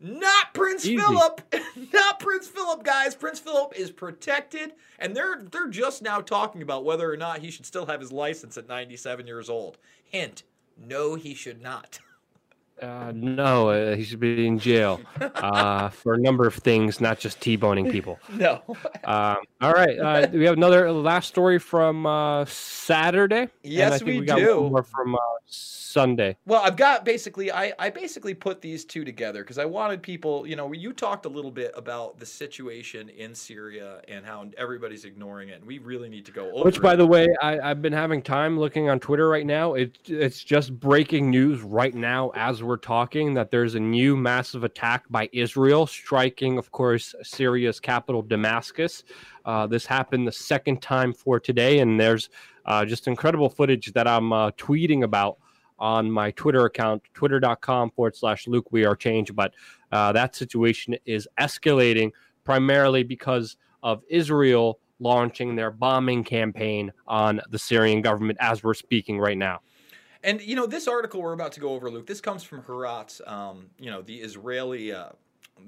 [0.01, 0.97] Not Prince Easy.
[0.97, 1.55] Philip.
[1.93, 3.15] Not Prince Philip, guys.
[3.15, 7.51] Prince Philip is protected, and they're they're just now talking about whether or not he
[7.51, 9.77] should still have his license at 97 years old.
[10.03, 10.43] Hint:
[10.79, 12.01] No, he should not.
[12.81, 17.19] Uh, no, uh, he should be in jail uh, for a number of things, not
[17.19, 18.19] just t-boning people.
[18.33, 18.63] no.
[19.05, 23.49] Um, all right, uh, we have another last story from uh, Saturday.
[23.63, 24.69] Yes, we, we, got do.
[24.71, 25.19] More from uh,
[25.91, 26.37] Sunday.
[26.47, 30.47] Well, I've got basically, I, I basically put these two together because I wanted people,
[30.47, 35.05] you know, you talked a little bit about the situation in Syria and how everybody's
[35.05, 35.59] ignoring it.
[35.59, 36.97] And we really need to go over Which, by it.
[36.99, 39.75] the way, I, I've been having time looking on Twitter right now.
[39.75, 44.17] It, it's just breaking news right now as we're we're talking that there's a new
[44.17, 49.03] massive attack by Israel striking, of course, Syria's capital, Damascus.
[49.45, 52.31] Uh, this happened the second time for today, and there's
[52.67, 55.39] uh, just incredible footage that I'm uh, tweeting about
[55.81, 59.35] on my Twitter account, twitter.com forward slash Luke We Are Change.
[59.35, 59.53] But
[59.91, 62.13] uh, that situation is escalating
[62.45, 69.19] primarily because of Israel launching their bombing campaign on the Syrian government as we're speaking
[69.19, 69.61] right now.
[70.23, 73.27] And you know, this article we're about to go over, Luke, this comes from Haaretz,
[73.29, 75.11] um, you know, the Israeli uh,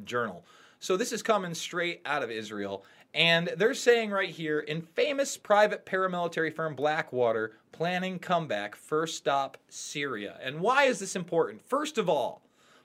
[0.04, 0.44] journal.
[0.80, 2.84] So this is coming straight out of Israel.
[3.14, 9.58] And they're saying right here in famous private paramilitary firm Blackwater planning comeback, first stop
[9.68, 10.38] Syria.
[10.42, 11.62] And why is this important?
[11.62, 12.42] First of all,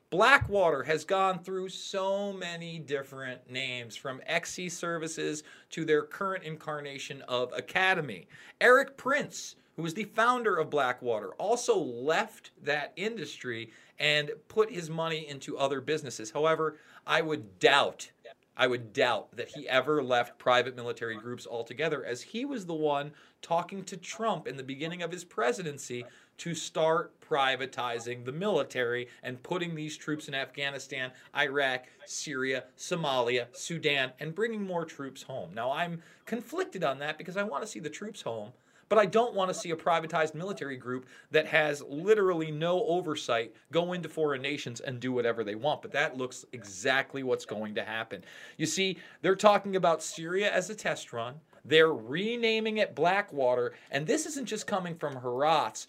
[0.10, 7.22] Blackwater has gone through so many different names from Xe Services to their current incarnation
[7.24, 8.28] of Academi.
[8.62, 14.90] Erik Prince who was the founder of Blackwater, also left that industry and put his
[14.90, 16.32] money into other businesses.
[16.32, 18.10] However, I would doubt,
[18.58, 22.74] I would doubt that he ever left private military groups altogether, as he was the
[22.74, 23.12] one
[23.44, 26.04] talking to Trump in the beginning of his presidency
[26.40, 34.12] to start privatizing the military and putting these troops in Afghanistan, Iraq, Syria, Somalia, Sudan,
[34.20, 35.52] and bringing more troops home.
[35.54, 38.54] Now, I'm conflicted on that because I want to see the troops home.
[38.90, 43.54] But I don't want to see a privatized military group that has literally no oversight
[43.72, 45.82] go into foreign nations and do whatever they want.
[45.82, 48.24] But that looks exactly what's going to happen.
[48.58, 51.36] You see, they're talking about Syria as a test run.
[51.66, 53.74] They're renaming it Blackwater.
[53.92, 55.88] And this isn't just coming from Haaretz.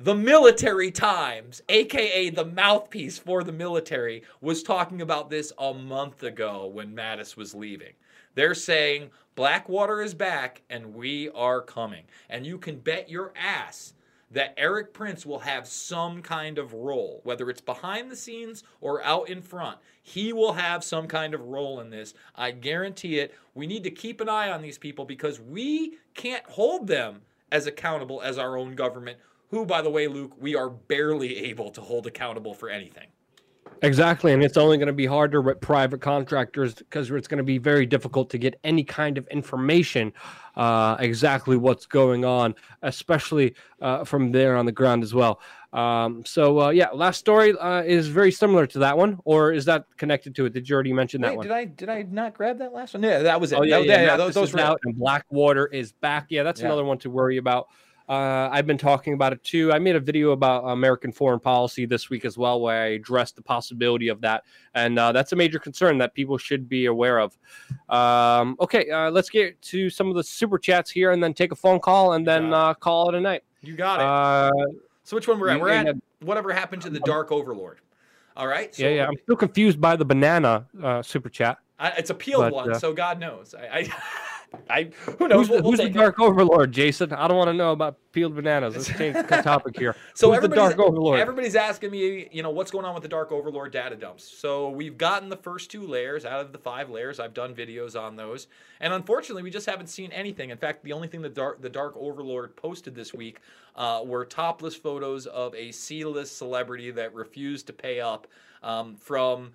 [0.00, 6.22] The Military Times, aka the mouthpiece for the military, was talking about this a month
[6.22, 7.94] ago when Mattis was leaving.
[8.36, 12.02] They're saying Blackwater is back and we are coming.
[12.28, 13.94] And you can bet your ass
[14.32, 19.00] that Erik Prince will have some kind of role, whether it's behind the scenes or
[19.04, 19.78] out in front.
[20.02, 22.14] He will have some kind of role in this.
[22.34, 23.32] I guarantee it.
[23.54, 27.20] We need to keep an eye on these people because we can't hold them
[27.52, 29.18] as accountable as our own government,
[29.50, 33.06] who, by the way, Luke, we are barely able to hold accountable for anything.
[33.82, 37.44] Exactly, and it's only going to be harder with private contractors because it's going to
[37.44, 40.12] be very difficult to get any kind of information,
[40.56, 45.40] uh, exactly what's going on, especially uh, from there on the ground as well.
[45.72, 49.64] Um, so uh, yeah, last story uh, is very similar to that one, or is
[49.66, 50.54] that connected to it?
[50.54, 51.46] Did you already mention that Wait, one?
[51.46, 53.02] Did I did I not grab that last one?
[53.02, 53.58] Yeah, that was it.
[53.58, 56.26] Oh yeah, That- yeah, yeah, those, those were out, and Blackwater is back.
[56.30, 56.66] Yeah, that's Yeah.
[56.66, 57.68] another one to worry about.
[58.08, 59.72] Uh, I've been talking about it too.
[59.72, 63.36] I made a video about American foreign policy this week as well, where I addressed
[63.36, 64.44] the possibility of that,
[64.74, 67.36] and uh, that's a major concern that people should be aware of.
[67.88, 71.52] Um, okay, uh, let's get to some of the super chats here, and then take
[71.52, 73.42] a phone call, and then uh, call it a night.
[73.62, 74.06] You got it.
[74.06, 74.72] Uh,
[75.04, 75.60] so which one we're at?
[75.60, 77.80] We're at whatever happened to the Dark Overlord.
[78.36, 78.74] All right.
[78.74, 79.06] So yeah, yeah.
[79.06, 81.58] I'm still confused by the banana uh, super chat.
[81.78, 83.54] I, it's a peeled But, one, so God knows.
[83.54, 83.92] I, I,
[84.70, 85.48] I who knows?
[85.48, 85.98] Who's, the, We'll- we'll who's the take it.
[85.98, 87.12] dark overlord, Jason?
[87.12, 88.74] I don't want to know about peeled bananas.
[88.76, 89.94] Let's change the topic here.
[90.14, 91.20] So who's the everybody's, dark overlord?
[91.20, 94.24] everybody's asking me, you know, what's going on with the Dark Overlord data dumps.
[94.24, 97.20] So we've gotten the first two layers out of the five layers.
[97.20, 98.46] I've done videos on those,
[98.80, 100.50] and unfortunately, we just haven't seen anything.
[100.50, 103.40] In fact, the only thing the Dark the Dark Overlord posted this week
[103.76, 108.26] uh, were topless photos of a C-list celebrity that refused to pay up
[108.62, 109.52] um, from.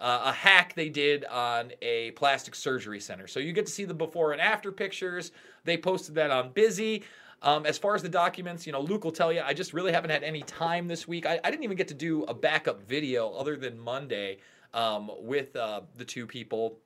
[0.00, 3.26] Uh, a hack they did on a plastic surgery center.
[3.28, 5.30] So you get to see the before and after pictures.
[5.64, 7.04] They posted that on Busy.
[7.42, 9.92] Um, as far as the documents, you know, Luke will tell you, I just really
[9.92, 11.26] haven't had any time this week.
[11.26, 14.38] I, I didn't even get to do a backup video other than Monday
[14.72, 16.78] um, with uh, the two people,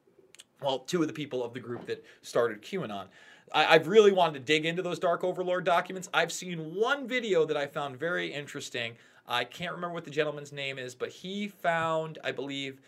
[0.61, 3.07] well, two of the people of the group that started QAnon.
[3.55, 6.09] I, I've really wanted to dig into those Dark Overlord documents.
[6.13, 8.95] I've seen one video that I found very interesting.
[9.27, 12.81] I can't remember what the gentleman's name is, but he found, I believe,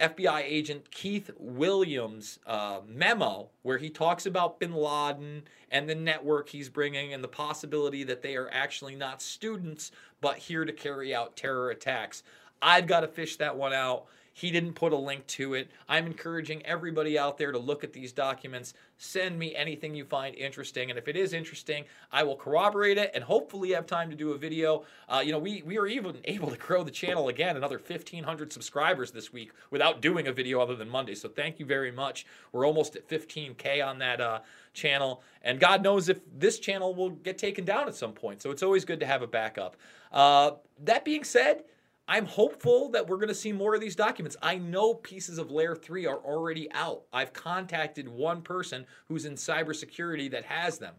[0.00, 6.48] FBI agent Keith Williams' uh, memo where he talks about bin Laden and the network
[6.48, 11.14] he's bringing and the possibility that they are actually not students but here to carry
[11.14, 12.22] out terror attacks.
[12.62, 14.06] I've got to fish that one out.
[14.40, 15.70] He didn't put a link to it.
[15.86, 18.72] I'm encouraging everybody out there to look at these documents.
[18.96, 20.88] Send me anything you find interesting.
[20.88, 24.32] And if it is interesting, I will corroborate it and hopefully have time to do
[24.32, 24.84] a video.
[25.10, 28.50] Uh, you know, we, we are even able to grow the channel again, another 1,500
[28.50, 31.14] subscribers this week without doing a video other than Monday.
[31.14, 32.24] So thank you very much.
[32.52, 34.38] We're almost at 15K on that uh,
[34.72, 35.22] channel.
[35.42, 38.40] And God knows if this channel will get taken down at some point.
[38.40, 39.76] So it's always good to have a backup.
[40.10, 40.52] Uh,
[40.84, 41.64] that being said,
[42.10, 44.36] I'm hopeful that we're going to see more of these documents.
[44.42, 47.02] I know pieces of Layer 3 are already out.
[47.12, 50.96] I've contacted one person who's in cybersecurity that has them.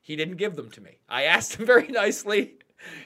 [0.00, 0.98] He didn't give them to me.
[1.08, 2.56] I asked him very nicely.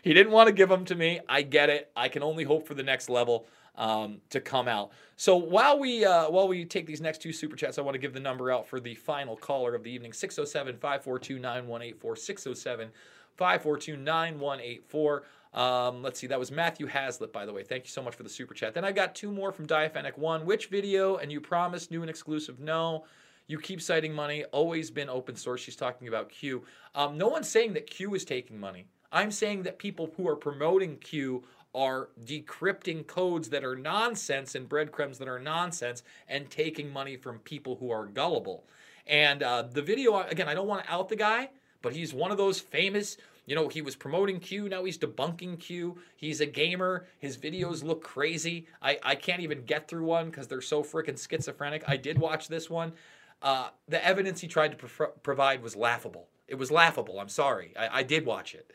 [0.03, 1.21] he didn't want to give them to me.
[1.29, 1.93] I get it.
[1.95, 4.93] I can only hope for the next level um, to come out.
[5.17, 7.99] So while we uh, while we take these next two super chats, I want to
[7.99, 12.17] give the number out for the final caller of the evening 607 542 9184.
[12.17, 12.93] 607
[13.37, 15.23] 542 9184.
[15.55, 17.63] Um, let's see, that was Matthew Hazlitt, by the way.
[17.63, 18.73] Thank you so much for the super chat.
[18.75, 20.47] Then I got two more from Diaphanic One.
[20.47, 21.17] Which video?
[21.17, 22.59] And you promised new and exclusive?
[22.59, 23.05] No.
[23.49, 24.45] You keep citing money.
[24.45, 25.61] Always been open source.
[25.61, 26.65] She's talking about Q.
[26.95, 28.87] Um, no one's saying that Q is taking money.
[29.11, 31.43] I'm saying that people who are promoting Q
[31.75, 37.39] are decrypting codes that are nonsense and breadcrumbs that are nonsense and taking money from
[37.41, 38.65] people who are gullible.
[39.07, 41.51] And uh, the video, again, I don't want to out the guy,
[41.81, 43.17] but he's one of those famous
[43.47, 45.99] you know, he was promoting Q, now he's debunking Q.
[46.17, 47.07] He's a gamer.
[47.19, 48.67] His videos look crazy.
[48.81, 51.83] I, I can't even get through one because they're so freaking schizophrenic.
[51.89, 52.93] I did watch this one.
[53.41, 56.29] Uh, the evidence he tried to pro- provide was laughable.
[56.47, 57.19] It was laughable.
[57.19, 57.73] I'm sorry.
[57.77, 58.71] I, I did watch it.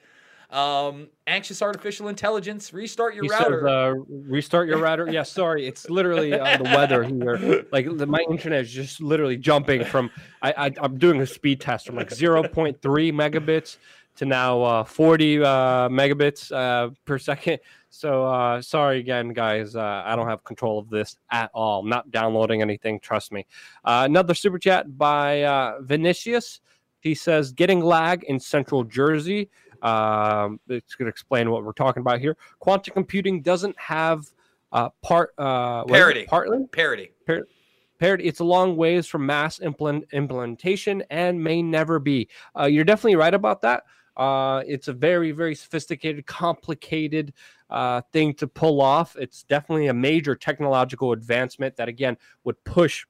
[0.50, 2.72] Um, anxious artificial intelligence.
[2.72, 3.62] Restart your He router.
[3.62, 3.94] says, uh,
[4.30, 5.10] restart your router.
[5.12, 7.66] Yeah, sorry, it's literally uh, the weather here.
[7.72, 10.10] Like the, my internet is just literally jumping from.
[10.42, 13.78] I, I I'm doing a speed test from like 0.3 megabits
[14.18, 15.46] to now uh, 40 uh,
[15.90, 17.60] megabits uh, per second.
[17.90, 19.76] So uh, sorry again, guys.
[19.76, 21.84] Uh, I don't have control of this at all.
[21.84, 23.00] not downloading anything.
[23.00, 23.46] Trust me.
[23.86, 26.60] Uh, another super chat by uh, Vinicius.
[27.00, 29.50] He says, "Getting lag in Central Jersey."
[29.82, 32.36] Um, it's going to explain what we're talking about here.
[32.60, 34.26] Quantum computing doesn't have
[34.72, 36.28] uh, part uh, what is it?
[36.28, 37.12] Parity.
[37.26, 37.50] partly
[38.00, 38.26] parity.
[38.26, 42.28] It's a long ways from mass implement, implementation and may never be.
[42.58, 43.84] Uh, you're definitely right about that.
[44.18, 47.34] Uh, it's a very, very sophisticated, complicated
[47.70, 49.16] uh, thing to pull off.
[49.16, 53.06] It's definitely a major technological advancement that, again, would push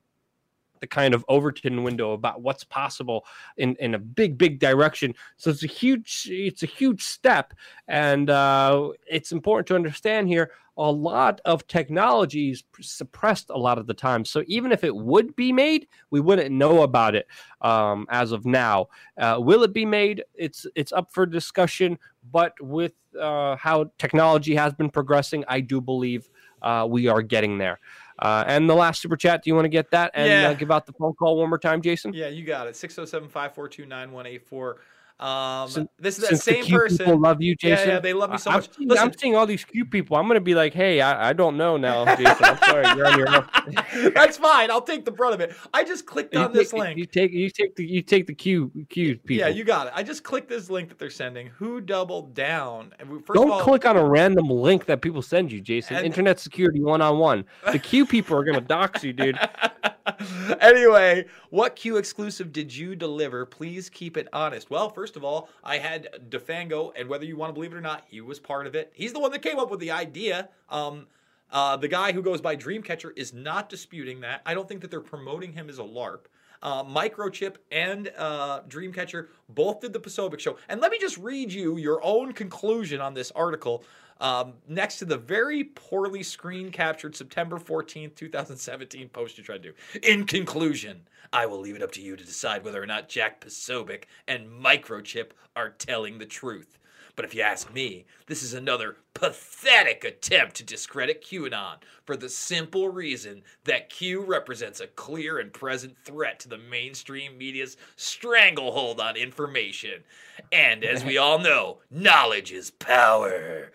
[0.80, 3.26] the kind of Overton window about what's possible
[3.58, 5.14] in, in a big, big direction.
[5.38, 7.54] So it's a huge, it's a huge step,
[7.88, 10.52] and uh, it's important to understand here.
[10.80, 14.24] A lot of technology is suppressed a lot of the time.
[14.24, 17.26] So even if it would be made, we wouldn't know about it
[17.62, 18.90] um, as of now.
[19.18, 20.24] Uh, will it be made?
[20.36, 21.98] It's it's up for discussion.
[22.32, 26.30] But with uh, how technology has been progressing, I do believe
[26.62, 27.80] uh, we are getting there.
[28.20, 30.50] Uh, and the last super chat, do you want to get that and Yeah.
[30.50, 32.14] uh, give out the phone call one more time, Jason?
[32.14, 32.76] Yeah, you got it.
[32.76, 34.78] 607 542 9184.
[35.20, 36.98] Um, Sin- this is that Since the same Q person.
[37.00, 37.90] people love you, Jason.
[37.90, 38.68] yeah, they love me so I- much.
[38.68, 39.04] I'm seeing, Listen.
[39.08, 40.16] I'm seeing all these cute people.
[40.16, 42.36] I'm going to be like, hey, I, I don't know now, Jason.
[42.46, 43.46] I'm sorry, you're on your own.
[44.14, 44.70] That's fine.
[44.70, 45.56] I'll take the brunt of it.
[45.74, 46.98] I just clicked You on this link.
[47.00, 49.48] You take you take the you take the Q Q people.
[49.48, 49.94] Yeah, you got it.
[49.96, 51.48] I just clicked this link that they're sending.
[51.58, 52.94] Who doubled down?
[53.02, 55.98] 1st Don't of all, click on a random link that people send you, Jason.
[55.98, 57.44] And- Internet security one on one.
[57.72, 59.38] The Q people are gonna dox you, dude.
[60.62, 63.46] anyway, what Q exclusive did you deliver?
[63.46, 64.70] Please keep it honest.
[64.70, 67.82] Well, first of all, I had Defango, and whether you want to believe it or
[67.82, 68.92] not, he was part of it.
[68.94, 70.50] He's the one that came up with the idea.
[70.70, 71.08] Um,
[71.52, 74.42] uh, the guy who goes by Dreamcatcher is not disputing that.
[74.46, 76.26] I don't think that they're promoting him as a LARP.
[76.62, 80.58] Uh, Microchip and uh, Dreamcatcher both did the Posobiec show.
[80.68, 83.84] And let me just read you your own conclusion on this article
[84.20, 89.72] um, next to the very poorly screen captured September 14th, 2017 post you tried to
[89.72, 90.00] do.
[90.04, 91.02] In conclusion,
[91.34, 94.48] I will leave it up to you to decide whether or not Jack Posobiec and
[94.48, 96.78] Microchip are telling the truth.
[97.18, 102.30] But if you ask me, this is another pathetic attempt to discredit QAnon for the
[102.30, 109.02] simple reason that Q represents a clear and present threat to the mainstream media's stranglehold
[109.02, 110.04] on information.
[110.52, 113.72] And as we all know, knowledge is power.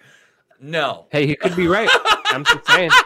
[0.62, 1.06] No.
[1.10, 1.90] Hey, he could be right.
[2.26, 2.90] I'm just saying.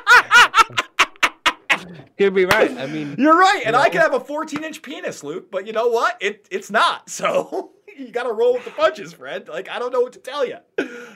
[2.18, 2.70] could be right.
[2.76, 5.50] I mean, You're right, and You I could have a 14 inch penis, Luke.
[5.50, 6.18] But you know what?
[6.20, 7.08] It it's not.
[7.16, 9.48] So you got to roll with the punches, Fred.
[9.48, 10.58] Like I don't know what to tell you.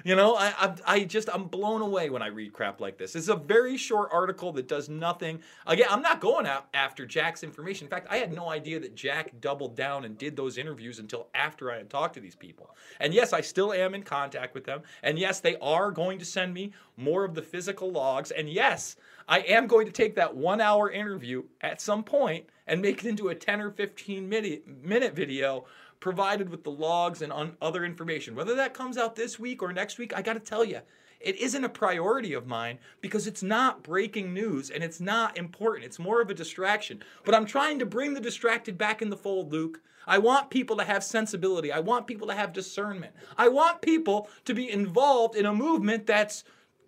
[0.03, 3.15] You know, I, I I just I'm blown away when I read crap like this.
[3.15, 5.41] It's a very short article that does nothing.
[5.67, 7.85] Again, I'm not going out after Jack's information.
[7.87, 11.29] In fact, I had no idea that Jack doubled down and did those interviews until
[11.35, 12.75] after I had talked to these people.
[12.99, 14.83] And yes, I still am in contact with them.
[15.03, 18.31] And yes, they are going to send me more of the physical logs.
[18.31, 18.97] And yes,
[19.29, 23.09] I am going to take that one hour interview at some point and make it
[23.09, 25.65] into a 10 or 15 minute, video
[25.99, 28.35] provided with the logs and other information.
[28.35, 30.81] Whether that comes out this week or next week, I got to tell you,
[31.21, 35.85] it isn't a priority of mine because it's not breaking news and it's not important.
[35.85, 37.03] It's more of a distraction.
[37.25, 39.83] But I'm trying to bring the distracted back in the fold, Luke.
[40.07, 41.71] I want people to have sensibility.
[41.71, 43.13] I want people to have discernment.
[43.37, 46.43] I want people to be involved in a movement that's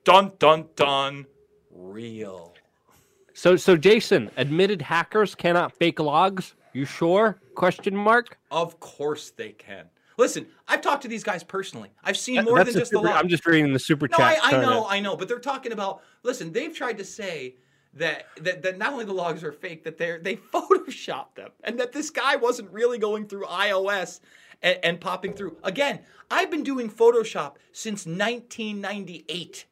[0.05, 1.27] dun dun dun
[1.73, 2.55] real.
[3.35, 6.55] so so Jason, admitted hackers cannot fake logs.
[6.73, 7.39] You sure?
[7.55, 8.39] Question mark.
[8.51, 9.87] Of course they can.
[10.19, 11.91] Listen, I've talked to these guys personally.
[12.05, 13.17] I've seen That- more than just the super- log.
[13.17, 14.39] I'm just reading the super No, chat.
[14.43, 16.03] I, I to- know, I know, but they're talking about.
[16.23, 17.57] Listen, they've tried to say
[17.95, 21.79] that that, that not only the logs are fake, that they're they photoshopped them, and
[21.81, 24.21] that this guy wasn't really going through iOS
[24.63, 25.57] and, and popping through.
[25.65, 26.01] Again,
[26.31, 29.67] I've been doing Photoshop since 1998,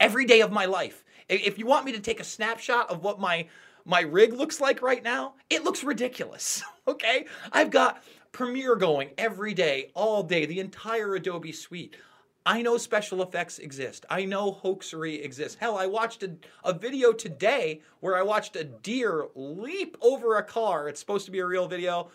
[0.00, 1.03] every day of my life.
[1.28, 3.46] If you want me to take a snapshot of what my
[3.86, 6.62] my rig looks like right now, it looks ridiculous.
[6.86, 11.96] Okay, I've got Premiere going every day, all day, the entire Adobe suite.
[12.44, 14.04] I know special effects exist.
[14.10, 15.56] I know hoaxery exists.
[15.58, 16.32] Hell, I watched a,
[16.62, 20.88] a video today where I watched a deer leap over a car.
[20.88, 22.10] It's supposed to be a real video.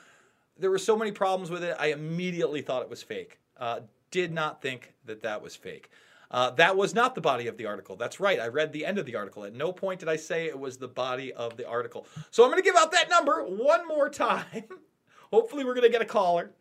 [0.55, 3.39] There were so many problems with it, I immediately thought it was fake.
[3.57, 3.79] Uh,
[4.11, 5.89] did not think that that was fake.
[6.31, 7.95] Uh, that was not the body of the article.
[7.95, 8.39] That's right.
[8.39, 9.45] I read the end of the article.
[9.45, 12.05] At no point did I say it was the body of the article.
[12.29, 14.63] So I'm going to give out that number one more time.
[15.31, 16.51] Hopefully, we're going to get a caller.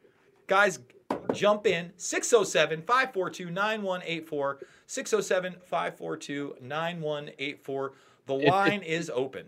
[0.46, 0.78] Guys,
[1.32, 4.58] jump in 607 542 9184.
[4.86, 7.92] 607 542 9184.
[8.26, 9.46] The line is open.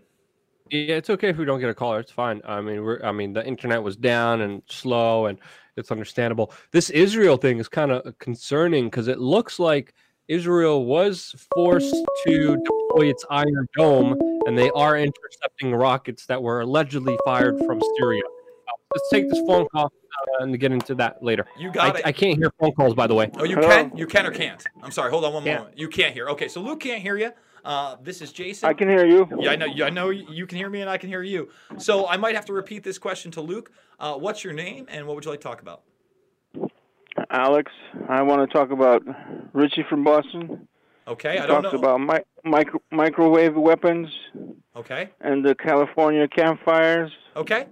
[0.69, 1.99] Yeah, it's okay if we don't get a caller.
[1.99, 2.41] It's fine.
[2.45, 5.37] I mean, we're I mean, the internet was down and slow, and
[5.75, 6.53] it's understandable.
[6.71, 9.93] This Israel thing is kind of concerning because it looks like
[10.31, 11.93] Israel was forced
[12.25, 14.17] to deploy its Iron Dome,
[14.47, 18.21] and they are intercepting rockets that were allegedly fired from Syria.
[18.25, 21.45] Uh, Let's take this phone call uh, and get into that later.
[21.59, 22.05] You I, got it.
[22.05, 23.29] I can't hear phone calls, by the way.
[23.37, 23.67] Oh, you Hello?
[23.67, 23.97] can?
[23.97, 24.63] You can or can't?
[24.81, 25.11] I'm sorry.
[25.11, 25.59] Hold on one Can't.
[25.63, 25.77] moment.
[25.77, 26.29] You can't hear.
[26.29, 27.31] Okay, so Luke can't hear you.
[27.65, 28.69] Uh, this is Jason.
[28.69, 29.27] I can hear you.
[29.37, 29.67] Yeah, I know.
[29.83, 31.49] I know you can hear me, and I can hear you.
[31.77, 33.69] So I might have to repeat this question to Luke.
[33.99, 35.81] Uh, what's your name, and what would you like to talk about?
[37.31, 37.71] Alex,
[38.09, 39.03] I want to talk about
[39.53, 40.67] Richie from Boston.
[41.07, 41.79] Okay, He I don't talks know.
[41.79, 44.09] about mi- micro- microwave weapons
[44.75, 47.67] Okay, and the California campfires okay.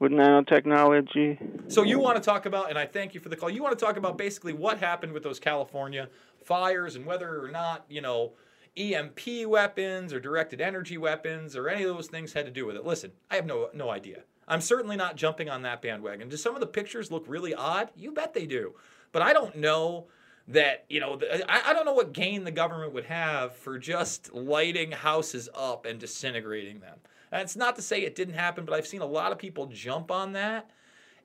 [0.00, 1.70] with nanotechnology.
[1.72, 3.48] So you want to talk about, and I thank you for the call.
[3.48, 6.08] You want to talk about basically what happened with those California
[6.44, 8.32] fires and whether or not you know
[8.76, 12.76] EMP weapons or directed energy weapons or any of those things had to do with
[12.76, 12.84] it.
[12.84, 14.22] Listen, I have no no idea.
[14.48, 16.28] I'm certainly not jumping on that bandwagon.
[16.28, 17.90] Do some of the pictures look really odd?
[17.96, 18.74] You bet they do.
[19.12, 20.06] But I don't know
[20.48, 24.32] that you know I, I don't know what gain the government would have for just
[24.32, 26.98] lighting houses up and disintegrating them.
[27.30, 30.10] That's not to say it didn't happen, but I've seen a lot of people jump
[30.10, 30.70] on that.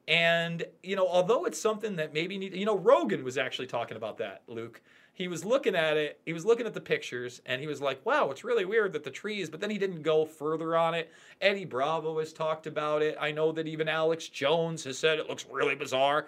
[0.08, 3.96] And, you know, although it's something that maybe need, you know, Rogan was actually talking
[3.96, 4.82] about that, Luke.
[5.16, 8.04] He was looking at it, he was looking at the pictures, and he was like,
[8.04, 11.12] wow, it's really weird that the trees, but then he didn't go further on it.
[11.40, 13.16] Eddie Bravo has talked about it.
[13.22, 16.28] I know that even Alex Jones has said it looks really bizarre.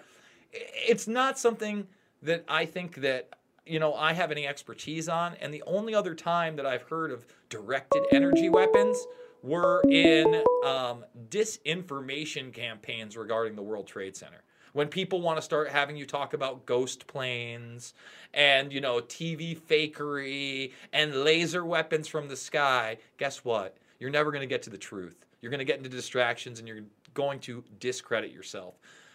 [0.52, 1.88] It's not something
[2.22, 3.30] that I think that,
[3.66, 5.34] you know, I have any expertise on.
[5.40, 9.04] And the only other time that I've heard of directed energy weapons
[9.42, 14.42] were in um, disinformation campaigns regarding the World Trade Center.
[14.76, 17.94] When people want to start having you talk about ghost planes
[18.34, 23.78] and, you know, TV fakery and laser weapons from the sky, guess what?
[23.98, 25.24] You're never going to get to the truth.
[25.40, 26.82] You're going to get into distractions and you're
[27.14, 28.74] going to discredit yourself.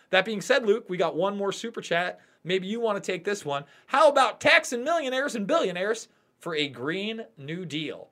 [0.09, 2.21] That being said, Luke, we got one more super chat.
[2.43, 3.63] Maybe you want to take this one.
[3.85, 6.07] How about taxing millionaires and billionaires
[6.39, 8.09] for a Green New Deal?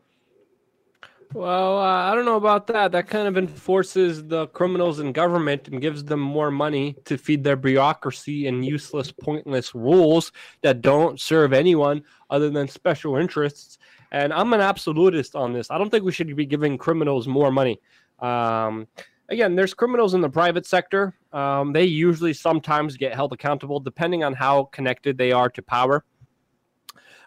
[1.33, 2.91] Well, uh, I don't know about that.
[2.91, 7.43] That kind of enforces the criminals in government and gives them more money to feed
[7.43, 10.31] their bureaucracy and useless, pointless rules
[10.63, 13.77] that don't serve anyone other than special interests.
[14.11, 15.69] And I'm an absolutist on this.
[15.69, 17.79] I don't think we should be giving criminals more money.
[18.17, 18.87] Um,
[19.29, 21.13] again, there's criminals in the private sector.
[21.31, 26.03] Um, they usually sometimes get held accountable depending on how connected they are to power.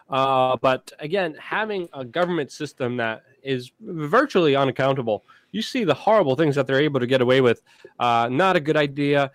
[0.09, 6.35] Uh, but again, having a government system that is virtually unaccountable, you see the horrible
[6.35, 7.61] things that they're able to get away with.
[7.99, 9.31] Uh, not a good idea.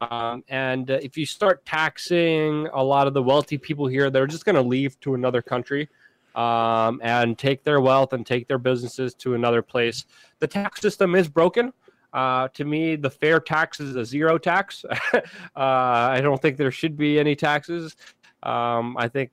[0.00, 4.26] Um, and uh, if you start taxing a lot of the wealthy people here, they're
[4.26, 5.88] just going to leave to another country
[6.34, 10.06] um, and take their wealth and take their businesses to another place.
[10.38, 11.72] The tax system is broken.
[12.12, 14.84] Uh, to me, the fair tax is a zero tax.
[15.14, 15.20] uh,
[15.56, 17.96] I don't think there should be any taxes.
[18.42, 19.32] Um, I think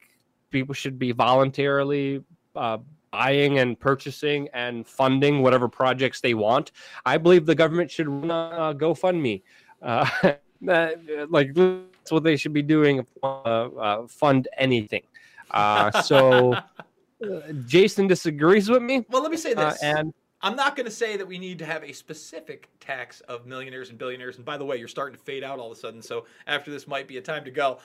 [0.49, 2.23] people should be voluntarily
[2.55, 2.77] uh,
[3.11, 6.71] buying and purchasing and funding whatever projects they want.
[7.05, 9.41] I believe the government should run a GoFundMe.
[9.81, 10.07] Uh,
[11.29, 13.05] like that's what they should be doing.
[13.23, 15.03] Uh, uh, fund anything.
[15.51, 16.63] Uh, so uh,
[17.65, 19.83] Jason disagrees with me, Well, let me say uh, this.
[19.83, 23.45] and I'm not going to say that we need to have a specific tax of
[23.45, 24.37] millionaires and billionaires.
[24.37, 26.01] And by the way, you're starting to fade out all of a sudden.
[26.01, 27.79] So after this might be a time to go.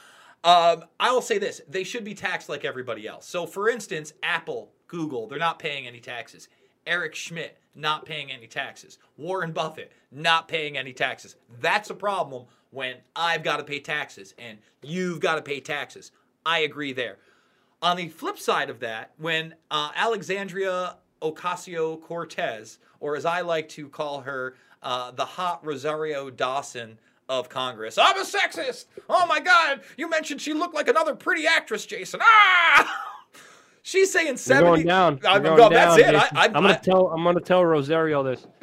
[0.44, 3.26] Um, I will say this they should be taxed like everybody else.
[3.26, 6.48] So, for instance, Apple, Google, they're not paying any taxes.
[6.86, 8.98] Eric Schmidt not paying any taxes.
[9.16, 11.34] Warren Buffett not paying any taxes.
[11.60, 16.12] That's a problem when I've got to pay taxes and you've got to pay taxes.
[16.46, 17.16] I agree there.
[17.82, 23.68] On the flip side of that, when uh, Alexandria Ocasio Cortez, or as I like
[23.70, 26.98] to call her, uh, the hot Rosario Dawson
[27.28, 27.98] of Congress.
[27.98, 28.84] I'm a sexist.
[29.08, 29.80] Oh my God!
[29.96, 32.20] You mentioned she looked like another pretty actress, Jason.
[32.22, 33.00] Ah!
[33.86, 35.20] She's saying You're going down.
[35.28, 36.14] I'm, going well, down, that's it.
[36.14, 36.36] I, Jason.
[36.38, 37.08] I, I'm gonna I, tell.
[37.08, 38.46] I'm gonna tell Rosario this.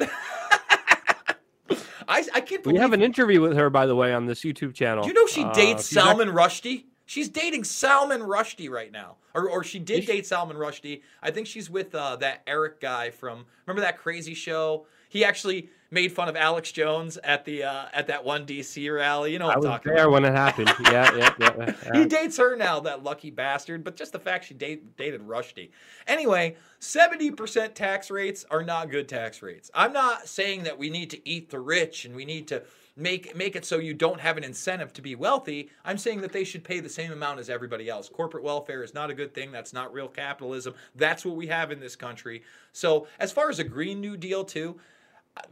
[2.08, 4.74] I, I can't We have an interview with her, by the way, on this YouTube
[4.74, 5.04] channel.
[5.04, 6.86] Do you know she Uh, dates act- Salman Rushdie?
[7.06, 11.02] She's dating Salman Rushdie right now, or or she did date Salman Rushdie.
[11.22, 14.86] I think she's with uh, that Eric guy from remember that crazy show.
[15.08, 19.32] He actually made fun of Alex Jones at the uh, at that one DC rally.
[19.32, 20.12] You know what I I'm was talking there about.
[20.12, 20.72] when it happened.
[20.82, 21.74] Yeah, yeah, yeah.
[21.94, 23.84] He dates her now, that lucky bastard.
[23.84, 25.70] But just the fact she date, dated Rushdie.
[26.06, 29.70] Anyway, 70% tax rates are not good tax rates.
[29.74, 32.62] I'm not saying that we need to eat the rich and we need to
[32.96, 35.70] make make it so you don't have an incentive to be wealthy.
[35.84, 38.08] I'm saying that they should pay the same amount as everybody else.
[38.08, 39.52] Corporate welfare is not a good thing.
[39.52, 40.74] That's not real capitalism.
[40.94, 42.42] That's what we have in this country.
[42.72, 44.78] So, as far as a green new deal too,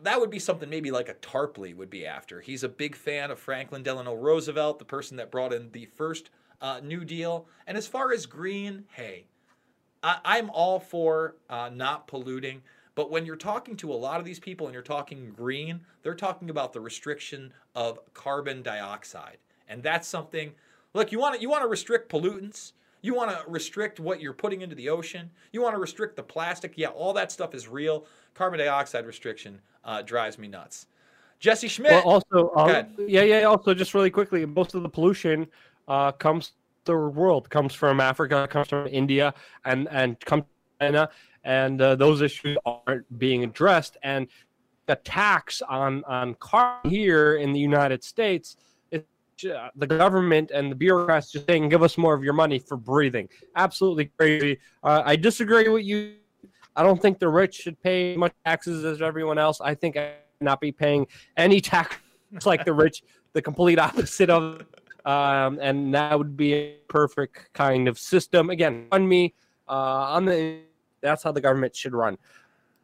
[0.02, 2.40] that would be something maybe like a Tarpley would be after.
[2.40, 6.31] He's a big fan of Franklin Delano Roosevelt, the person that brought in the first
[6.61, 7.47] uh, New Deal.
[7.66, 9.27] And as far as green, hey,
[10.02, 12.62] I, I'm all for uh, not polluting.
[12.94, 16.15] But when you're talking to a lot of these people and you're talking green, they're
[16.15, 19.39] talking about the restriction of carbon dioxide.
[19.69, 20.52] And that's something,
[20.93, 22.73] look, you want to, you want to restrict pollutants.
[23.02, 25.31] You want to restrict what you're putting into the ocean.
[25.52, 26.74] You want to restrict the plastic.
[26.77, 28.06] Yeah, all that stuff is real.
[28.35, 30.86] Carbon dioxide restriction uh, drives me nuts.
[31.39, 31.93] Jesse Schmidt.
[31.93, 33.43] Well, also, uh, yeah, yeah.
[33.44, 35.47] Also, just really quickly, most of the pollution
[35.89, 36.52] uh, comes
[36.85, 40.44] the world comes from Africa, comes from India, and and comes
[40.81, 41.09] China,
[41.44, 43.97] and uh, those issues aren't being addressed.
[44.02, 44.28] And
[44.86, 48.56] the tax on on carbon here in the United States.
[49.43, 53.29] The government and the bureaucrats just saying, "Give us more of your money for breathing."
[53.57, 54.59] Absolutely crazy.
[54.83, 56.15] Uh, I disagree with you.
[56.77, 59.61] I don't think the rich should pay much taxes as everyone else.
[59.61, 61.07] I think I should not be paying
[61.37, 61.97] any tax
[62.45, 63.03] like the rich,
[63.33, 64.65] the complete opposite of,
[65.05, 68.51] um, and that would be a perfect kind of system.
[68.51, 69.35] Again, on me,
[69.69, 70.61] uh, on the
[71.01, 72.19] that's how the government should run.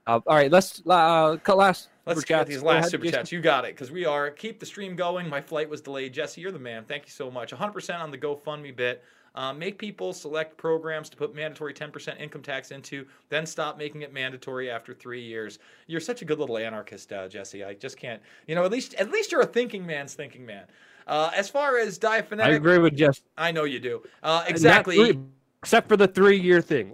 [0.07, 1.89] Uh, all right, let's uh, cut last.
[2.07, 3.19] Let's super get these last ahead, super Jason.
[3.19, 3.33] chats.
[3.33, 5.28] You got it, because we are keep the stream going.
[5.28, 6.12] My flight was delayed.
[6.12, 6.85] Jesse, you're the man.
[6.85, 7.53] Thank you so much.
[7.53, 9.03] 100% on the GoFundMe bit.
[9.35, 14.01] Um, make people select programs to put mandatory 10% income tax into, then stop making
[14.01, 15.59] it mandatory after three years.
[15.89, 17.62] You're such a good little anarchist, uh, Jesse.
[17.62, 18.23] I just can't.
[18.47, 20.65] You know, at least at least you're a thinking man's thinking man.
[21.07, 23.20] Uh, as far as diaphonetic, I agree with Jesse.
[23.37, 24.03] I know you do.
[24.23, 24.97] Uh, exactly.
[24.97, 25.20] three-
[25.62, 26.93] except for the three-year thing.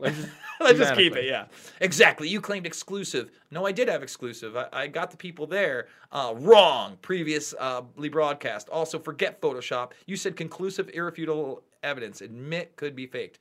[0.65, 1.47] Let's just, keep it, yeah.
[1.81, 2.29] Exactly.
[2.29, 3.31] You claimed exclusive.
[3.51, 4.57] No, I did have exclusive.
[4.57, 6.99] I, I got the people there uh, wrong.
[7.03, 8.69] Previously uh, broadcast.
[8.69, 9.93] Also, forget Photoshop.
[10.07, 12.21] You said conclusive, irrefutable evidence.
[12.21, 13.39] Admit could be faked.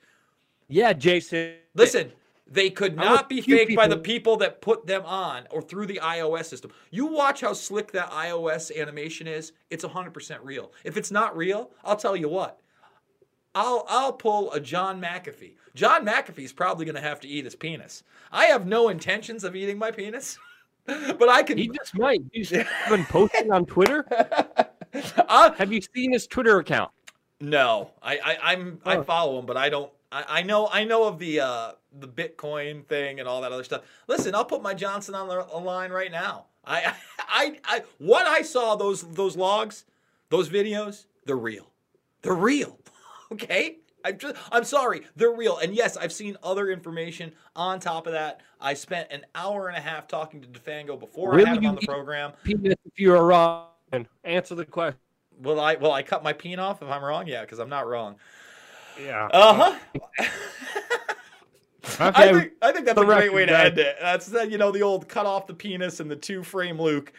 [0.68, 1.54] yeah, Jason.
[1.76, 2.12] Listen,
[2.48, 5.88] they could not be faked by the people- people that put them on or through
[5.88, 6.72] the iOS system.
[6.90, 9.54] You watch how slick that iOS animation is.
[9.70, 10.72] It's 100% real.
[10.84, 12.61] If it's not real, I'll tell you what.
[13.54, 15.54] I'll I'll pull a John McAfee.
[15.76, 18.04] John McAfee's probably going to have to eat his penis.
[18.32, 20.38] I have no intentions of eating my penis,
[20.86, 21.58] but I can.
[21.58, 22.22] He just might.
[22.32, 24.06] He's been posting on Twitter.
[25.30, 26.92] I- Have you seen his Twitter account?
[27.40, 29.04] no, I, I I'm I Oh.
[29.04, 29.92] follow him, but I don't.
[30.12, 33.64] I, I know I know of the uh, the Bitcoin thing and all that other
[33.64, 33.82] stuff.
[34.08, 36.46] Listen, I'll put my Johnson on the line right now.
[36.66, 39.86] I, I I what I saw those those logs,
[40.30, 41.68] those videos, they're real.
[42.22, 42.78] They're real.
[43.32, 43.78] Okay?
[44.04, 45.58] I'm just I'm sorry, they're real.
[45.58, 48.42] And yes, I've seen other information on top of that.
[48.60, 51.50] I spent an hour and a half talking to DeFango before I Really?
[51.50, 52.34] had him on the program.
[52.44, 53.68] Penis, if you are wrong,
[54.24, 54.98] answer the question.
[55.42, 57.28] Will I will I cut my peen off if I'm wrong?
[57.28, 58.16] Yeah, because I'm not wrong.
[59.02, 59.30] Yeah.
[59.34, 60.26] Uh huh.
[62.00, 63.98] I think I think that's the a great way to end it.
[64.00, 67.12] That's you know the old cut off the penis and the two frame Luke.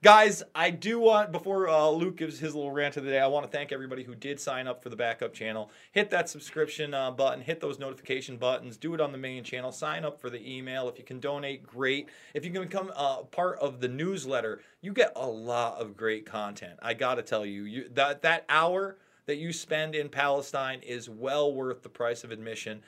[0.00, 3.26] Guys, I do want before uh, Luke gives his little rant of the day, I
[3.26, 5.72] want to thank everybody who did sign up for the backup channel.
[5.90, 9.72] Hit that subscription uh, button, hit those notification buttons, do it on the main channel,
[9.72, 10.88] sign up for the email.
[10.88, 12.10] If you can donate, great.
[12.32, 16.24] If you can become uh, part of the newsletter, you get a lot of great
[16.24, 16.78] content.
[16.80, 21.10] I got to tell you, you that that hour that you spend in Palestine is
[21.10, 22.82] well worth the price of admission.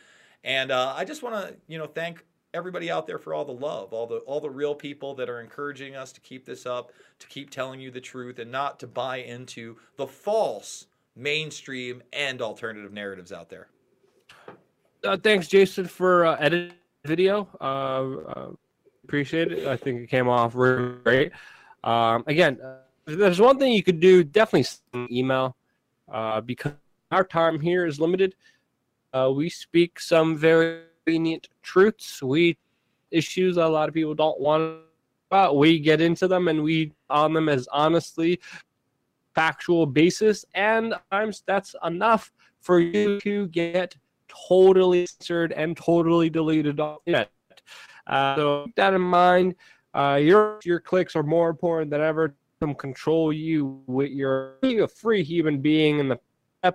[0.45, 2.25] And uh, I just want to, you know, thank
[2.55, 5.41] everybody out there for all the love, all the all the real people that are
[5.41, 8.87] encouraging us to keep this up, to keep telling you the truth, and not to
[8.87, 10.87] buy into the false
[11.17, 13.69] mainstream and alternative narratives out there.
[15.05, 16.73] Uh, thanks, Jason, for uh, editing
[17.05, 17.49] video.
[17.61, 18.51] Uh, uh,
[19.05, 19.67] appreciate it.
[19.67, 21.33] I think it came off really great.
[21.85, 24.23] Um, again, uh, there's one thing you could do.
[24.23, 24.69] Definitely
[25.11, 25.57] email
[26.11, 26.73] uh, because
[27.11, 28.35] our time here is limited.
[29.13, 32.23] Uh, we speak some very convenient truths.
[32.23, 32.57] We
[33.11, 34.81] issues a lot of people don't want
[35.31, 35.57] about.
[35.57, 38.41] We get into them and we on them as honestly
[39.35, 43.97] factual basis, and times that's enough for you to get
[44.29, 47.31] totally censored and totally deleted on the internet.
[48.07, 49.55] Uh, so keep that in mind.
[49.95, 52.35] Uh, your your clicks are more important than ever.
[52.61, 56.19] Them control you with your being a free human being, and the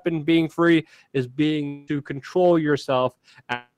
[0.07, 0.84] in being free
[1.14, 3.15] is being to control yourself,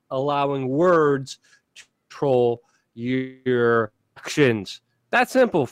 [0.09, 1.39] allowing words
[1.75, 2.61] to control
[2.93, 4.81] your actions.
[5.11, 5.69] That's simple.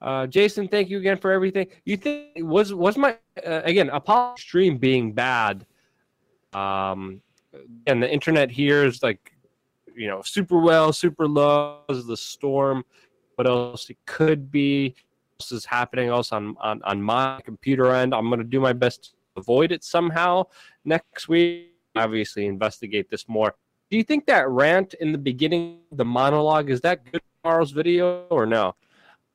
[0.00, 1.68] Uh, Jason, thank you again for everything.
[1.84, 5.64] You think was was my uh, again Apollo stream being bad?
[6.52, 7.22] Um,
[7.86, 9.32] and the internet here is like
[9.94, 11.82] you know super well, super low.
[11.88, 12.84] Is the storm?
[13.36, 14.96] What else it could be?
[15.40, 18.12] Else is happening else on on on my computer end?
[18.12, 20.46] I'm gonna do my best to avoid it somehow
[20.84, 21.68] next week.
[21.94, 23.54] Obviously, investigate this more.
[23.92, 28.26] Do you think that rant in the beginning, the monologue, is that good tomorrow's video
[28.30, 28.74] or no?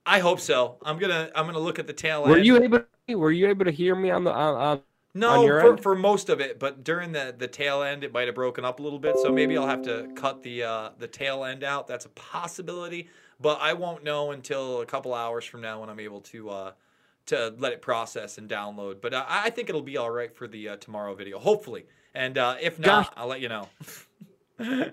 [0.04, 0.78] I hope so.
[0.84, 2.46] I'm gonna I'm gonna look at the tail Were end.
[2.48, 2.80] you able?
[3.08, 4.56] Were you able to hear me on the on?
[4.56, 4.82] on
[5.14, 5.84] No, your for, end?
[5.84, 8.80] for most of it, but during the, the tail end, it might have broken up
[8.80, 9.20] a little bit.
[9.20, 11.86] So maybe I'll have to cut the uh, the tail end out.
[11.86, 13.10] That's a possibility,
[13.40, 16.72] but I won't know until a couple hours from now when I'm able to uh,
[17.28, 19.02] to let it process and download.
[19.02, 21.86] But uh, I think it'll be all right for the uh, tomorrow video, hopefully.
[22.16, 23.70] And uh, if not, I'll let you know.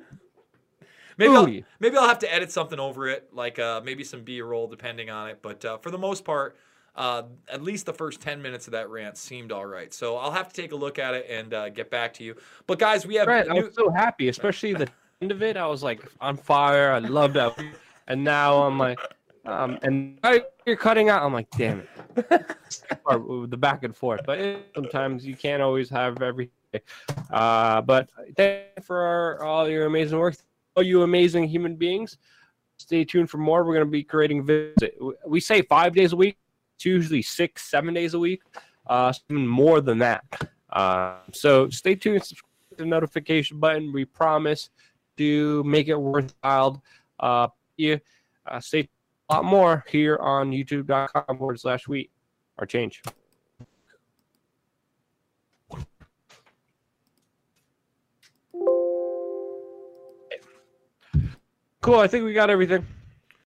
[1.19, 1.47] maybe I'll,
[1.81, 5.28] maybe I'll have to edit something over it, like uh, maybe some B-roll, depending on
[5.28, 5.41] it.
[5.43, 6.57] But uh, for the most part,
[6.97, 9.93] uh, at least the first 10 minutes of that rant seemed all right.
[9.93, 12.36] So I'll have to take a look at it and uh, get back to you.
[12.66, 14.89] But guys, we have Right, I new- was so happy, especially the
[15.23, 15.57] end of it.
[15.57, 16.93] I was like on fire.
[16.93, 17.59] I loved that,
[18.07, 19.01] and now I'm like,
[19.47, 20.19] um, and
[20.66, 21.23] you're cutting out.
[21.23, 24.20] I'm like, damn it, the back and forth.
[24.24, 26.53] But it, sometimes you can't always have everything.
[27.30, 30.36] Uh, but thank you for all your amazing work,
[30.76, 32.16] all you amazing human beings.
[32.76, 33.64] Stay tuned for more.
[33.64, 35.12] We're going to be creating videos.
[35.26, 36.36] We say five days a week.
[36.76, 38.42] It's usually six, seven days a week.
[38.86, 40.24] Uh, even more than that.
[40.70, 42.22] Uh, so stay tuned.
[42.24, 43.92] Subscribe to the notification button.
[43.92, 44.70] We promise
[45.16, 46.82] to make it worthwhile.
[47.18, 48.01] Uh, you
[48.46, 48.88] uh, stay
[49.28, 52.10] a lot more here on YouTube.com forward slash wheat
[52.59, 53.02] or change.
[61.85, 62.01] Cool.
[62.01, 62.86] I think we got everything.